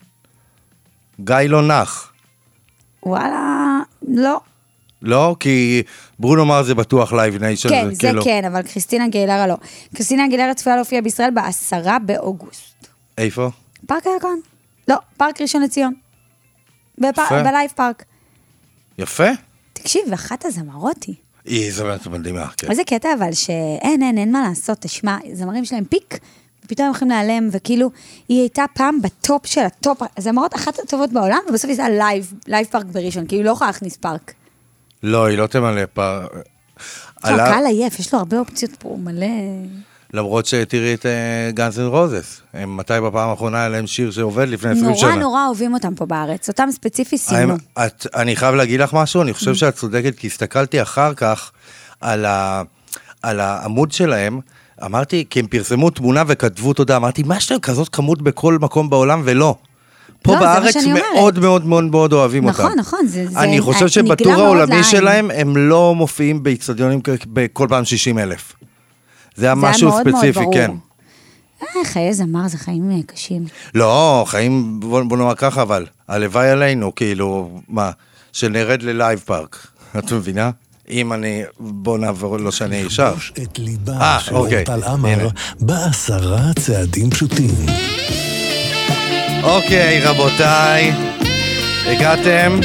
[1.19, 2.11] גיא לא נח.
[3.03, 4.40] וואלה, לא.
[5.07, 5.36] לא?
[5.40, 5.84] כי
[6.19, 7.69] ברונו מרס זה בטוח לייב ניישן.
[7.69, 9.56] כן, זה כאילו- כן, אבל קריסטינה אגילרה לא.
[9.95, 12.88] קריסטינה אגילרה צפויה להופיע בישראל בעשרה באוגוסט.
[13.18, 13.49] איפה?
[13.88, 14.40] פארק הירקון?
[14.88, 15.94] לא, פארק ראשון לציון.
[17.02, 17.44] בפ- יפה.
[17.44, 18.03] בלייב פארק.
[18.98, 19.27] יפה.
[19.73, 21.15] תקשיב, אחת הזמרות היא.
[21.45, 22.72] היא זמרת מדהימה, כן.
[22.72, 26.17] איזה קטע אבל שאין, אין, אין מה לעשות, תשמע, זמרים יש להם peak,
[26.65, 27.90] ופתאום הם יכולים להיעלם, וכאילו,
[28.30, 32.68] היא הייתה פעם בטופ של הטופ, זמרות אחת הטובות בעולם, ובסוף היא עושה לייב, לייב
[32.68, 34.34] פארק בראשון, כי היא לא יכולה להכניס פארק.
[35.06, 36.23] לא, היא לא תמלא פעם.
[37.23, 39.27] לא, הקהל עייף, יש לו הרבה אופציות פה, הוא מלא...
[40.14, 41.06] למרות שתראי את
[41.53, 42.41] גאנס אנד רוזס.
[42.53, 45.10] הם מתי בפעם האחרונה היה להם שיר שעובד לפני 20 שנה.
[45.10, 47.18] נורא נורא אוהבים אותם פה בארץ, אותם ספציפי
[47.86, 51.52] את, אני חייב להגיד לך משהו, אני חושב שאת צודקת, כי הסתכלתי אחר כך
[52.02, 52.61] על, ה,
[53.22, 54.40] על העמוד שלהם,
[54.86, 58.90] אמרתי, כי הם פרסמו תמונה וכתבו תודה, אמרתי, מה יש להם כזאת כמות בכל מקום
[58.90, 59.56] בעולם, ולא.
[60.26, 60.76] פה לא, בארץ.
[60.85, 62.80] מאוד מאוד מאוד מאוד אוהבים נכון, אותם.
[62.80, 64.84] נכון, זה- זה- אני חושב שבטור מאוד העולמי לעין.
[64.84, 66.99] שלהם, הם לא מופיעים באיצטדיונים
[67.34, 68.53] בכל פעם 60 אלף.
[69.35, 70.53] זה היה משהו מאוד מאוד ספציפי, ברור.
[70.53, 70.72] כן.
[71.61, 73.45] אה, חיי זמר זה חיים אה, קשים.
[73.76, 77.91] לא, חיים, בוא, בוא נאמר ככה, אבל הלוואי עלינו, כאילו, מה,
[78.34, 80.49] שנרד ללייב פארק, את מבינה?
[80.89, 83.14] אם אני, בוא נעבור, לא שאני ישר.
[83.43, 85.27] את ליבה אה, של אוקיי, אורטל עמר הנה.
[85.60, 87.49] בעשרה צעדים פשוטים.
[89.45, 90.91] אוקיי, רבותיי,
[91.85, 92.59] הגעתם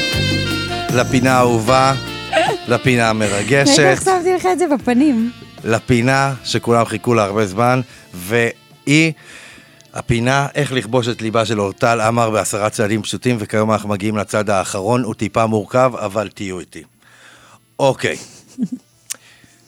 [0.94, 1.94] לפינה האהובה,
[2.68, 5.30] לפינה המרגשת, איך שמתי לך את זה בפנים?
[5.64, 7.80] לפינה שכולם חיכו לה הרבה זמן,
[8.14, 9.12] והיא
[9.94, 14.50] הפינה איך לכבוש את ליבה של אורטל עמר בעשרה צעדים פשוטים, וכיום אנחנו מגיעים לצד
[14.50, 16.82] האחרון, הוא טיפה מורכב, אבל תהיו איתי.
[17.78, 18.16] אוקיי.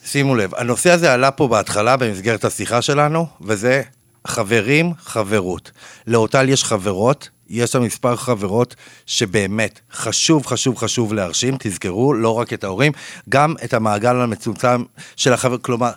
[0.05, 3.83] שימו לב, הנושא הזה עלה פה בהתחלה במסגרת השיחה שלנו, וזה
[4.27, 5.71] חברים, חברות.
[6.07, 8.75] לאורטל יש חברות, יש לה מספר חברות
[9.07, 12.93] שבאמת חשוב, חשוב, חשוב להרשים, תזכרו, לא רק את ההורים,
[13.29, 14.83] גם את המעגל המצומצם
[15.17, 15.91] של החבר, כלומר,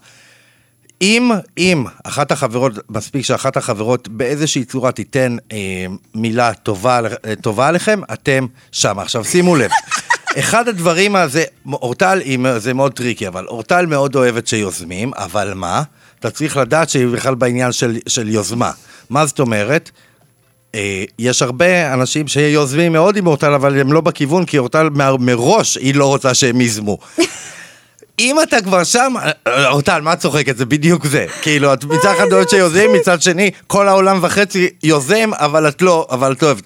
[1.02, 5.86] אם, אם אחת החברות, מספיק שאחת החברות באיזושהי צורה תיתן אה,
[6.16, 7.00] מילה טובה,
[7.42, 9.00] טובה עליכם, אתם שם.
[9.00, 9.72] עכשיו שימו לב,
[10.40, 11.44] אחד הדברים הזה,
[11.74, 12.22] אורטל
[12.58, 15.84] זה מאוד טריקי, אבל אורטל מאוד אוהבת שיוזמים, אבל מה?
[16.28, 18.72] אתה צריך לדעת שהיא בכלל בעניין של, של יוזמה.
[19.10, 19.92] מה זאת אומרת?
[20.76, 24.90] אה, יש הרבה אנשים שיוזמים מאוד עם אורטל, אבל הם לא בכיוון, כי אורטל
[25.20, 26.98] מראש היא לא רוצה שהם ייזמו.
[28.20, 29.14] אם אתה כבר שם,
[29.48, 30.58] אה, אורטל, מה את צוחקת?
[30.58, 31.26] זה בדיוק זה.
[31.42, 36.08] כאילו, את מצד אחד אוהבת שיוזם, מצד שני, כל העולם וחצי יוזם, אבל את לא,
[36.12, 36.64] אבל את לא אוהבת.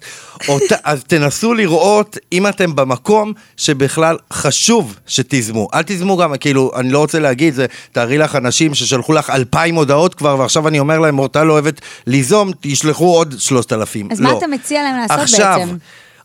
[0.48, 5.68] אורט- אז תנסו לראות אם אתם במקום שבכלל חשוב שתיזמו.
[5.74, 9.74] אל תיזמו גם, כאילו, אני לא רוצה להגיד, זה, תארי לך אנשים ששלחו לך אלפיים
[9.74, 14.08] הודעות כבר, ועכשיו אני אומר להם, אורטל לא אוהבת ליזום, תשלחו עוד שלושת אלפים.
[14.12, 14.32] אז לא.
[14.32, 15.76] מה אתה מציע להם לעשות עכשיו, בעצם?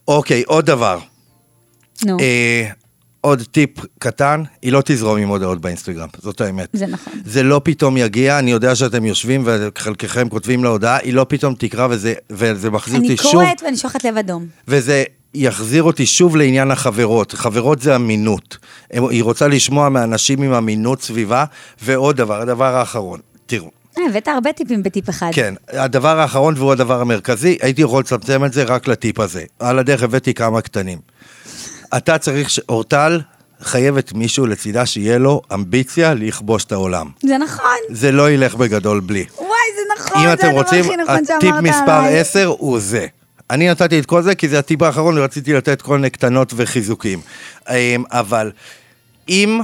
[0.08, 1.00] אוקיי, עוד דבר.
[2.06, 2.66] נו, אה,
[3.26, 3.70] עוד טיפ
[4.00, 6.70] קטן, היא לא תזרום עם הודעות באינסטגרם, זאת האמת.
[6.74, 7.14] זה נכון.
[7.26, 11.88] זה לא פתאום יגיע, אני יודע שאתם יושבים וחלקכם כותבים להודעה, היא לא פתאום תקרא
[11.90, 14.46] וזה, וזה מחזיר אני אותי שוב, קוראת ואני שולחת לב אדום.
[14.68, 15.04] וזה
[15.34, 17.32] יחזיר אותי שוב לעניין החברות.
[17.32, 18.58] חברות זה אמינות.
[18.92, 21.46] היא רוצה לשמוע מאנשים עם אמינות סביבה,
[21.82, 23.70] ועוד דבר, הדבר האחרון, תראו.
[23.98, 25.30] אה, הבאת הרבה טיפים בטיפ אחד.
[25.34, 29.44] כן, הדבר האחרון והוא הדבר המרכזי, הייתי יכול לצמצם את זה רק לטיפ הזה.
[29.60, 30.98] על הדרך הבאתי כמה קטנים.
[31.98, 33.22] אתה צריך, ש- אורטל
[33.62, 37.10] חייבת מישהו לצידה שיהיה לו אמביציה לכבוש את העולם.
[37.24, 37.66] זה נכון.
[37.90, 39.26] זה לא ילך בגדול בלי.
[39.38, 42.20] וואי, זה נכון, אם זה אתם הדבר רוצים, הכי נכון הטיפ שאמרת מספר עליי.
[42.20, 43.06] 10 הוא זה.
[43.50, 47.20] אני נתתי את כל זה כי זה הטיפ האחרון ורציתי לתת כל מיני קטנות וחיזוקים.
[47.70, 48.52] אמ, אבל
[49.30, 49.60] אם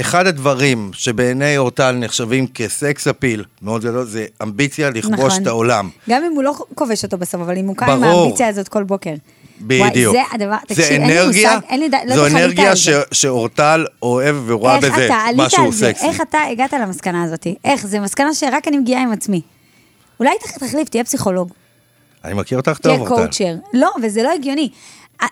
[0.00, 5.42] אחד הדברים שבעיני אורטל נחשבים כסקס אפיל מאוד גדול, זה אמביציה לכבוש נכון.
[5.42, 5.88] את העולם.
[6.10, 8.02] גם אם הוא לא כובש אותו בסוף, אבל אם הוא קם עם.
[8.04, 9.14] האמביציה הזאת כל בוקר.
[9.60, 10.14] בדיוק.
[10.14, 12.88] וואי, זה הדבר, זה תקשיב, אין לי מושג, אין לי, ד- לא זו אנרגיה ש-
[12.88, 13.00] זה.
[13.12, 15.86] שאורטל אוהב ורואה איך בזה משהו זה?
[15.92, 16.06] סקסי.
[16.06, 17.46] איך אתה הגעת למסקנה הזאת?
[17.64, 17.86] איך?
[17.86, 19.40] זו מסקנה שרק אני מגיעה עם עצמי.
[20.20, 21.52] אולי תח- תחליף, תהיה פסיכולוג,
[22.24, 23.22] אני מכיר אותך תהיה טוב, אורטל.
[23.22, 23.54] קואוצ'ר.
[23.74, 24.68] לא, וזה לא הגיוני.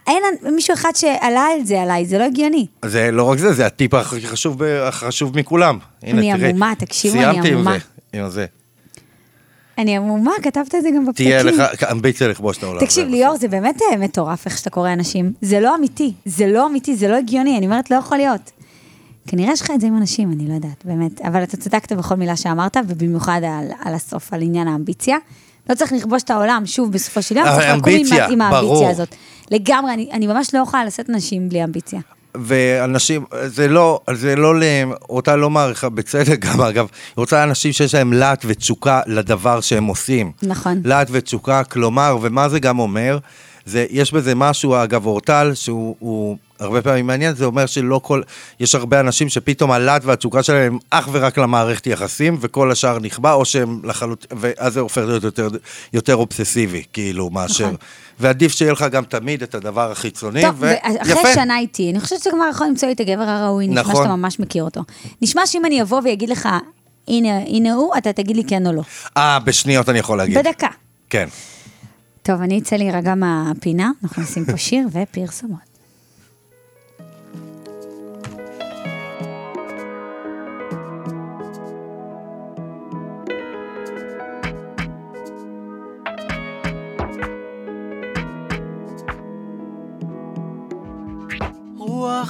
[0.06, 0.22] אין
[0.54, 2.66] מישהו אחד שעלה על זה עליי, זה לא הגיוני.
[2.84, 5.78] זה לא רק זה, זה הטיפ הכי חשוב, החשוב מכולם.
[6.02, 6.48] הנה, אני תראי.
[6.50, 7.76] עמומה, תקשיבו, אני סיימתי עם עמומה.
[8.12, 8.46] זה, עם זה.
[9.78, 11.26] אני עמומה, כתבת את זה גם בפתקים.
[11.26, 12.80] תהיה לך אמביציה לכבוש את העולם.
[12.80, 15.32] תקשיב, ליאור, זה באמת אה, מטורף איך שאתה קורא אנשים.
[15.42, 18.50] זה לא אמיתי, זה לא אמיתי, זה לא הגיוני, אני אומרת, לא יכול להיות.
[19.26, 21.20] כנראה יש לך את זה עם אנשים, אני לא יודעת, באמת.
[21.20, 25.16] אבל אתה צדקת בכל מילה שאמרת, ובמיוחד על, על הסוף, על עניין האמביציה.
[25.70, 28.62] לא צריך לכבוש את העולם, שוב, בסופו של יום, צריך לקום עם, אמביציה, עם האמביציה
[28.62, 28.88] ברור.
[28.88, 29.14] הזאת.
[29.50, 32.00] לגמרי, אני, אני ממש לא יכולה לשאת נשים בלי אמביציה.
[32.34, 34.54] ואנשים, זה לא, זה לא,
[35.08, 39.84] אותה לא מעריכה בצדק גם אגב, היא רוצה אנשים שיש להם להט ותשוקה לדבר שהם
[39.84, 40.32] עושים.
[40.42, 40.80] נכון.
[40.84, 43.18] להט ותשוקה, כלומר, ומה זה גם אומר?
[43.66, 48.22] זה, יש בזה משהו, אגב, אורטל, שהוא הוא הרבה פעמים מעניין, זה אומר שלא כל,
[48.60, 53.32] יש הרבה אנשים שפתאום הלהט והתשוקה שלהם הם אך ורק למערכת יחסים, וכל השאר נכבה,
[53.32, 55.48] או שהם לחלוטין, ואז זה הופך להיות יותר,
[55.92, 57.64] יותר אובססיבי, כאילו, מאשר.
[57.64, 57.76] נכון.
[58.20, 61.34] ועדיף שיהיה לך גם תמיד את הדבר החיצוני, טוב, ואחרי ויפה.
[61.34, 63.96] שנה איתי, אני חושבת שאתה כבר יכול למצוא את הגבר הראוי, נשמע נכון.
[63.96, 64.80] שאתה ממש מכיר אותו.
[65.22, 66.48] נשמע שאם אני אבוא ואגיד לך,
[67.08, 68.82] הנה, הנה הוא, אתה תגיד לי כן או לא.
[69.16, 70.38] אה, בשניות אני יכול להגיד.
[70.38, 70.68] בדקה.
[71.10, 71.28] כן.
[72.22, 75.69] טוב, אני אצא להירגע מהפינה, אנחנו נשים פה שיר ופרסומות.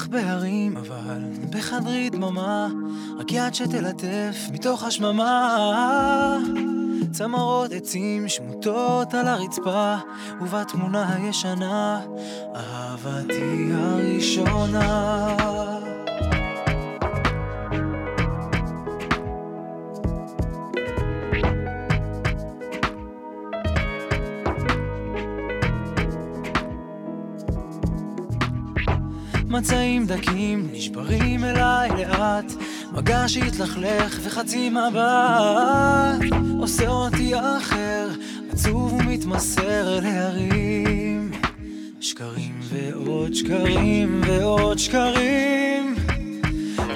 [0.00, 2.68] רוח בהרים, אבל בחדרי דממה,
[3.18, 6.38] רק יד שתלטף מתוך השממה.
[7.12, 9.96] צמרות עצים שמוטות על הרצפה,
[10.40, 12.00] ובתמונה הישנה,
[12.56, 15.36] אהבתי הראשונה.
[29.50, 32.52] מצעים דקים נשברים אליי לאט.
[32.92, 36.20] מגע שהתלכלך וחצי מבט
[36.58, 38.08] עושה אותי אחר.
[38.52, 41.30] עצוב ומתמסר אל ההרים.
[42.00, 45.94] שקרים ועוד שקרים ועוד שקרים.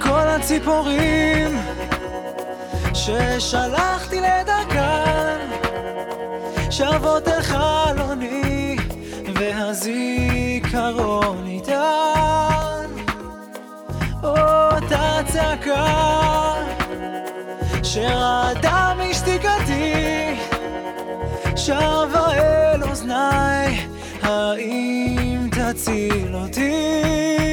[0.03, 1.59] כל הציפורים
[2.95, 5.39] ששלחתי לדרכן
[6.71, 8.77] שבות אל חלוני
[9.35, 12.14] והזיכרון איתן
[14.95, 16.55] אותה צעקה
[17.83, 19.95] שרעדה משתיקתי
[21.57, 23.87] שבה אל אוזניי
[24.23, 27.44] האם תציל אותי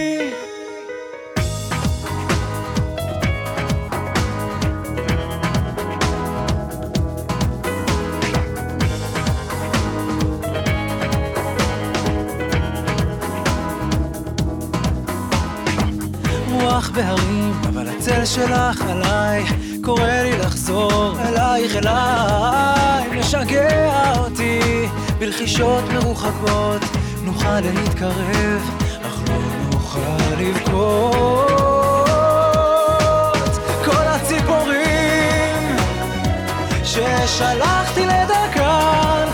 [16.82, 19.44] רוח בהרים, אבל הצל שלך עליי,
[19.82, 24.60] קורא לי לחזור אלייך אליי, משגע אותי
[25.20, 26.82] בלחישות מרוחקות,
[27.24, 28.70] נוכל להתקרב,
[29.02, 29.36] אך לא
[29.72, 31.52] נוכל לבכות.
[33.86, 35.76] כל הציפורים
[36.84, 39.28] ששלחתי לדרכן,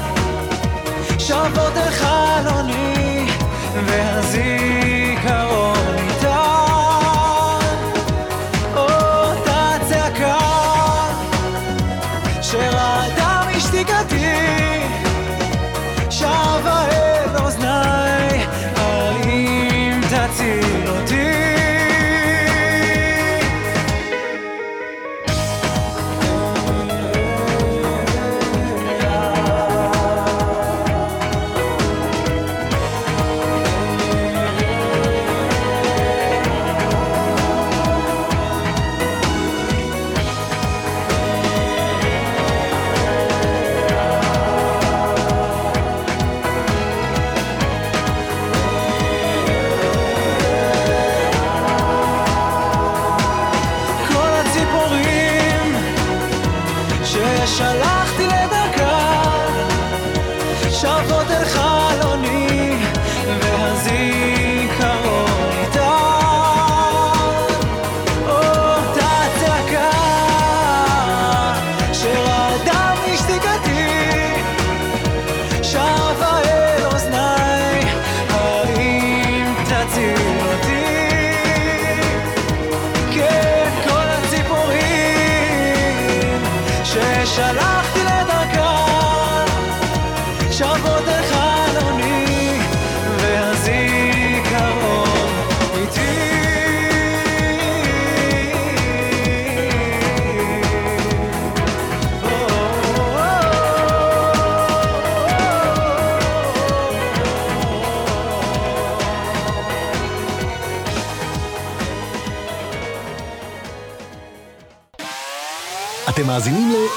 [1.19, 3.27] שבות אל חלוני,
[3.85, 4.26] והזיכרון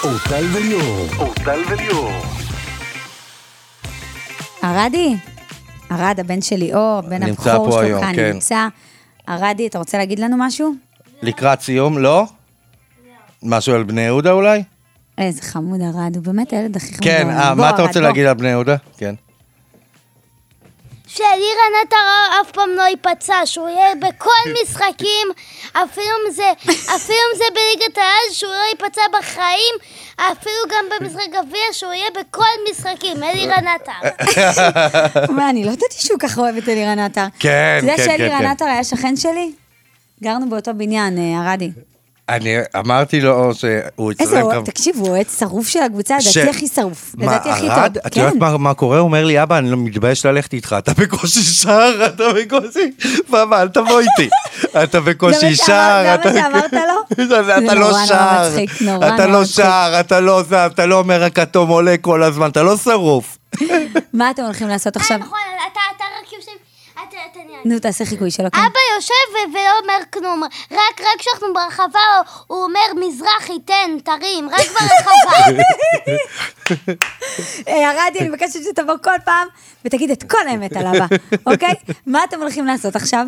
[0.04, 1.06] לאורטל וליאור.
[1.18, 2.10] אורטל וליאור.
[4.62, 5.16] ערדי,
[5.90, 8.32] ערד, הבן של ליאור, בן נמצא הבכור פה שלו היום, כאן כן.
[8.32, 8.68] נמצא.
[9.26, 10.74] ערדי, אתה רוצה להגיד לנו משהו?
[11.22, 12.24] לקראת סיום, לא?
[13.42, 14.62] משהו על בני יהודה אולי?
[15.18, 17.02] איזה חמוד ערד, הוא באמת הילד הכי חמוד.
[17.02, 17.30] כן.
[17.30, 18.00] אה, מה אתה רוצה.
[18.00, 18.76] להגיד על בני יהודה?
[18.98, 19.14] כן.
[21.14, 25.28] שאלירן עטר אף פעם לא ייפצע, שהוא יהיה בכל משחקים,
[25.72, 26.52] אפילו אם זה,
[26.96, 29.74] אפילו אם זה בליגת העל, שהוא לא ייפצע בחיים,
[30.16, 34.26] אפילו גם במשחק גביע, שהוא יהיה בכל משחקים, אלירן עטר.
[35.36, 37.26] מה, אני לא ידעתי שהוא ככה אוהב את אלירן עטר.
[37.38, 38.46] כן, אתה יודע כן, כן, שאלירן כן.
[38.46, 39.52] עטר היה שכן שלי?
[40.22, 41.70] גרנו באותו בניין, אה, ערדי.
[42.30, 46.50] אני אמרתי לו שהוא איזה יצטרף אוהד, תקשיב, הוא אוהד שרוף של הקבוצה, ש- לדעתי
[46.56, 47.14] הכי שרוף.
[47.18, 47.60] מה, לדעתי הכי?
[47.60, 47.78] טוב.
[48.06, 48.38] את יודעת כן.
[48.38, 48.98] מה- מה קורה?
[48.98, 52.90] הוא אומר לי, אבא, אני לא מתבייש ללכת איתך, אתה בקושי שר, אתה בקושי...
[53.28, 54.28] מאמא, אל תבוא איתי.
[54.84, 56.32] אתה בקושי מה שר, שאמר- זה אתה...
[56.32, 56.78] מה שאמרת לו?
[57.24, 58.48] אתה זה אתה נורא לא שר,
[59.14, 59.44] אתה לא.
[59.44, 63.38] שר, אתה לא זה, אתה לא אומר הכתום עולה כל הזמן, אתה לא שרוף.
[64.14, 65.18] מה אתם הולכים לעשות עכשיו?
[65.18, 65.38] נכון,
[65.72, 66.50] אתה, אתה רק יושב,
[66.94, 67.00] אתה,
[67.32, 67.48] אתה נראה.
[67.64, 68.46] נו, תעשה חיקוי שלו.
[68.46, 72.00] אבא יושב ולא אומר כלום, רק, כשאנחנו ברחבה
[72.46, 75.62] הוא אומר מזרחי, תן, תרים, רק ברחבה.
[77.68, 79.48] אה, ערדי, אני מבקשת שתבוא כל פעם
[79.84, 81.06] ותגיד את כל האמת על אבא,
[81.52, 81.74] אוקיי?
[82.06, 83.26] מה אתם הולכים לעשות עכשיו?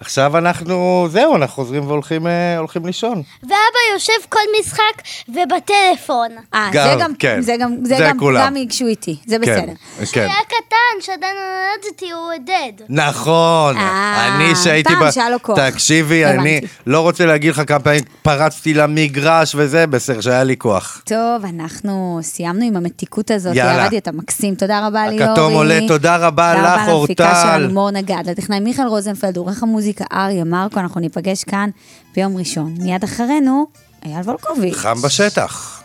[0.00, 3.22] עכשיו אנחנו, זהו, אנחנו חוזרים והולכים אה, הולכים לישון.
[3.42, 3.54] ואבא
[3.94, 6.28] יושב כל משחק ובטלפון.
[6.54, 7.40] אה, זה גם, כן.
[7.40, 8.46] זה גם, זה זה גם, כולם.
[8.46, 9.56] גם ייגשו איתי, זה בסדר.
[9.56, 9.74] כן,
[10.04, 10.20] כשהוא כן.
[10.20, 12.84] היה קטן, שעדיין נולדתי, הוא עודד.
[12.88, 14.94] נכון, אה, אני שהייתי...
[14.94, 15.58] פעם ב- שהיה לו כוח.
[15.70, 16.74] תקשיבי, אני הבנתי.
[16.86, 21.02] לא רוצה להגיד לך כמה פעמים פרצתי למגרש וזה, בסדר, שהיה לי כוח.
[21.04, 23.56] טוב, אנחנו סיימנו עם המתיקות הזאת.
[23.56, 23.82] יאללה.
[23.82, 24.54] ירדי, אתה מקסים.
[24.54, 25.24] תודה רבה, ליאורי.
[25.24, 26.92] הכתום עולה, תודה רבה לך, תודה רבה להפיקה
[27.32, 27.42] אורטל.
[27.58, 31.70] שלנו, מור נגד, לטכנאי מיכאל רוזנפלד, עורך המוזיקה אריה מרקו, אנחנו ניפגש כאן
[32.14, 32.74] ביום ראשון.
[32.78, 33.66] מיד אחרינו,
[34.04, 34.74] אייל וולקוביץ'.
[34.74, 35.82] חם בשטח.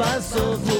[0.00, 0.79] בסוף הוא